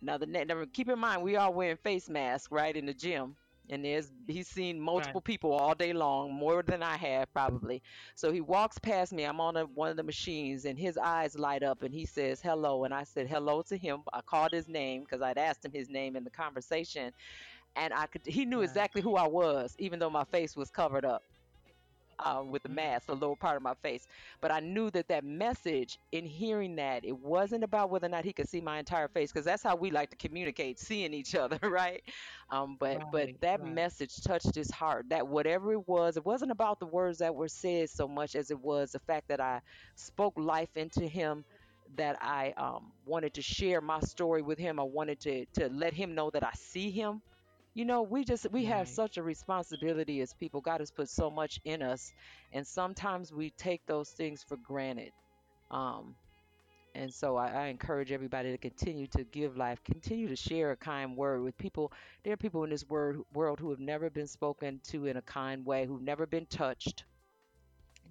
Now, 0.00 0.18
the 0.18 0.68
keep 0.72 0.88
in 0.88 0.98
mind, 0.98 1.22
we 1.22 1.36
are 1.36 1.50
wearing 1.50 1.76
face 1.76 2.08
masks, 2.08 2.50
right, 2.50 2.76
in 2.76 2.86
the 2.86 2.94
gym. 2.94 3.36
And 3.70 3.84
there's 3.84 4.12
he's 4.28 4.48
seen 4.48 4.80
Right. 4.94 5.16
multiple 5.16 5.20
people 5.22 5.52
all 5.52 5.74
day 5.74 5.92
long, 5.92 6.32
more 6.34 6.62
than 6.62 6.82
I 6.82 6.96
have 6.96 7.32
probably. 7.32 7.82
So 8.14 8.32
he 8.32 8.40
walks 8.40 8.78
past 8.78 9.12
me. 9.12 9.24
I'm 9.24 9.40
on 9.40 9.56
a, 9.56 9.64
one 9.66 9.90
of 9.90 9.96
the 9.96 10.02
machines, 10.04 10.64
and 10.66 10.78
his 10.78 10.96
eyes 10.98 11.38
light 11.38 11.62
up, 11.62 11.82
and 11.82 11.94
he 11.94 12.06
says 12.06 12.40
hello. 12.42 12.84
And 12.84 12.94
I 12.94 13.04
said 13.04 13.28
hello 13.28 13.62
to 13.64 13.76
him. 13.76 14.02
I 14.12 14.20
called 14.22 14.52
his 14.52 14.68
name 14.68 15.02
because 15.02 15.22
I'd 15.22 15.38
asked 15.38 15.64
him 15.64 15.72
his 15.72 15.88
name 15.88 16.16
in 16.16 16.24
the 16.24 16.30
conversation, 16.30 17.12
and 17.76 17.92
I 17.94 18.06
could 18.06 18.22
he 18.26 18.44
knew 18.46 18.62
Right. 18.62 18.62
exactly 18.62 19.02
who 19.02 19.16
I 19.16 19.26
was, 19.28 19.74
even 19.78 19.98
though 19.98 20.10
my 20.10 20.24
face 20.24 20.56
was 20.56 20.70
covered 20.70 21.04
up 21.04 21.22
uh, 22.18 22.42
with 22.44 22.62
the 22.62 22.68
hmm 22.68 22.70
mask, 22.70 23.06
the 23.06 23.14
lower 23.16 23.36
part 23.36 23.56
of 23.56 23.62
my 23.62 23.74
face. 23.82 24.06
But 24.40 24.50
I 24.50 24.60
knew 24.60 24.90
that 24.90 25.08
that 25.08 25.24
message, 25.24 25.98
in 26.12 26.24
hearing 26.24 26.76
that, 26.76 27.04
it 27.04 27.16
wasn't 27.18 27.64
about 27.64 27.90
whether 27.90 28.06
or 28.06 28.10
not 28.10 28.24
he 28.24 28.32
could 28.32 28.48
see 28.48 28.60
my 28.60 28.78
entire 28.78 29.08
face, 29.08 29.32
because 29.32 29.44
that's 29.44 29.62
how 29.62 29.76
we 29.76 29.90
like 29.90 30.10
to 30.10 30.16
communicate, 30.16 30.78
seeing 30.78 31.12
each 31.14 31.34
other, 31.36 31.58
right? 31.62 32.02
Um, 32.50 32.76
but 32.78 33.02
but 33.10 33.30
that 33.40 33.60
Right. 33.60 33.62
message 33.62 34.14
touched 34.22 34.54
his 34.54 34.70
heart. 34.70 35.06
That 35.10 35.26
whatever 35.26 35.72
it 35.72 35.86
was, 35.86 36.16
it 36.16 36.24
wasn't 36.24 36.52
about 36.52 36.78
the 36.80 36.86
words 36.86 37.18
that 37.18 37.34
were 37.34 37.48
said 37.48 37.90
so 37.90 38.06
much 38.08 38.34
as 38.34 38.50
it 38.50 38.60
was 38.60 38.92
the 38.92 39.00
fact 39.00 39.28
that 39.28 39.40
I 39.40 39.60
spoke 39.96 40.34
life 40.36 40.70
into 40.76 41.06
him. 41.06 41.44
That 41.96 42.16
I 42.20 42.52
um, 42.56 42.92
wanted 43.04 43.34
to 43.34 43.42
share 43.42 43.80
my 43.80 44.00
story 44.00 44.42
with 44.42 44.58
him. 44.58 44.78
I 44.78 44.84
wanted 44.84 45.20
to 45.20 45.46
to 45.54 45.68
let 45.68 45.92
him 45.94 46.14
know 46.14 46.30
that 46.30 46.42
I 46.44 46.50
see 46.54 46.90
him 46.90 47.22
you 47.74 47.84
know, 47.84 48.02
we 48.02 48.24
just 48.24 48.46
we 48.50 48.64
have 48.66 48.88
Right. 48.88 48.88
such 48.88 49.16
a 49.18 49.22
responsibility 49.22 50.20
as 50.20 50.32
people. 50.34 50.60
God 50.60 50.80
has 50.80 50.90
put 50.90 51.08
so 51.10 51.30
much 51.30 51.60
in 51.64 51.82
us, 51.82 52.12
and 52.52 52.66
sometimes 52.66 53.32
we 53.32 53.50
take 53.50 53.82
those 53.86 54.10
things 54.10 54.42
for 54.44 54.56
granted. 54.56 55.12
Um, 55.70 56.16
and 56.94 57.12
so 57.12 57.36
I, 57.36 57.48
I 57.48 57.66
encourage 57.66 58.12
everybody 58.12 58.50
to 58.52 58.58
continue 58.58 59.06
to 59.08 59.24
give 59.24 59.56
life, 59.56 59.82
continue 59.84 60.28
to 60.28 60.36
share 60.36 60.70
a 60.72 60.76
kind 60.76 61.16
word 61.16 61.42
with 61.42 61.56
people. 61.58 61.92
There 62.24 62.32
are 62.32 62.36
people 62.38 62.64
in 62.64 62.70
this 62.70 62.86
word, 62.88 63.20
world 63.32 63.60
who 63.60 63.70
have 63.70 63.80
never 63.80 64.10
been 64.10 64.26
spoken 64.28 64.80
to 64.88 65.06
in 65.06 65.16
a 65.16 65.22
kind 65.22 65.64
way, 65.64 65.86
who've 65.86 66.02
never 66.02 66.26
been 66.26 66.46
touched, 66.46 67.04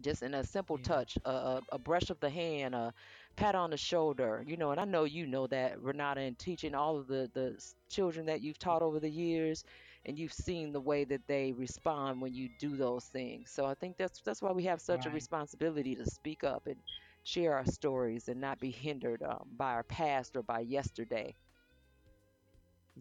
just 0.02 0.22
in 0.24 0.34
a 0.34 0.44
simple 0.44 0.78
Yeah. 0.78 0.80
touch, 0.80 1.18
a, 1.26 1.30
a, 1.32 1.62
a 1.74 1.80
brush 1.80 2.10
of 2.10 2.20
the 2.20 2.30
hand, 2.30 2.76
a 2.76 2.94
pat 3.36 3.56
on 3.56 3.72
the 3.72 3.78
shoulder, 3.78 4.44
you 4.46 4.58
know. 4.58 4.72
And 4.72 4.80
I 4.80 4.86
know 4.86 5.04
you 5.06 5.26
know 5.28 5.48
that, 5.48 5.82
Renata, 5.82 6.22
in 6.22 6.36
teaching 6.36 6.76
all 6.76 6.98
of 6.98 7.08
the 7.08 7.30
the 7.34 7.62
children 7.90 8.26
that 8.28 8.42
you've 8.42 8.60
taught 8.60 8.82
over 8.82 9.00
the 9.00 9.10
years, 9.10 9.64
and 10.06 10.18
you've 10.18 10.34
seen 10.34 10.72
the 10.72 10.82
way 10.82 11.04
that 11.06 11.28
they 11.28 11.52
respond 11.54 12.22
when 12.22 12.34
you 12.34 12.50
do 12.60 12.76
those 12.78 13.06
things. 13.06 13.52
So 13.52 13.66
I 13.66 13.74
think 13.76 13.98
that's 13.98 14.22
that's 14.22 14.42
why 14.42 14.52
we 14.52 14.64
have 14.66 14.82
such 14.82 15.06
a 15.06 15.10
responsibility 15.10 15.96
to 15.96 16.06
speak 16.06 16.44
up 16.44 16.68
and 16.68 16.78
share 17.24 17.56
our 17.56 17.66
stories 17.66 18.28
and 18.30 18.40
not 18.40 18.60
be 18.60 18.72
hindered 18.72 19.24
um, 19.24 19.48
by 19.58 19.72
our 19.74 19.84
past 19.84 20.36
or 20.36 20.44
by 20.44 20.60
yesterday. 20.62 21.36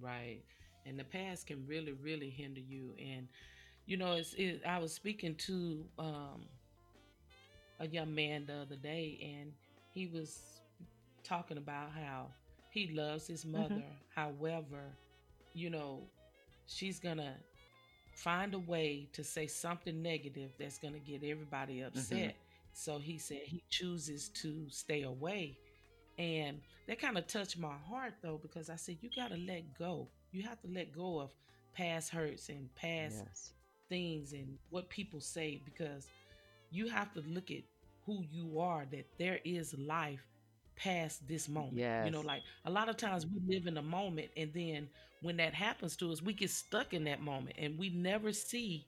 Right. 0.00 0.42
And 0.86 0.98
the 0.98 1.04
past 1.04 1.46
can 1.46 1.66
really, 1.66 1.92
really 1.92 2.30
hinder 2.30 2.60
you. 2.60 2.94
And 2.98 3.28
you 3.86 3.96
know, 3.96 4.12
it's 4.12 4.34
it, 4.34 4.62
I 4.66 4.78
was 4.78 4.92
speaking 4.92 5.34
to 5.46 5.84
um 5.98 6.46
a 7.80 7.86
young 7.88 8.14
man 8.14 8.46
the 8.46 8.54
other 8.54 8.76
day, 8.76 9.18
and 9.40 9.52
he 9.92 10.06
was 10.08 10.60
talking 11.24 11.58
about 11.58 11.90
how 11.92 12.28
he 12.70 12.92
loves 12.94 13.26
his 13.26 13.44
hmm 13.54 13.68
mother. 13.68 13.84
However, 14.14 14.98
you 15.54 15.70
know, 15.70 16.08
she's 16.66 16.98
gonna 17.00 17.36
find 18.12 18.54
a 18.54 18.58
way 18.58 19.08
to 19.12 19.24
say 19.24 19.46
something 19.46 20.02
negative 20.02 20.52
that's 20.58 20.78
gonna 20.78 20.98
get 21.00 21.22
everybody 21.24 21.82
hmm 21.94 22.28
upset. 22.28 22.36
So 22.72 22.98
he 22.98 23.18
said 23.18 23.40
he 23.44 23.62
chooses 23.70 24.28
to 24.42 24.68
stay 24.70 25.02
away. 25.02 25.58
And 26.18 26.60
that 26.88 27.00
kind 27.00 27.18
of 27.18 27.26
touched 27.26 27.58
my 27.58 27.76
heart 27.88 28.14
though, 28.22 28.38
because 28.42 28.70
I 28.70 28.76
said, 28.76 28.98
you 29.00 29.10
got 29.14 29.30
to 29.30 29.36
let 29.36 29.74
go. 29.78 30.10
You 30.32 30.42
have 30.44 30.60
to 30.62 30.68
let 30.68 30.92
go 30.92 31.20
of 31.20 31.30
past 31.74 32.10
hurts 32.10 32.48
and 32.48 32.74
past 32.74 33.24
Yes. 33.24 33.52
things 33.88 34.32
and 34.32 34.58
what 34.70 34.88
people 34.90 35.20
say 35.20 35.60
because 35.64 36.10
you 36.70 36.88
have 36.88 37.12
to 37.14 37.20
look 37.20 37.50
at 37.50 37.62
who 38.06 38.22
you 38.30 38.58
are 38.60 38.86
that 38.90 39.06
there 39.18 39.40
is 39.44 39.74
life 39.78 40.20
past 40.76 41.26
this 41.28 41.48
moment. 41.48 41.88
You 41.98 42.10
know 42.10 42.20
like 42.20 42.42
a 42.64 42.70
lot 42.70 42.88
of 42.88 42.96
times 42.96 43.26
we 43.26 43.40
live 43.54 43.66
in 43.66 43.76
a 43.76 43.82
moment 43.82 44.30
and 44.36 44.52
then 44.54 44.88
when 45.20 45.36
that 45.36 45.54
happens 45.54 45.96
to 45.96 46.10
us 46.12 46.22
we 46.22 46.32
get 46.32 46.50
stuck 46.50 46.92
in 46.94 47.04
that 47.04 47.20
moment 47.20 47.56
and 47.58 47.78
we 47.78 47.90
never 47.90 48.32
see 48.32 48.86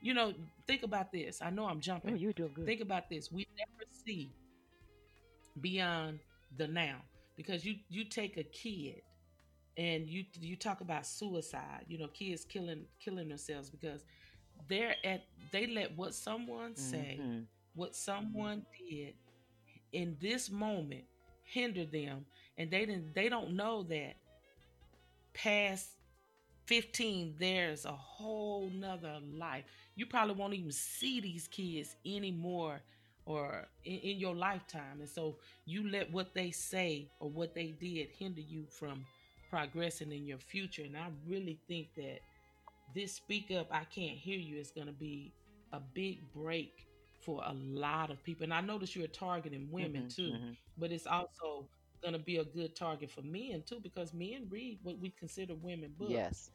you 0.00 0.14
know 0.14 0.34
think 0.66 0.82
about 0.82 1.12
this. 1.12 1.40
I 1.42 1.50
know 1.50 1.66
i'm 1.66 1.80
Oh, 2.04 2.12
jumping 2.12 2.14
you're 2.14 2.32
doing 2.32 2.52
good. 2.54 2.70
think 2.70 2.80
about 2.80 3.08
this. 3.10 3.30
We 3.30 3.46
never 3.58 3.84
see 4.06 4.34
beyond 5.60 6.20
the 6.56 6.66
now 6.66 6.98
because 7.36 7.64
you 7.64 7.76
you 7.88 8.04
take 8.04 8.36
a 8.36 8.42
kid 8.44 9.02
and 9.76 10.06
you 10.06 10.24
you 10.40 10.56
talk 10.56 10.80
about 10.80 11.06
suicide 11.06 11.84
you 11.88 11.98
know 11.98 12.08
kids 12.08 12.44
killing 12.44 12.84
killing 13.02 13.28
themselves 13.28 13.70
because 13.70 14.04
they're 14.68 14.94
at 15.04 15.24
they 15.52 15.66
let 15.66 15.96
what 15.96 16.14
someone 16.14 16.76
say 16.76 17.24
hmm 17.24 17.46
what 17.78 17.92
mm-hmm. 17.92 18.10
someone 18.10 18.66
did 18.90 19.14
in 19.92 20.16
this 20.20 20.50
moment 20.50 21.04
hinder 21.44 21.86
them 21.86 22.26
and 22.58 22.70
they 22.70 22.80
didn't 22.84 23.14
they 23.14 23.28
don't 23.28 23.52
know 23.52 23.82
that 23.84 24.16
past 25.32 25.88
15 26.66 27.36
there's 27.38 27.86
a 27.86 27.92
whole 27.92 28.70
nother 28.74 29.20
life. 29.32 29.64
You 29.96 30.04
probably 30.04 30.34
won't 30.34 30.52
even 30.52 30.70
see 30.70 31.20
these 31.20 31.48
kids 31.48 31.96
anymore 32.04 32.82
or 33.24 33.68
in, 33.84 33.96
in 33.98 34.18
your 34.18 34.34
lifetime 34.34 35.00
and 35.00 35.08
so 35.08 35.36
you 35.64 35.88
let 35.90 36.10
what 36.12 36.34
they 36.34 36.50
say 36.50 37.08
or 37.20 37.30
what 37.30 37.54
they 37.54 37.74
did 37.80 38.08
hinder 38.18 38.40
you 38.40 38.66
from 38.70 39.04
progressing 39.50 40.12
in 40.12 40.26
your 40.26 40.38
future 40.38 40.82
and 40.82 40.96
i 40.96 41.08
really 41.26 41.58
think 41.68 41.88
that 41.94 42.20
this 42.94 43.12
speak 43.14 43.50
up 43.50 43.66
i 43.70 43.84
can't 43.84 44.16
hear 44.16 44.38
you 44.38 44.58
is 44.58 44.70
going 44.70 44.86
to 44.86 44.92
be 44.94 45.32
a 45.72 45.80
big 45.94 46.20
break 46.34 46.87
for 47.28 47.44
a 47.46 47.54
lot 47.54 48.10
of 48.10 48.24
people 48.24 48.44
and 48.44 48.54
i 48.54 48.60
notice 48.60 48.96
you're 48.96 49.08
targeting 49.08 49.70
women 49.72 50.04
hmm 50.04 50.16
too 50.16 50.40
hmm 50.40 50.54
but 50.78 50.92
it's 50.92 51.06
also 51.06 51.70
going 52.02 52.14
to 52.14 52.20
be 52.20 52.36
a 52.38 52.44
good 52.44 52.76
target 52.76 53.10
for 53.10 53.22
men 53.22 53.62
too 53.68 53.80
because 53.82 54.14
men 54.14 54.48
read 54.50 54.80
what 54.82 55.00
we 55.00 55.10
consider 55.10 55.54
women 55.54 55.94
books. 55.98 56.30
Yes. 56.30 56.50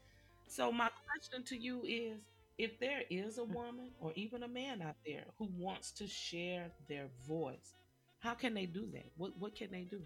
so 0.47 0.71
my 0.71 0.89
question 1.11 1.43
to 1.45 1.57
you 1.57 1.83
is 1.85 2.21
if 2.57 2.79
there 2.79 3.03
is 3.09 3.37
a 3.37 3.43
woman 3.45 3.91
or 3.99 4.13
even 4.15 4.43
a 4.43 4.49
man 4.49 4.81
out 4.81 4.95
there 5.05 5.25
who 5.39 5.49
wants 5.51 5.91
to 5.93 6.07
share 6.07 6.71
their 6.89 7.09
voice 7.27 7.75
how 8.19 8.33
can 8.35 8.53
they 8.55 8.65
do 8.67 8.89
that? 8.93 9.11
What 9.17 9.37
what 9.39 9.55
can 9.55 9.71
they 9.71 9.83
do? 9.83 10.03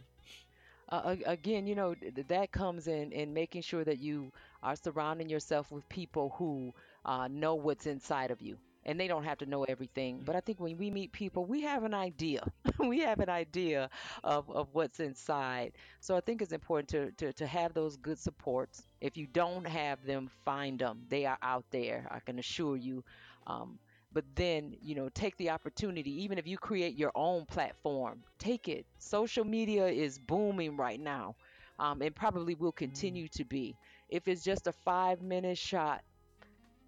Uh, 0.90 1.16
again, 1.26 1.68
you 1.68 1.76
know, 1.76 1.96
that 2.28 2.52
comes 2.52 2.88
in 2.88 3.12
in 3.12 3.34
making 3.34 3.62
sure 3.62 3.84
that 3.84 4.00
you 4.00 4.32
are 4.64 4.76
surrounding 4.76 5.30
yourself 5.30 5.72
with 5.72 5.88
people 5.90 6.30
who 6.38 6.74
uh, 7.06 7.28
know 7.28 7.56
what's 7.56 7.88
inside 7.88 8.32
of 8.32 8.42
you 8.42 8.58
and 8.88 9.00
they 9.00 9.08
don't 9.08 9.24
have 9.26 9.38
to 9.40 9.46
know 9.46 9.64
everything. 9.66 10.22
But 10.26 10.36
I 10.36 10.42
think 10.42 10.60
when 10.60 10.78
we 10.78 10.92
meet 10.92 11.12
people, 11.14 11.46
we 11.46 11.62
have 11.64 11.84
an 11.84 11.94
idea. 11.94 12.44
we 12.80 13.00
have 13.02 13.20
an 13.20 13.30
idea 13.30 13.90
of, 14.24 14.50
of 14.52 14.70
what's 14.74 15.00
inside. 15.00 15.74
So 16.02 16.16
I 16.18 16.22
think 16.22 16.42
it's 16.42 16.54
important 16.54 16.90
to, 16.90 17.12
to, 17.26 17.34
to 17.34 17.48
have 17.48 17.74
those 17.74 17.98
good 17.98 18.20
supports. 18.20 18.88
If 19.02 19.18
you 19.18 19.28
don't 19.28 19.68
have 19.68 20.04
them, 20.06 20.30
find 20.46 20.80
them. 20.80 21.04
They 21.10 21.26
are 21.26 21.38
out 21.42 21.66
there, 21.72 22.08
I 22.12 22.20
can 22.20 22.40
assure 22.40 22.78
you. 22.78 23.04
Um, 23.48 23.80
but 24.14 24.26
then 24.36 24.76
you 24.82 24.96
know 24.96 25.10
take 25.10 25.36
the 25.38 25.50
opportunity 25.50 26.24
even 26.24 26.38
if 26.38 26.48
you 26.48 26.58
create 26.58 26.96
your 26.96 27.12
own 27.16 27.46
platform 27.46 28.24
take 28.40 28.68
it 28.68 28.86
social 28.98 29.44
media 29.44 29.88
is 29.88 30.18
booming 30.18 30.78
right 30.78 31.00
now 31.00 31.36
um, 31.80 32.02
and 32.02 32.16
probably 32.16 32.56
will 32.56 32.72
Mm. 32.82 32.88
continue 32.88 33.28
to 33.30 33.44
be 33.46 33.78
if 34.10 34.28
it's 34.28 34.44
just 34.44 34.68
a 34.68 34.74
five 34.74 35.22
minute 35.22 35.58
shot 35.58 36.04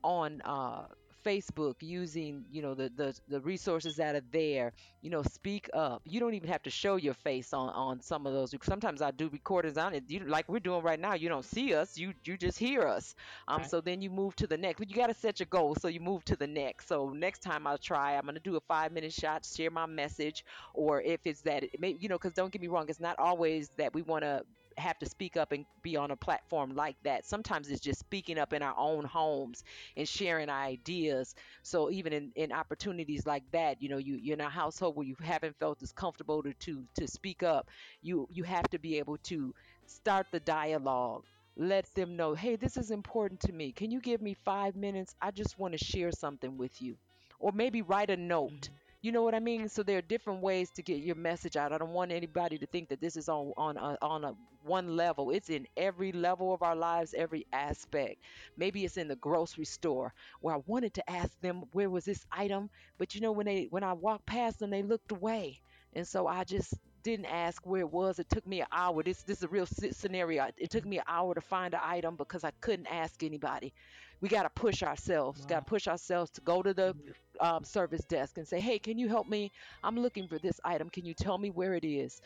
on 0.03 0.41
uh, 0.45 0.85
Facebook 1.26 1.76
using 1.82 2.45
you 2.49 2.61
know 2.61 2.74
the, 2.74 2.89
the 2.95 3.15
the 3.28 3.39
resources 3.41 3.95
that 3.97 4.15
are 4.15 4.22
there. 4.32 4.74
You 5.01 5.09
know, 5.09 5.22
speak 5.24 5.70
up. 5.74 6.01
You 6.05 6.20
don't 6.20 6.34
even 6.34 6.49
have 6.49 6.63
to 6.63 6.70
show 6.70 6.95
your 6.95 7.13
face 7.13 7.53
on 7.53 7.70
on 7.70 8.01
some 8.01 8.26
of 8.26 8.34
those. 8.34 8.53
Sometimes 8.63 9.01
I 9.01 9.11
do 9.11 9.30
recordings 9.30 9.78
on 9.78 9.93
it. 9.93 10.03
You 10.07 10.20
like 10.22 10.47
we're 10.49 10.59
doing 10.59 10.84
right 10.84 10.99
now. 10.99 11.13
You 11.13 11.30
don't 11.30 11.45
see 11.45 11.74
us. 11.74 11.97
You 11.97 12.13
you 12.26 12.38
just 12.38 12.57
hear 12.57 12.88
us. 12.88 13.15
Um, 13.47 13.63
Right. 13.63 13.70
so 13.70 13.82
then 13.82 14.01
you 14.01 14.09
move 14.09 14.36
to 14.38 14.47
the 14.47 14.57
next. 14.57 14.80
But 14.80 14.89
you 14.89 14.95
got 14.95 15.07
to 15.07 15.13
set 15.13 15.39
your 15.39 15.47
goal. 15.47 15.76
So 15.76 15.88
you 15.88 15.99
move 15.99 16.24
to 16.26 16.36
the 16.36 16.47
next. 16.47 16.88
So 16.88 17.09
next 17.09 17.39
time 17.39 17.67
I'll 17.67 17.78
try. 17.78 18.15
I'm 18.15 18.26
gonna 18.26 18.39
do 18.39 18.55
a 18.55 18.61
five 18.61 18.91
minute 18.91 19.13
shot, 19.13 19.45
share 19.45 19.72
my 19.72 19.86
message, 19.86 20.43
or 20.74 21.01
if 21.01 21.22
it's 21.26 21.41
that 21.41 21.63
it 21.63 21.80
may, 21.80 21.91
you 21.99 22.07
know, 22.09 22.15
because 22.17 22.34
don't 22.34 22.51
get 22.51 22.61
me 22.61 22.67
wrong, 22.67 22.86
it's 22.89 22.99
not 22.99 23.17
always 23.20 23.70
that 23.78 23.93
we 23.93 24.01
want 24.01 24.24
to 24.24 24.43
have 24.78 24.97
to 24.99 25.05
speak 25.05 25.38
up 25.38 25.51
and 25.51 25.65
be 25.82 25.95
on 25.97 26.11
a 26.11 26.15
platform 26.15 26.76
like 26.76 26.95
that. 27.03 27.26
Sometimes 27.26 27.70
it's 27.70 27.82
just 27.82 27.99
speaking 27.99 28.38
up 28.38 28.53
in 28.53 28.61
our 28.61 28.76
own 28.78 29.05
homes 29.05 29.63
and 29.97 30.07
sharing 30.07 30.49
ideas. 30.49 31.36
So 31.63 31.89
even 31.91 32.13
in, 32.13 32.32
in 32.36 32.51
opportunities 32.51 33.26
like 33.26 33.43
that, 33.51 33.82
you 33.82 33.89
know, 33.89 33.97
you, 33.97 34.15
you're 34.15 34.36
in 34.36 34.41
a 34.41 34.49
household 34.49 34.95
where 34.95 35.05
you 35.07 35.15
haven't 35.22 35.57
felt 35.59 35.82
as 35.84 35.91
comfortable 35.91 36.43
to, 36.43 36.53
to 36.53 36.84
to 36.95 37.07
speak 37.07 37.43
up, 37.43 37.70
you 38.01 38.28
you 38.30 38.43
have 38.43 38.70
to 38.70 38.80
be 38.80 38.97
able 38.99 39.17
to 39.17 39.53
start 39.86 40.28
the 40.32 40.39
dialogue. 40.39 41.24
Let 41.57 41.93
them 41.95 42.15
know, 42.15 42.34
hey, 42.36 42.55
this 42.55 42.78
is 42.78 42.91
important 42.91 43.41
to 43.41 43.51
me. 43.51 43.74
Can 43.74 43.91
you 43.91 43.99
give 43.99 44.22
me 44.22 44.36
five 44.45 44.76
minutes? 44.76 45.13
I 45.22 45.32
just 45.32 45.57
want 45.59 45.74
to 45.78 45.84
share 45.84 46.11
something 46.11 46.57
with 46.57 46.82
you. 46.82 46.97
Or 47.39 47.51
maybe 47.51 47.82
write 47.82 48.09
a 48.09 48.17
note. 48.17 48.70
Mhm. 48.70 48.74
You 49.01 49.13
know 49.13 49.23
what 49.23 49.33
I 49.33 49.39
mean? 49.39 49.69
So 49.69 49.81
there 49.83 49.97
are 49.97 50.01
different 50.01 50.41
ways 50.41 50.71
to 50.71 50.81
get 50.81 50.97
your 50.97 51.15
message 51.15 51.55
out. 51.55 51.71
I 51.71 51.77
don't 51.77 51.93
want 51.93 52.11
anybody 52.11 52.57
to 52.57 52.65
think 52.65 52.89
that 52.89 52.99
this 52.99 53.15
is 53.15 53.29
on 53.29 53.53
on 53.55 53.77
a, 53.77 53.97
on 54.01 54.25
a 54.25 54.33
one 54.63 54.97
level. 54.97 55.31
It's 55.31 55.49
in 55.49 55.67
every 55.77 56.11
level 56.11 56.53
of 56.53 56.61
our 56.63 56.75
lives, 56.75 57.13
every 57.13 57.47
aspect. 57.53 58.17
Maybe 58.57 58.83
it's 58.83 58.97
in 58.97 59.07
the 59.07 59.15
grocery 59.15 59.63
store 59.63 60.13
where 60.41 60.55
I 60.55 60.59
wanted 60.65 60.93
to 60.95 61.09
ask 61.09 61.31
them 61.39 61.63
where 61.71 61.89
was 61.89 62.03
this 62.03 62.25
item, 62.29 62.69
but 62.97 63.15
you 63.15 63.21
know 63.21 63.31
when 63.31 63.45
they 63.45 63.67
when 63.69 63.83
I 63.83 63.93
walked 63.93 64.25
past 64.25 64.59
them, 64.59 64.69
they 64.69 64.83
looked 64.83 65.11
away, 65.13 65.61
and 65.93 66.05
so 66.05 66.27
I 66.27 66.43
just 66.43 66.73
didn't 67.01 67.27
ask 67.27 67.65
where 67.65 67.79
it 67.81 67.89
was. 67.91 68.19
It 68.19 68.29
took 68.29 68.45
me 68.45 68.59
an 68.59 68.67
hour. 68.69 69.01
This 69.01 69.23
this 69.23 69.37
is 69.37 69.43
a 69.43 69.47
real 69.47 69.65
scenario. 69.65 70.49
It 70.57 70.71
took 70.71 70.85
me 70.85 70.97
an 70.97 71.05
hour 71.07 71.33
to 71.35 71.41
find 71.41 71.73
an 71.73 71.79
item 71.81 72.17
because 72.17 72.43
I 72.43 72.51
couldn't 72.59 72.87
ask 72.87 73.23
anybody. 73.23 73.73
We 74.22 74.30
got 74.30 74.43
to 74.43 74.49
push 74.49 74.84
ourselves. 74.84 75.45
got 75.45 75.65
to 75.65 75.70
push 75.70 75.88
ourselves 75.88 76.32
to 76.32 76.41
go 76.41 76.61
to 76.61 76.74
the 76.74 76.95
um, 77.39 77.63
service 77.63 78.03
desk 78.05 78.38
and 78.38 78.47
say, 78.47 78.59
"Hey, 78.59 78.80
can 78.80 78.97
you 78.97 79.07
help 79.07 79.28
me? 79.28 79.51
I'm 79.84 79.97
looking 79.97 80.28
for 80.28 80.39
this 80.39 80.59
item. 80.63 80.89
Can 80.89 81.05
you 81.05 81.13
tell 81.13 81.38
me 81.38 81.49
where 81.51 81.74
it 81.76 81.86
is?" 81.86 82.22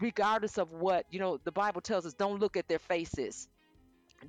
Regardless 0.00 0.58
of 0.58 0.70
what 0.72 1.06
you 1.10 1.20
know, 1.20 1.38
the 1.44 1.52
Bible 1.52 1.80
tells 1.80 2.06
us, 2.06 2.14
don't 2.14 2.40
look 2.40 2.56
at 2.56 2.68
their 2.68 2.80
faces 2.80 3.48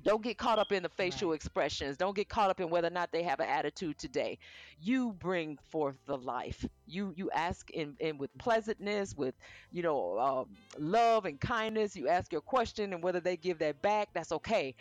don't 0.04 0.22
get 0.22 0.38
caught 0.38 0.58
up 0.58 0.72
in 0.72 0.82
the 0.82 0.88
facial 0.88 1.30
Right. 1.30 1.36
expressions. 1.36 1.96
Don't 1.96 2.16
get 2.16 2.28
caught 2.28 2.50
up 2.50 2.60
in 2.60 2.70
whether 2.70 2.88
or 2.88 2.92
not 2.92 3.12
they 3.12 3.22
have 3.24 3.40
an 3.40 3.48
attitude 3.48 3.98
today. 3.98 4.38
You 4.80 5.12
bring 5.12 5.58
forth 5.70 5.96
the 6.06 6.16
life. 6.16 6.64
You 6.86 7.12
you 7.16 7.30
ask 7.30 7.70
in, 7.70 7.96
in 8.00 8.18
with 8.18 8.30
pleasantness, 8.38 9.14
with 9.16 9.34
you 9.70 9.82
know 9.82 10.18
um, 10.18 10.58
love 10.78 11.26
and 11.26 11.40
kindness. 11.40 11.96
You 11.96 12.08
ask 12.08 12.32
your 12.32 12.40
question, 12.42 12.92
and 12.94 13.02
whether 13.02 13.20
they 13.20 13.36
give 13.36 13.58
that 13.58 13.82
back, 13.82 14.10
that's 14.14 14.32
okay. 14.32 14.74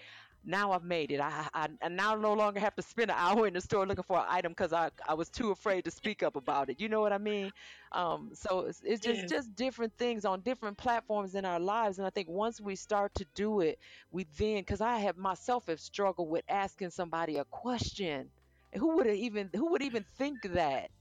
Now 0.44 0.72
I've 0.72 0.84
made 0.84 1.12
it. 1.12 1.20
I, 1.20 1.48
I, 1.54 1.70
I 1.82 1.90
now 1.90 2.16
no 2.16 2.34
longer 2.34 2.60
have 2.60 2.76
to 2.76 2.82
spend 2.82 3.12
an 3.12 3.18
hour 3.18 3.48
in 3.48 3.54
the 3.54 3.62
store 3.62 3.86
looking 3.86 4.04
for 4.04 4.18
an 4.20 4.26
item 4.28 4.52
because 4.52 4.74
I, 4.74 4.90
I 5.08 5.14
was 5.14 5.30
too 5.30 5.52
afraid 5.52 5.86
to 5.86 5.92
speak 5.92 6.24
up 6.24 6.36
about 6.36 6.70
it. 6.70 6.80
You 6.80 6.90
know 6.90 7.02
what 7.02 7.14
I 7.14 7.18
mean? 7.18 7.52
Um, 7.92 8.34
so 8.34 8.62
it's, 8.62 8.82
it's 8.84 9.02
just 9.02 9.28
Yes. 9.28 9.30
just 9.30 9.56
different 9.56 9.98
things 9.98 10.26
on 10.26 10.42
different 10.42 10.78
platforms 10.78 11.36
in 11.36 11.46
our 11.46 11.60
lives. 11.60 12.00
And 12.00 12.08
I 12.08 12.10
think 12.10 12.28
once 12.30 12.60
we 12.60 12.76
start 12.76 13.14
to 13.16 13.26
do 13.26 13.62
it, 13.62 13.80
we 14.12 14.24
then 14.24 14.62
because 14.62 14.82
I 14.82 14.98
have 15.00 15.18
myself 15.18 15.68
have 15.68 15.80
struggled 15.80 16.30
with 16.30 16.44
asking 16.48 16.92
somebody 16.92 17.38
a 17.38 17.46
question. 17.46 18.32
Who 18.76 18.96
would 18.96 19.08
even 19.08 19.50
who 19.54 19.72
would 19.72 19.82
even 19.84 20.04
think 20.04 20.42
that? 20.44 20.92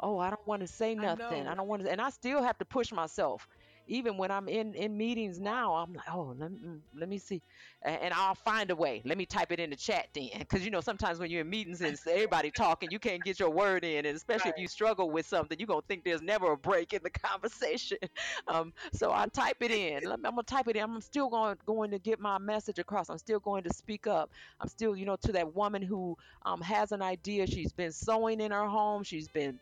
Oh, 0.00 0.18
I 0.18 0.30
don't 0.30 0.46
want 0.46 0.60
to 0.60 0.66
say 0.68 0.94
nothing. 0.94 1.46
I 1.46 1.54
know. 1.54 1.56
don't 1.56 1.68
want 1.68 1.82
to, 1.84 1.90
and 1.90 2.00
I 2.00 2.10
still 2.10 2.42
have 2.42 2.58
to 2.58 2.64
push 2.66 2.92
myself. 2.92 3.46
Even 3.86 4.16
when 4.16 4.30
I'm 4.30 4.48
in 4.48 4.74
in 4.74 4.96
meetings 4.96 5.40
now, 5.40 5.74
I'm 5.74 5.92
like, 5.92 6.06
oh, 6.12 6.34
let 6.38 6.52
me, 6.52 6.58
mm, 6.64 6.80
let 6.94 7.08
me 7.08 7.18
see, 7.18 7.42
and 7.82 8.12
I'll 8.14 8.34
find 8.34 8.70
a 8.70 8.76
way. 8.76 9.02
Let 9.04 9.18
me 9.18 9.26
type 9.26 9.52
it 9.52 9.60
in 9.60 9.70
the 9.70 9.76
chat 9.76 10.08
then, 10.14 10.30
because 10.38 10.64
you 10.64 10.70
know 10.70 10.80
sometimes 10.80 11.18
when 11.18 11.30
you're 11.30 11.42
in 11.42 11.50
meetings 11.50 11.80
and 11.80 11.98
everybody 12.08 12.50
talking, 12.50 12.90
you 12.90 12.98
can't 12.98 13.22
get 13.24 13.38
your 13.40 13.50
word 13.50 13.84
in, 13.84 14.06
and 14.06 14.16
especially 14.16 14.50
if 14.50 14.58
you 14.58 14.68
struggle 14.68 15.10
with 15.10 15.26
something, 15.26 15.58
you're 15.58 15.66
gonna 15.66 15.82
think 15.88 16.04
there's 16.04 16.22
never 16.22 16.52
a 16.52 16.56
break 16.56 16.92
in 16.92 17.02
the 17.02 17.10
conversation. 17.28 17.98
Um, 18.48 18.72
so 18.92 19.12
I 19.12 19.26
type 19.26 19.56
it 19.60 19.70
in. 19.70 20.06
I'm 20.10 20.22
gonna 20.22 20.42
type 20.42 20.68
it 20.68 20.76
in. 20.76 20.82
I'm 20.82 21.00
still 21.00 21.28
going 21.28 21.56
going 21.66 21.90
to 21.90 21.98
get 21.98 22.20
my 22.20 22.38
message 22.38 22.78
across. 22.78 23.08
I'm 23.10 23.18
still 23.18 23.40
going 23.40 23.64
to 23.64 23.72
speak 23.74 24.06
up. 24.06 24.30
I'm 24.60 24.68
still, 24.68 24.96
you 24.96 25.04
know, 25.04 25.16
to 25.16 25.32
that 25.32 25.54
woman 25.54 25.82
who 25.82 26.16
um, 26.44 26.60
has 26.60 26.92
an 26.92 27.02
idea. 27.02 27.46
She's 27.46 27.72
been 27.72 27.92
sewing 27.92 28.40
in 28.40 28.52
her 28.52 28.66
home. 28.66 29.02
She's 29.02 29.28
been 29.28 29.60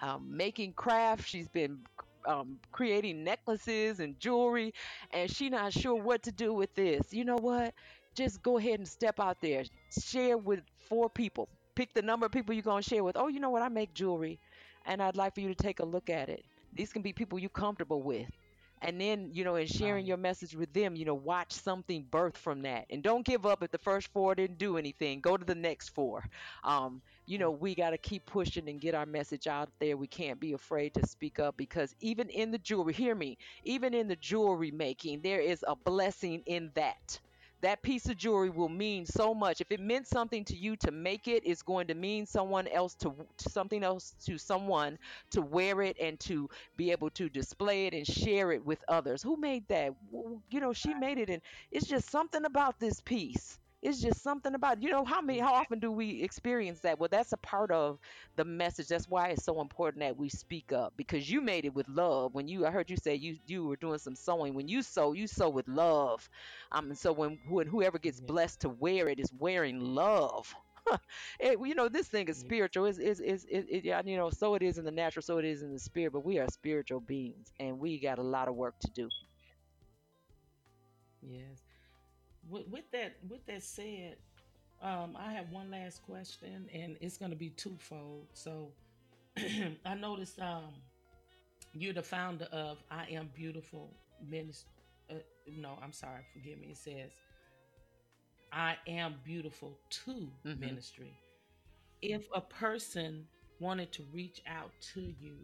um, 0.00 0.36
making 0.36 0.74
crafts. 0.74 1.26
She's 1.26 1.48
been 1.48 1.80
um, 2.26 2.58
creating 2.72 3.24
necklaces 3.24 4.00
and 4.00 4.18
jewelry, 4.18 4.72
and 5.12 5.30
she 5.30 5.48
not 5.50 5.72
sure 5.72 5.94
what 5.94 6.22
to 6.24 6.32
do 6.32 6.52
with 6.54 6.74
this. 6.74 7.12
You 7.12 7.24
know 7.24 7.36
what? 7.36 7.74
Just 8.14 8.42
go 8.42 8.58
ahead 8.58 8.78
and 8.78 8.88
step 8.88 9.18
out 9.20 9.40
there. 9.40 9.64
Share 10.00 10.38
with 10.38 10.60
four 10.88 11.10
people. 11.10 11.48
Pick 11.74 11.92
the 11.94 12.02
number 12.02 12.26
of 12.26 12.32
people 12.32 12.54
you're 12.54 12.62
gonna 12.62 12.82
share 12.82 13.02
with. 13.04 13.16
Oh, 13.16 13.28
you 13.28 13.40
know 13.40 13.50
what? 13.50 13.62
I 13.62 13.68
make 13.68 13.94
jewelry, 13.94 14.38
and 14.86 15.02
I'd 15.02 15.16
like 15.16 15.34
for 15.34 15.40
you 15.40 15.48
to 15.48 15.54
take 15.54 15.80
a 15.80 15.84
look 15.84 16.08
at 16.10 16.28
it. 16.28 16.44
These 16.72 16.92
can 16.92 17.02
be 17.02 17.12
people 17.12 17.38
you're 17.38 17.50
comfortable 17.50 18.02
with. 18.02 18.28
And 18.84 19.00
then, 19.00 19.30
you 19.32 19.44
know, 19.44 19.56
in 19.56 19.66
sharing 19.66 20.04
Right. 20.04 20.06
your 20.06 20.18
message 20.18 20.54
with 20.54 20.72
them, 20.72 20.96
you 20.96 21.04
know, 21.04 21.14
watch 21.14 21.52
something 21.52 22.04
birth 22.04 22.36
from 22.38 22.62
that. 22.62 22.86
And 22.90 23.02
don't 23.02 23.26
give 23.26 23.46
up 23.46 23.62
if 23.62 23.70
the 23.72 23.78
first 23.78 24.08
four 24.12 24.34
didn't 24.36 24.58
do 24.58 24.78
anything. 24.78 25.20
Go 25.20 25.36
to 25.36 25.44
the 25.44 25.54
next 25.56 25.90
four. 25.90 26.24
Um, 26.64 27.02
you 27.26 27.38
know, 27.38 27.50
we 27.50 27.74
got 27.74 27.90
to 27.90 27.98
keep 27.98 28.26
pushing 28.26 28.68
and 28.68 28.80
get 28.80 28.94
our 28.94 29.06
message 29.06 29.46
out 29.48 29.70
there. 29.80 29.96
We 29.96 30.08
can't 30.08 30.40
be 30.40 30.52
afraid 30.52 30.94
to 30.94 31.06
speak 31.06 31.40
up 31.40 31.56
because 31.56 31.94
even 32.00 32.28
in 32.30 32.50
the 32.52 32.58
jewelry, 32.58 32.94
hear 32.94 33.14
me, 33.14 33.38
even 33.64 33.94
in 33.94 34.08
the 34.08 34.16
jewelry 34.16 34.70
making, 34.70 35.22
there 35.22 35.40
is 35.40 35.64
a 35.66 35.76
blessing 35.76 36.42
in 36.46 36.70
that. 36.74 37.20
That 37.64 37.82
piece 37.82 38.10
of 38.10 38.18
jewelry 38.18 38.50
will 38.50 38.68
mean 38.68 39.06
so 39.06 39.34
much. 39.34 39.62
If 39.62 39.72
it 39.72 39.80
meant 39.80 40.06
something 40.06 40.44
to 40.44 40.54
you 40.54 40.76
to 40.76 40.90
make 40.90 41.28
it, 41.28 41.42
it's 41.46 41.62
going 41.62 41.86
to 41.86 41.94
mean 41.94 42.26
someone 42.26 42.68
else 42.68 42.94
to, 42.96 43.14
to 43.38 43.50
something 43.50 43.82
else 43.82 44.14
to 44.26 44.36
someone 44.36 44.98
to 45.30 45.40
wear 45.40 45.80
it 45.80 45.96
and 45.98 46.20
to 46.20 46.50
be 46.76 46.90
able 46.92 47.08
to 47.12 47.30
display 47.30 47.86
it 47.86 47.94
and 47.94 48.06
share 48.06 48.52
it 48.52 48.64
with 48.66 48.84
others. 48.86 49.22
Who 49.22 49.38
made 49.38 49.66
that? 49.68 49.94
You 50.50 50.60
know, 50.60 50.74
she 50.74 50.92
made 50.92 51.16
it, 51.18 51.30
and 51.30 51.40
it's 51.70 51.86
just 51.86 52.10
something 52.10 52.44
about 52.44 52.78
this 52.80 53.00
piece. 53.00 53.58
It's 53.84 54.00
just 54.00 54.22
something 54.22 54.54
about 54.54 54.82
you 54.82 54.90
know 54.90 55.04
how 55.04 55.20
many 55.20 55.38
how 55.38 55.54
often 55.54 55.78
do 55.78 55.92
we 55.92 56.22
experience 56.22 56.80
that? 56.80 56.98
Well, 56.98 57.08
that's 57.10 57.32
a 57.32 57.36
part 57.38 57.70
of 57.70 58.00
the 58.36 58.44
message. 58.44 58.88
That's 58.88 59.08
why 59.08 59.28
it's 59.28 59.44
so 59.44 59.60
important 59.60 60.00
that 60.02 60.16
we 60.16 60.28
speak 60.30 60.72
up 60.72 60.94
because 60.96 61.30
you 61.30 61.40
made 61.42 61.66
it 61.66 61.74
with 61.74 61.88
love. 61.88 62.34
When 62.34 62.48
you 62.48 62.66
I 62.66 62.70
heard 62.72 62.90
you 62.90 62.96
say 62.96 63.14
you 63.14 63.36
you 63.46 63.66
were 63.66 63.76
doing 63.76 63.98
some 64.00 64.16
sewing. 64.16 64.54
When 64.54 64.68
you 64.68 64.82
sew, 64.82 65.12
you 65.12 65.28
sew 65.28 65.50
with 65.50 65.68
love. 65.68 66.28
Um, 66.72 66.86
and 66.90 66.98
so 66.98 67.12
when 67.12 67.38
when 67.48 67.66
whoever 67.68 67.98
gets 67.98 68.20
blessed 68.20 68.60
to 68.62 68.70
wear 68.70 69.08
it 69.08 69.20
is 69.20 69.32
wearing 69.38 69.80
love. 69.80 70.54
it, 71.40 71.58
you 71.64 71.74
know 71.74 71.88
this 71.88 72.08
thing 72.08 72.28
is 72.28 72.38
spiritual. 72.38 72.86
Is 72.86 72.98
is 72.98 73.20
is 73.20 73.44
it, 73.50 73.66
it, 73.68 73.84
yeah, 73.84 74.02
you 74.04 74.16
know 74.16 74.30
so 74.30 74.54
it 74.54 74.62
is 74.62 74.78
in 74.78 74.84
the 74.84 74.90
natural, 74.90 75.22
so 75.22 75.38
it 75.38 75.44
is 75.44 75.62
in 75.62 75.72
the 75.72 75.78
spirit. 75.78 76.12
But 76.12 76.24
we 76.24 76.38
are 76.38 76.48
spiritual 76.50 77.00
beings, 77.00 77.52
and 77.60 77.78
we 77.78 78.00
got 78.00 78.18
a 78.18 78.22
lot 78.22 78.48
of 78.48 78.54
work 78.56 78.74
to 78.80 78.90
do. 78.90 79.08
Yes. 81.22 81.63
With, 82.48 82.68
with 82.68 82.90
that 82.92 83.16
with 83.28 83.46
that 83.46 83.62
said, 83.62 84.16
um, 84.82 85.16
I 85.18 85.32
have 85.32 85.50
one 85.50 85.70
last 85.70 86.02
question, 86.04 86.68
and 86.72 86.96
it's 87.00 87.18
going 87.18 87.30
to 87.30 87.36
be 87.36 87.50
twofold. 87.50 88.28
So, 88.34 88.72
I 89.38 89.94
noticed 89.94 90.40
um, 90.40 90.74
you're 91.72 91.94
the 91.94 92.02
founder 92.02 92.46
of 92.52 92.82
I 92.90 93.06
Am 93.12 93.30
Beautiful 93.34 93.92
Ministry. 94.26 94.70
Uh, 95.10 95.14
no, 95.46 95.78
I'm 95.82 95.92
sorry. 95.92 96.22
Forgive 96.32 96.58
me. 96.60 96.68
It 96.68 96.78
says 96.78 97.10
I 98.52 98.76
Am 98.86 99.16
Beautiful 99.24 99.78
to 100.04 100.30
hmm 100.44 100.52
Ministry. 100.58 101.18
If 102.02 102.28
a 102.34 102.40
person 102.40 103.26
wanted 103.60 103.92
to 103.92 104.04
reach 104.12 104.42
out 104.46 104.72
to 104.94 105.00
you 105.20 105.36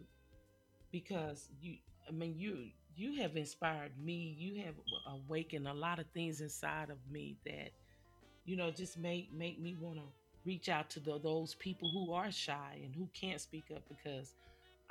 because 0.91 1.49
you 1.61 1.77
i 2.07 2.11
mean 2.11 2.35
you 2.37 2.69
you 2.95 3.21
have 3.21 3.35
inspired 3.35 3.91
me 3.97 4.35
you 4.37 4.63
have 4.63 4.75
awakened 5.07 5.67
a 5.67 5.73
lot 5.73 5.99
of 5.99 6.05
things 6.13 6.41
inside 6.41 6.89
of 6.89 6.97
me 7.09 7.37
that 7.45 7.71
you 8.45 8.55
know 8.55 8.71
just 8.71 8.97
make 8.97 9.31
make 9.33 9.59
me 9.59 9.75
want 9.79 9.97
to 9.97 10.03
reach 10.45 10.69
out 10.69 10.89
to 10.89 10.99
the, 10.99 11.19
those 11.19 11.53
people 11.55 11.89
who 11.91 12.13
are 12.13 12.31
shy 12.31 12.79
and 12.83 12.95
who 12.95 13.07
can't 13.13 13.41
speak 13.41 13.65
up 13.75 13.83
because 13.89 14.33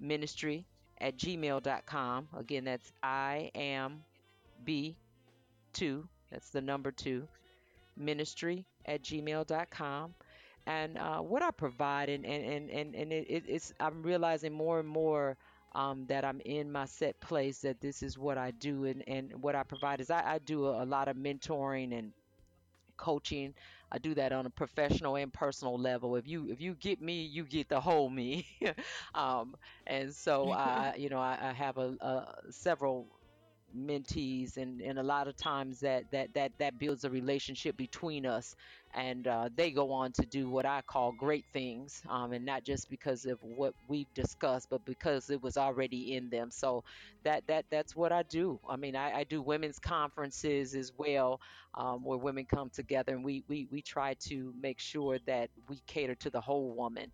ministry 0.00 0.66
at 1.00 1.16
gmail.com. 1.16 2.28
Again, 2.36 2.64
that's 2.64 2.92
I 3.02 3.50
am 3.54 4.04
B2, 4.64 4.96
that's 6.30 6.50
the 6.50 6.60
number 6.60 6.90
two 6.92 7.28
ministry 7.96 8.66
at 8.86 9.02
gmail.com 9.02 10.14
and 10.66 10.98
uh, 10.98 11.18
what 11.18 11.42
i 11.42 11.50
provide 11.50 12.08
and 12.08 12.24
and 12.26 12.70
and, 12.70 12.94
and, 12.94 13.12
it- 13.12 13.44
it's 13.48 13.72
i'm 13.80 14.02
realizing 14.02 14.52
more 14.52 14.80
and 14.80 14.88
more 14.88 15.36
um, 15.74 16.06
that 16.06 16.24
i'm 16.24 16.40
in 16.44 16.70
my 16.72 16.84
set 16.86 17.20
place 17.20 17.60
that 17.60 17.80
this 17.80 18.02
is 18.02 18.18
what 18.18 18.38
i 18.38 18.50
do 18.52 18.84
and, 18.84 19.04
and 19.08 19.32
what 19.42 19.54
i 19.54 19.62
provide 19.62 20.00
is 20.00 20.10
i, 20.10 20.22
I 20.34 20.38
do 20.38 20.66
a, 20.66 20.84
a 20.84 20.86
lot 20.86 21.08
of 21.08 21.16
mentoring 21.16 21.98
and 21.98 22.12
coaching 22.98 23.54
i 23.92 23.98
do 23.98 24.14
that 24.14 24.32
on 24.32 24.46
a 24.46 24.50
professional 24.50 25.16
and 25.16 25.32
personal 25.32 25.78
level. 25.78 26.16
If 26.16 26.26
you 26.28 26.50
if 26.50 26.60
you 26.60 26.74
get 26.74 27.00
me 27.00 27.24
you 27.24 27.44
get 27.44 27.68
the 27.68 27.80
whole 27.80 28.10
me. 28.10 28.46
Um, 29.14 29.54
and 29.86 30.14
so 30.14 30.50
i 30.52 30.94
you 30.98 31.08
know 31.10 31.18
i, 31.18 31.38
I 31.40 31.52
have 31.52 31.78
a, 31.78 31.96
a 32.00 32.34
several 32.50 33.17
mentees 33.76 34.56
and, 34.56 34.80
and 34.80 34.98
a 34.98 35.02
lot 35.02 35.28
of 35.28 35.36
times 35.36 35.80
that, 35.80 36.04
that 36.10 36.32
that 36.34 36.52
that 36.58 36.78
builds 36.78 37.04
a 37.04 37.10
relationship 37.10 37.76
between 37.76 38.26
us. 38.26 38.54
And 38.94 39.26
uh, 39.28 39.50
they 39.54 39.70
go 39.70 39.92
on 39.92 40.12
to 40.12 40.24
do 40.24 40.48
what 40.48 40.64
i 40.64 40.80
call 40.80 41.12
great 41.12 41.44
things 41.52 42.02
um, 42.08 42.32
and 42.32 42.44
not 42.44 42.64
just 42.64 42.88
because 42.88 43.26
of 43.26 43.38
what 43.42 43.74
we've 43.86 44.12
discussed 44.14 44.68
but 44.70 44.84
because 44.86 45.28
it 45.30 45.42
was 45.42 45.56
already 45.58 46.14
in 46.16 46.30
them. 46.30 46.50
So 46.50 46.84
that 47.24 47.46
that 47.48 47.66
that's 47.70 47.94
what 47.94 48.12
i 48.12 48.22
do. 48.22 48.58
I 48.68 48.76
mean 48.76 48.96
i, 48.96 49.12
I 49.20 49.24
do 49.24 49.42
women's 49.42 49.78
conferences 49.78 50.74
as 50.74 50.92
well 50.96 51.40
um, 51.74 52.04
where 52.04 52.18
women 52.18 52.46
come 52.46 52.70
together 52.70 53.12
and 53.14 53.24
we, 53.24 53.44
we 53.48 53.68
we 53.70 53.82
try 53.82 54.14
to 54.28 54.52
make 54.60 54.80
sure 54.80 55.18
that 55.26 55.50
we 55.68 55.80
cater 55.86 56.14
to 56.16 56.30
the 56.30 56.40
whole 56.40 56.74
woman 56.74 57.10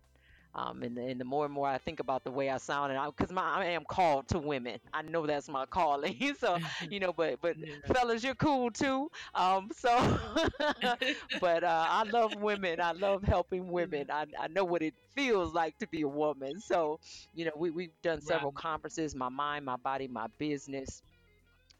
um, 0.55 0.83
and, 0.83 0.97
and 0.97 1.21
the 1.21 1.25
more 1.25 1.45
and 1.45 1.53
more 1.53 1.67
I 1.67 1.77
think 1.77 1.99
about 1.99 2.23
the 2.23 2.31
way 2.31 2.49
I 2.49 2.57
sound, 2.57 2.91
and 2.93 3.15
because 3.15 3.31
my 3.31 3.43
I 3.43 3.65
am 3.67 3.85
called 3.85 4.29
to 4.29 4.39
women, 4.39 4.79
I 4.93 5.03
know 5.03 5.27
that's 5.27 5.49
my 5.49 5.65
calling. 5.65 6.35
so, 6.39 6.59
you 6.89 6.99
know, 6.99 7.13
but 7.13 7.41
but 7.41 7.57
yeah. 7.57 7.93
fellas, 7.93 8.23
you're 8.23 8.35
cool 8.35 8.71
too. 8.71 9.09
Um, 9.33 9.69
so, 9.73 9.89
but 11.39 11.63
uh, 11.63 11.87
I 11.89 12.03
love 12.03 12.33
women. 12.33 12.81
I 12.81 12.93
love 12.93 13.23
helping 13.23 13.71
women. 13.71 14.11
I, 14.11 14.27
I 14.39 14.47
know 14.47 14.65
what 14.65 14.81
it 14.83 14.95
feels 15.15 15.53
like 15.53 15.77
to 15.79 15.87
be 15.87 16.01
a 16.03 16.07
woman. 16.09 16.59
So, 16.59 16.99
you 17.33 17.45
know, 17.45 17.51
we 17.57 17.71
we've 17.71 18.01
done 18.01 18.21
several 18.21 18.51
Right. 18.51 18.53
conferences. 18.53 19.15
My 19.15 19.29
mind, 19.29 19.65
my 19.65 19.77
body, 19.77 20.07
my 20.07 20.27
business 20.37 21.01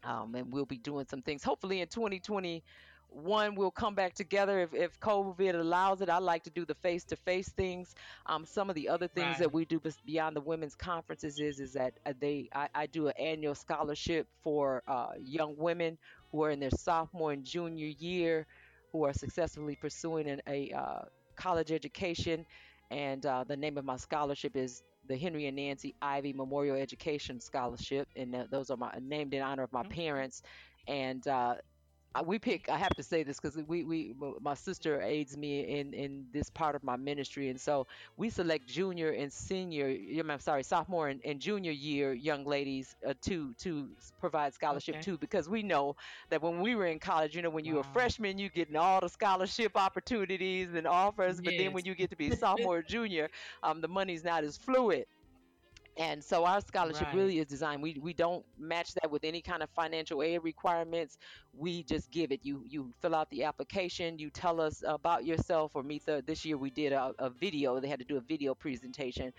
um, 0.02 0.34
and 0.34 0.52
we'll 0.52 0.66
be 0.66 0.78
doing 0.78 1.06
some 1.06 1.22
things. 1.22 1.42
Hopefully 1.42 1.80
in 1.80 1.88
2021 3.12 3.54
we'll 3.56 3.70
come 3.70 3.94
back 3.94 4.14
together 4.14 4.60
if, 4.60 4.74
if 4.74 4.98
COVID 5.00 5.54
allows 5.54 6.00
it. 6.00 6.08
I 6.08 6.18
like 6.18 6.44
to 6.44 6.50
do 6.50 6.64
the 6.64 6.74
face-to-face 6.74 7.50
things. 7.52 7.94
Um, 8.26 8.44
some 8.44 8.68
of 8.68 8.74
the 8.74 8.88
other 8.88 9.08
things 9.08 9.38
that 9.38 9.52
we 9.52 9.64
do 9.64 9.80
beyond 10.04 10.36
the 10.36 10.40
women's 10.40 10.74
conferences 10.74 11.38
is 11.38 11.60
is 11.60 11.72
that 11.74 11.94
uh, 12.06 12.12
they 12.18 12.48
I, 12.54 12.68
I 12.74 12.86
do 12.86 13.06
an 13.08 13.14
annual 13.18 13.54
scholarship 13.54 14.28
for 14.42 14.82
uh, 14.86 15.12
young 15.18 15.56
women 15.56 15.98
who 16.30 16.42
are 16.44 16.50
in 16.50 16.60
their 16.60 16.70
sophomore 16.70 17.32
and 17.32 17.44
junior 17.44 17.86
year 17.98 18.46
who 18.92 19.04
are 19.04 19.12
successfully 19.12 19.76
pursuing 19.76 20.28
an, 20.28 20.40
a 20.48 20.70
uh, 20.72 21.02
college 21.36 21.72
education. 21.72 22.44
And 22.90 23.24
uh, 23.26 23.44
the 23.46 23.56
name 23.56 23.76
of 23.78 23.84
my 23.84 23.96
scholarship 23.96 24.56
is 24.56 24.82
the 25.06 25.16
Henry 25.16 25.46
and 25.46 25.56
Nancy 25.56 25.94
Ivy 26.00 26.32
Memorial 26.32 26.76
Education 26.76 27.40
Scholarship, 27.40 28.08
and 28.16 28.34
uh, 28.34 28.46
those 28.50 28.70
are 28.70 28.76
my 28.76 28.92
named 29.00 29.34
in 29.34 29.42
honor 29.42 29.62
of 29.62 29.72
my 29.72 29.82
Okay. 29.82 29.90
parents. 29.90 30.42
And 30.86 31.26
uh, 31.26 31.56
we 32.24 32.38
pick. 32.38 32.68
I 32.68 32.78
have 32.78 32.94
to 32.96 33.02
say 33.02 33.22
this 33.22 33.40
because 33.40 33.56
we, 33.56 33.84
we 33.84 34.12
my 34.40 34.54
sister 34.54 35.00
aids 35.00 35.36
me 35.36 35.78
in 35.78 35.94
in 35.94 36.30
this 36.32 36.50
part 36.50 36.74
of 36.76 36.82
my 36.82 36.96
ministry, 36.96 37.48
and 37.48 37.60
so 37.60 37.86
we 38.16 38.30
select 38.30 38.66
junior 38.66 39.10
and 39.10 39.32
senior. 39.32 39.88
I'm 40.30 40.38
sorry, 40.40 40.62
sophomore 40.62 41.08
and, 41.08 41.20
and 41.24 41.40
junior 41.40 41.72
year 41.72 42.12
young 42.14 42.44
ladies 42.44 42.96
uh, 43.04 43.14
to 43.22 43.54
to 43.54 43.96
provide 44.18 44.54
scholarship 44.54 44.98
Okay. 44.98 45.00
too, 45.00 45.18
because 45.18 45.48
we 45.48 45.62
know 45.62 45.96
that 46.30 46.42
when 46.42 46.60
we 46.60 46.74
were 46.74 46.86
in 46.86 46.98
college, 47.00 47.34
you 47.36 47.42
know, 47.42 47.50
when 47.50 47.64
you 47.64 47.74
were 47.74 47.80
a 47.80 47.84
Wow. 47.84 47.92
freshman, 47.92 48.38
you 48.38 48.50
getting 48.50 48.76
all 48.76 49.00
the 49.00 49.08
scholarship 49.08 49.76
opportunities 49.76 50.74
and 50.74 50.86
offers, 50.86 51.40
but 51.42 51.56
then 51.56 51.72
when 51.72 51.84
you 51.84 51.94
get 51.94 52.10
to 52.10 52.16
be 52.16 52.30
sophomore 52.30 52.78
or 52.78 52.82
junior, 52.82 53.28
um, 53.62 53.80
the 53.80 53.88
money's 53.88 54.24
not 54.24 54.44
as 54.44 54.56
fluid. 54.58 55.06
And 55.96 56.22
so 56.24 56.44
our 56.44 56.60
scholarship 56.60 57.08
Right. 57.08 57.14
really 57.14 57.38
is 57.38 57.46
designed. 57.46 57.82
We 57.82 57.98
we 58.00 58.14
don't 58.14 58.44
match 58.58 58.94
that 58.94 59.10
with 59.10 59.24
any 59.24 59.42
kind 59.42 59.62
of 59.62 59.70
financial 59.70 60.22
aid 60.22 60.42
requirements. 60.44 61.18
We 61.52 61.84
just 61.84 62.10
give 62.10 62.32
it. 62.32 62.44
You 62.44 62.64
you 62.66 62.92
fill 63.00 63.14
out 63.14 63.30
the 63.30 63.44
application. 63.44 64.18
You 64.18 64.30
tell 64.30 64.60
us 64.60 64.82
about 64.86 65.24
yourself. 65.24 65.74
Or 65.74 65.82
me, 65.82 65.98
th- 66.00 66.24
this 66.26 66.44
year 66.44 66.58
we 66.58 66.70
did 66.70 66.92
a, 66.92 67.14
a 67.18 67.30
video. 67.30 67.80
They 67.80 67.88
had 67.88 68.00
to 68.00 68.04
do 68.04 68.16
a 68.18 68.20
video 68.20 68.54
presentation. 68.54 69.32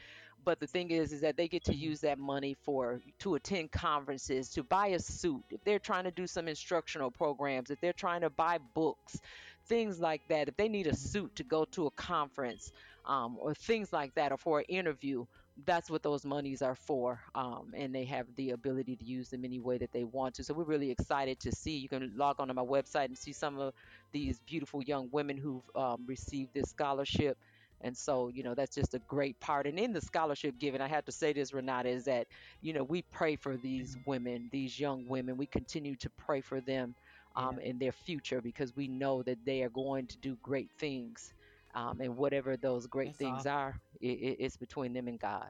But 0.43 0.59
the 0.59 0.67
thing 0.67 0.91
is, 0.91 1.13
is 1.13 1.21
that 1.21 1.37
they 1.37 1.47
get 1.47 1.63
to 1.65 1.73
Mhm. 1.73 1.77
use 1.77 2.01
that 2.01 2.19
money 2.19 2.53
for 2.55 3.01
to 3.19 3.35
attend 3.35 3.71
conferences, 3.71 4.49
to 4.51 4.63
buy 4.63 4.87
a 4.87 4.99
suit. 4.99 5.43
If 5.49 5.63
they're 5.63 5.79
trying 5.79 6.05
to 6.05 6.11
do 6.11 6.27
some 6.27 6.47
instructional 6.47 7.11
programs, 7.11 7.69
if 7.71 7.79
they're 7.81 7.93
trying 7.93 8.21
to 8.21 8.29
buy 8.29 8.57
books, 8.59 9.19
things 9.65 9.99
like 9.99 10.27
that. 10.29 10.47
If 10.49 10.55
they 10.57 10.69
need 10.69 10.87
a 10.87 10.95
suit 10.95 11.35
to 11.37 11.43
go 11.43 11.65
to 11.65 11.87
a 11.87 11.91
conference, 11.91 12.71
um, 13.05 13.37
or 13.37 13.53
things 13.55 13.91
like 13.93 14.15
that, 14.15 14.31
or 14.31 14.37
for 14.37 14.59
an 14.59 14.65
interview 14.69 15.25
that's 15.65 15.89
what 15.89 16.03
those 16.03 16.25
monies 16.25 16.61
are 16.61 16.75
for 16.75 17.19
um, 17.35 17.71
and 17.75 17.93
they 17.93 18.05
have 18.05 18.27
the 18.35 18.51
ability 18.51 18.95
to 18.95 19.03
use 19.05 19.29
them 19.29 19.43
any 19.43 19.59
way 19.59 19.77
that 19.77 19.91
they 19.91 20.03
want 20.03 20.35
to. 20.35 20.43
So 20.43 20.53
we're 20.53 20.63
really 20.65 20.91
excited 20.91 21.39
to 21.41 21.51
see. 21.51 21.77
You 21.77 21.89
can 21.89 22.11
log 22.15 22.35
on 22.39 22.47
to 22.47 22.53
my 22.53 22.61
website 22.63 23.05
and 23.05 23.17
see 23.17 23.33
some 23.33 23.57
of 23.59 23.73
these 24.11 24.39
beautiful 24.45 24.83
young 24.83 25.09
women 25.11 25.37
who've 25.37 25.63
um, 25.75 26.05
received 26.05 26.53
this 26.53 26.69
scholarship. 26.69 27.37
And 27.81 27.95
so 27.97 28.29
you 28.29 28.43
know 28.43 28.53
that's 28.55 28.75
just 28.75 28.93
a 28.93 28.99
great 28.99 29.39
part. 29.39 29.67
And 29.67 29.79
in 29.79 29.93
the 29.93 30.01
scholarship 30.01 30.57
given 30.57 30.81
i 30.81 30.87
have 30.87 31.05
to 31.05 31.11
say 31.11 31.33
this 31.33 31.53
renata 31.53 31.89
is 31.89 32.05
that 32.05 32.27
you 32.61 32.73
know 32.73 32.83
we 32.83 33.03
pray 33.11 33.35
for 33.35 33.57
these 33.57 33.95
Mhm. 33.95 34.05
women 34.05 34.49
these 34.51 34.79
young 34.79 35.07
women. 35.07 35.37
We 35.37 35.47
continue 35.47 35.95
to 35.97 36.09
pray 36.17 36.41
for 36.41 36.61
them 36.61 36.95
um, 37.35 37.59
in 37.59 37.77
their 37.77 37.91
future 37.91 38.41
because 38.41 38.75
we 38.75 38.87
know 38.87 39.23
that 39.23 39.43
they 39.45 39.61
are 39.63 39.69
going 39.69 40.07
to 40.07 40.17
do 40.17 40.37
great 40.41 40.71
things 40.79 41.33
um, 41.75 41.99
and 42.01 42.15
whatever 42.17 42.57
those 42.57 42.87
great 42.87 43.13
That's 43.13 43.17
things 43.17 43.45
awesome. 43.45 43.47
are 43.47 43.79
it, 44.01 44.07
it, 44.07 44.37
it's 44.39 44.57
between 44.57 44.93
them 44.93 45.07
and 45.07 45.19
god 45.19 45.49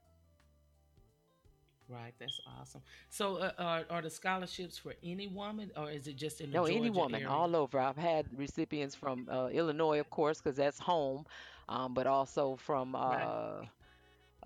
Right. 1.90 2.14
That's 2.20 2.40
awesome. 2.46 2.82
So, 3.10 3.38
uh, 3.38 3.52
are 3.58 3.86
are 3.90 4.02
the 4.02 4.10
scholarships 4.10 4.78
for 4.78 4.94
any 5.04 5.28
woman, 5.28 5.72
or 5.76 5.90
is 5.92 6.08
it 6.08 6.18
just 6.18 6.42
in 6.42 6.52
the 6.52 6.60
No, 6.60 6.66
any 6.66 6.90
woman, 6.90 7.26
area? 7.26 7.28
all 7.28 7.56
over. 7.56 7.80
I've 7.80 7.98
had 7.98 8.28
recipients 8.38 8.96
from 8.96 9.28
uh, 9.30 9.48
Illinois, 9.48 10.00
of 10.00 10.10
course, 10.10 10.40
because 10.42 10.56
that's 10.58 10.80
home, 10.80 11.26
um, 11.70 11.94
but 11.94 12.08
also 12.08 12.56
from 12.58 12.96
Right. 13.06 13.32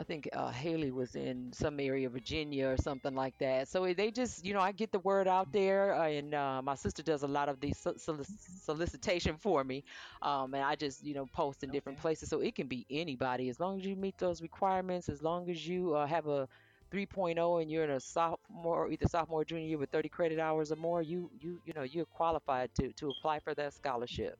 I 0.02 0.04
think 0.04 0.30
uh, 0.34 0.50
Haley 0.52 0.92
was 0.92 1.16
in 1.16 1.54
some 1.54 1.80
area 1.80 2.08
of 2.08 2.14
Virginia 2.14 2.68
or 2.70 2.78
something 2.78 3.16
like 3.16 3.38
that. 3.40 3.68
So 3.70 3.94
they 3.94 4.12
just, 4.12 4.44
you 4.44 4.54
know, 4.54 4.60
I 4.62 4.72
get 4.72 4.92
the 4.92 5.00
word 5.00 5.28
out 5.28 5.52
there, 5.52 5.94
uh, 5.94 6.08
and 6.08 6.34
uh, 6.34 6.62
my 6.64 6.76
sister 6.76 7.04
does 7.04 7.24
a 7.24 7.28
lot 7.28 7.50
of 7.50 7.60
the 7.62 7.72
so- 7.74 7.94
solic- 7.94 8.28
solicitation 8.64 9.38
for 9.38 9.64
me, 9.64 9.84
um, 10.22 10.54
and 10.56 10.64
I 10.64 10.76
just, 10.76 11.04
you 11.04 11.14
know, 11.14 11.28
post 11.28 11.64
in 11.64 11.72
different 11.72 12.00
places. 12.00 12.30
So 12.30 12.42
it 12.42 12.56
can 12.56 12.68
be 12.68 12.86
anybody 12.90 13.50
as 13.50 13.60
long 13.60 13.80
as 13.80 13.86
you 13.86 13.96
meet 13.96 14.18
those 14.18 14.42
requirements, 14.42 15.10
as 15.10 15.22
long 15.22 15.50
as 15.50 15.68
you 15.68 15.94
uh, 15.96 16.08
have 16.08 16.28
a 16.28 16.48
3.0 16.92 17.62
and 17.62 17.72
you're 17.72 17.84
in 17.86 17.92
a 17.92 18.00
sophomore, 18.00 18.90
either 18.92 19.08
sophomore 19.08 19.42
or 19.42 19.46
junior 19.46 19.68
year 19.68 19.78
with 19.78 19.92
30 19.92 20.10
credit 20.10 20.40
hours 20.40 20.72
or 20.72 20.78
more, 20.78 21.02
you, 21.02 21.32
you, 21.40 21.62
you 21.66 21.74
know, 21.76 21.84
you're 21.84 22.06
qualified 22.06 22.74
to 22.76 22.92
to 22.94 23.10
apply 23.10 23.40
for 23.40 23.54
that 23.56 23.74
scholarship. 23.74 24.38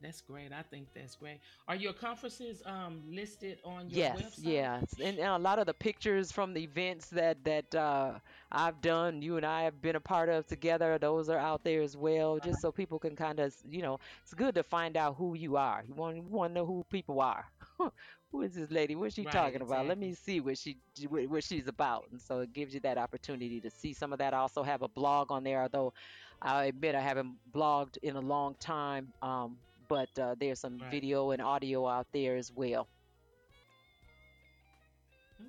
That's 0.00 0.20
great. 0.22 0.52
I 0.52 0.62
think 0.62 0.92
that's 0.94 1.16
great. 1.16 1.40
Are 1.68 1.76
your 1.76 1.92
conferences 1.92 2.62
um 2.66 3.02
listed 3.10 3.60
on 3.64 3.90
your 3.90 4.08
Yes, 4.08 4.10
website? 4.10 4.64
yes, 4.64 4.98
and, 5.00 5.18
and 5.18 5.28
a 5.28 5.38
lot 5.38 5.58
of 5.58 5.66
the 5.66 5.74
pictures 5.74 6.30
from 6.30 6.54
the 6.54 6.62
events 6.62 7.10
that 7.10 7.44
that 7.44 7.74
uh, 7.74 8.20
I've 8.50 8.80
done, 8.80 9.20
you 9.22 9.36
and 9.36 9.44
I 9.44 9.62
have 9.62 9.80
been 9.80 9.96
a 9.96 10.00
part 10.00 10.28
of 10.28 10.46
together, 10.46 10.98
those 10.98 11.28
are 11.28 11.38
out 11.38 11.64
there 11.64 11.82
as 11.82 11.96
well, 11.96 12.38
just 12.38 12.60
so 12.60 12.70
people 12.72 12.98
can 12.98 13.16
kind 13.16 13.40
of, 13.40 13.54
you 13.68 13.82
know, 13.82 13.98
it's 14.22 14.34
good 14.34 14.54
to 14.54 14.62
find 14.62 14.96
out 14.96 15.16
who 15.16 15.34
you 15.34 15.56
are. 15.56 15.82
You 15.84 15.94
want 15.94 16.16
you 16.16 16.22
want 16.22 16.50
to 16.50 16.54
know 16.54 16.66
who 16.66 16.84
people 16.84 17.20
are. 17.20 17.46
Who 18.32 18.42
is 18.42 18.54
this 18.54 18.70
lady? 18.70 18.94
What's 18.94 19.14
she 19.14 19.24
Right, 19.24 19.26
talking 19.26 19.60
about? 19.62 19.86
Let 19.86 19.98
me 19.98 20.14
see 20.14 20.40
what 20.40 20.56
she 20.58 20.82
what, 21.08 21.28
what 21.28 21.42
she's 21.44 21.66
about. 21.66 22.08
And 22.10 22.20
so 22.20 22.40
it 22.40 22.52
gives 22.52 22.74
you 22.74 22.80
that 22.80 22.96
opportunity 22.98 23.60
to 23.60 23.70
see 23.70 23.92
some 23.92 24.12
of 24.12 24.18
that. 24.18 24.34
I 24.34 24.38
also 24.38 24.62
have 24.62 24.82
a 24.82 24.88
blog 24.88 25.32
on 25.32 25.42
there, 25.42 25.62
although 25.62 25.92
I 26.40 26.66
admit 26.66 26.94
I 26.94 27.00
haven't 27.00 27.38
blogged 27.50 27.96
in 28.02 28.16
a 28.16 28.20
long 28.20 28.54
time. 28.56 29.12
Um, 29.22 29.60
but 29.90 30.10
uh, 30.18 30.36
there's 30.40 30.60
some 30.60 30.80
Right. 30.80 30.90
video 30.90 31.32
and 31.32 31.42
audio 31.42 31.86
out 31.88 32.08
there 32.14 32.36
as 32.36 32.52
well. 32.54 32.88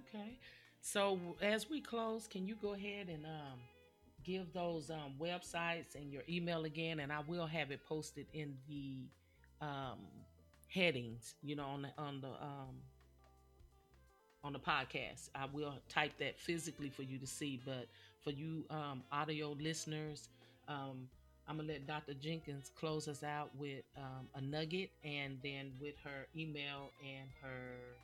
Okay. 0.08 0.38
So 0.82 1.38
as 1.42 1.70
we 1.70 1.82
close, 1.82 2.28
can 2.28 2.48
you 2.48 2.56
go 2.56 2.74
ahead 2.74 3.10
and 3.10 3.26
um 3.26 3.60
give 4.24 4.54
those 4.54 4.90
um 4.92 5.16
websites 5.20 5.96
and 5.96 6.12
your 6.12 6.24
email 6.30 6.66
again 6.66 7.00
and 7.00 7.12
I 7.12 7.22
will 7.28 7.48
have 7.48 7.72
it 7.72 7.84
posted 7.88 8.28
in 8.34 8.58
the 8.68 9.10
um 9.62 10.00
headings, 10.70 11.36
you 11.44 11.56
know, 11.56 11.66
on 11.66 11.84
the 11.84 11.90
on 11.98 12.22
the 12.22 12.30
um 12.30 12.82
on 14.44 14.54
the 14.54 14.60
podcast. 14.60 15.30
I 15.36 15.46
will 15.52 15.76
type 15.90 16.14
that 16.20 16.40
physically 16.40 16.90
for 16.90 17.04
you 17.04 17.20
to 17.20 17.28
see, 17.28 17.62
but 17.66 17.88
for 18.24 18.32
you 18.32 18.66
um, 18.70 19.04
audio 19.12 19.52
listeners, 19.60 20.30
um, 20.68 21.08
I'm 21.48 21.58
gonna 21.58 21.70
let 21.70 21.86
Dr. 21.88 22.14
Jenkins 22.14 22.70
close 22.76 23.08
us 23.08 23.24
out 23.24 23.56
with 23.56 23.84
um, 23.98 24.30
a 24.36 24.42
nugget, 24.42 24.92
and 25.04 25.40
then 25.44 25.74
with 25.80 25.96
her 26.04 26.28
email 26.36 26.94
and 27.04 27.30
her 27.42 27.98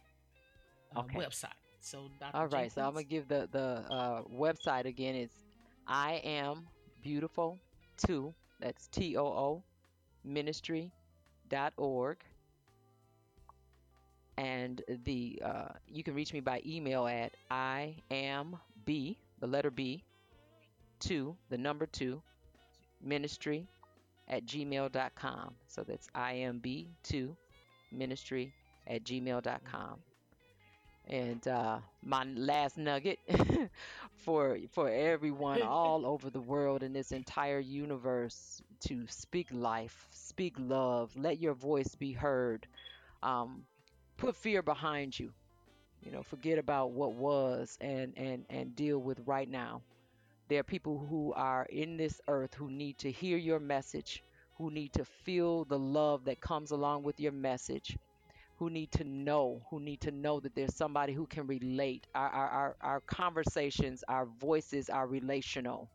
uh, 0.92 1.04
Okay. 1.04 1.18
website. 1.18 1.58
So, 1.80 2.10
Dr. 2.20 2.34
All 2.34 2.48
right, 2.48 2.72
so 2.72 2.82
I'm 2.82 2.94
gonna 2.94 3.04
give 3.04 3.28
the 3.28 3.48
the 3.52 3.86
uh, 3.90 4.24
website 4.24 4.86
again. 4.86 5.16
It's 5.16 5.36
I 5.88 6.14
am 6.24 6.70
beautiful 7.02 7.60
too. 7.98 8.34
That's 8.60 8.88
T 8.88 9.18
O 9.18 9.26
O 9.26 9.64
ministry 10.24 10.92
dot 11.48 11.74
org, 11.78 12.18
and 14.38 14.82
the 15.06 15.42
uh, 15.44 15.68
you 15.88 16.04
can 16.04 16.14
reach 16.14 16.34
me 16.34 16.40
by 16.40 16.62
email 16.66 17.08
at 17.08 17.34
I 17.50 17.98
am 18.12 18.58
B 18.86 19.20
the 19.40 19.48
letter 19.48 19.72
B 19.72 20.04
two 21.00 21.38
the 21.50 21.58
number 21.58 21.86
two 21.86 22.22
ministry 23.02 23.68
at 24.28 24.46
gmail 24.46 24.92
dot 24.92 25.16
com. 25.16 25.56
So 25.68 25.84
that's 25.84 26.08
imb2 26.16 27.36
ministry 27.92 28.54
at 28.88 29.04
gmail 29.04 29.44
dot 29.44 29.64
com. 29.66 30.00
And 31.08 31.48
uh, 31.48 31.80
my 32.04 32.24
last 32.26 32.78
nugget 32.78 33.20
for 34.14 34.58
for 34.72 34.90
everyone 34.90 35.62
all 35.64 36.06
over 36.06 36.30
the 36.30 36.42
world 36.42 36.84
in 36.84 36.92
this 36.94 37.12
entire 37.14 37.60
universe 37.60 38.62
to 38.82 39.06
speak 39.08 39.48
life, 39.52 40.08
speak 40.12 40.56
love, 40.60 41.12
let 41.16 41.40
your 41.40 41.54
voice 41.54 41.96
be 41.96 42.12
heard. 42.12 42.68
Um, 43.24 43.66
put 44.18 44.36
fear 44.36 44.62
behind 44.62 45.18
you. 45.20 45.34
You 46.02 46.12
know, 46.12 46.24
forget 46.24 46.58
about 46.60 46.92
what 46.92 47.14
was 47.14 47.78
and 47.82 48.14
and 48.18 48.46
and 48.50 48.76
deal 48.76 49.00
with 49.00 49.20
right 49.26 49.50
now. 49.50 49.82
There 50.50 50.60
are 50.60 50.64
people 50.64 50.98
who 51.10 51.34
are 51.34 51.66
in 51.70 51.98
this 51.98 52.22
earth 52.28 52.54
who 52.54 52.70
need 52.70 52.98
to 53.00 53.12
hear 53.12 53.38
your 53.38 53.60
message, 53.60 54.24
who 54.58 54.72
need 54.72 54.94
to 54.94 55.06
feel 55.06 55.66
the 55.66 55.80
love 55.80 56.26
that 56.26 56.42
comes 56.42 56.72
along 56.72 57.04
with 57.04 57.20
your 57.20 57.34
message 57.34 57.98
who 58.58 58.70
need 58.70 58.92
to 58.92 59.04
know, 59.04 59.62
who 59.70 59.80
need 59.80 60.02
to 60.02 60.12
know 60.12 60.40
that 60.40 60.56
there's 60.56 60.76
somebody 60.76 61.14
who 61.14 61.28
can 61.28 61.46
relate. 61.46 62.08
Our, 62.16 62.30
our, 62.30 62.50
our, 62.50 62.76
our 62.82 63.00
conversations, 63.02 64.04
our 64.08 64.26
voices 64.40 64.90
are 64.90 65.08
relational. 65.08 65.90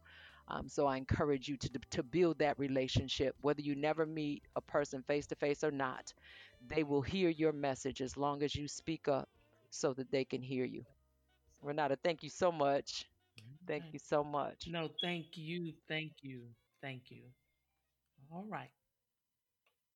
Um, 0.49 0.69
so 0.69 0.87
I 0.87 0.97
encourage 0.97 1.49
you 1.49 1.57
to, 1.57 1.71
to 1.91 2.03
build 2.03 2.39
that 2.39 2.59
relationship, 2.59 3.35
whether 3.41 3.61
you 3.61 3.75
never 3.75 4.07
meet 4.07 4.43
a 4.55 4.61
person 4.61 5.03
face 5.03 5.27
to 5.29 5.35
face 5.35 5.65
or 5.65 5.71
not. 5.73 6.13
They 6.69 6.85
will 6.85 7.03
hear 7.03 7.31
your 7.31 7.53
message 7.53 8.01
as 8.01 8.17
long 8.17 8.43
as 8.43 8.55
you 8.55 8.69
speak 8.69 9.09
up 9.09 9.29
so 9.71 9.93
that 9.95 10.11
they 10.13 10.25
can 10.25 10.43
hear 10.43 10.65
you. 10.65 10.85
Renata, 11.63 11.97
thank 12.03 12.23
you 12.23 12.31
so 12.31 12.53
much. 12.53 13.07
Thank 13.67 13.93
you 13.93 13.99
so 13.99 14.23
much. 14.25 14.73
No, 14.73 14.89
thank 15.01 15.37
you, 15.37 15.73
thank 15.89 16.23
you, 16.23 16.55
thank 16.81 17.11
you. 17.11 17.33
All 18.31 18.47
right. 18.47 18.73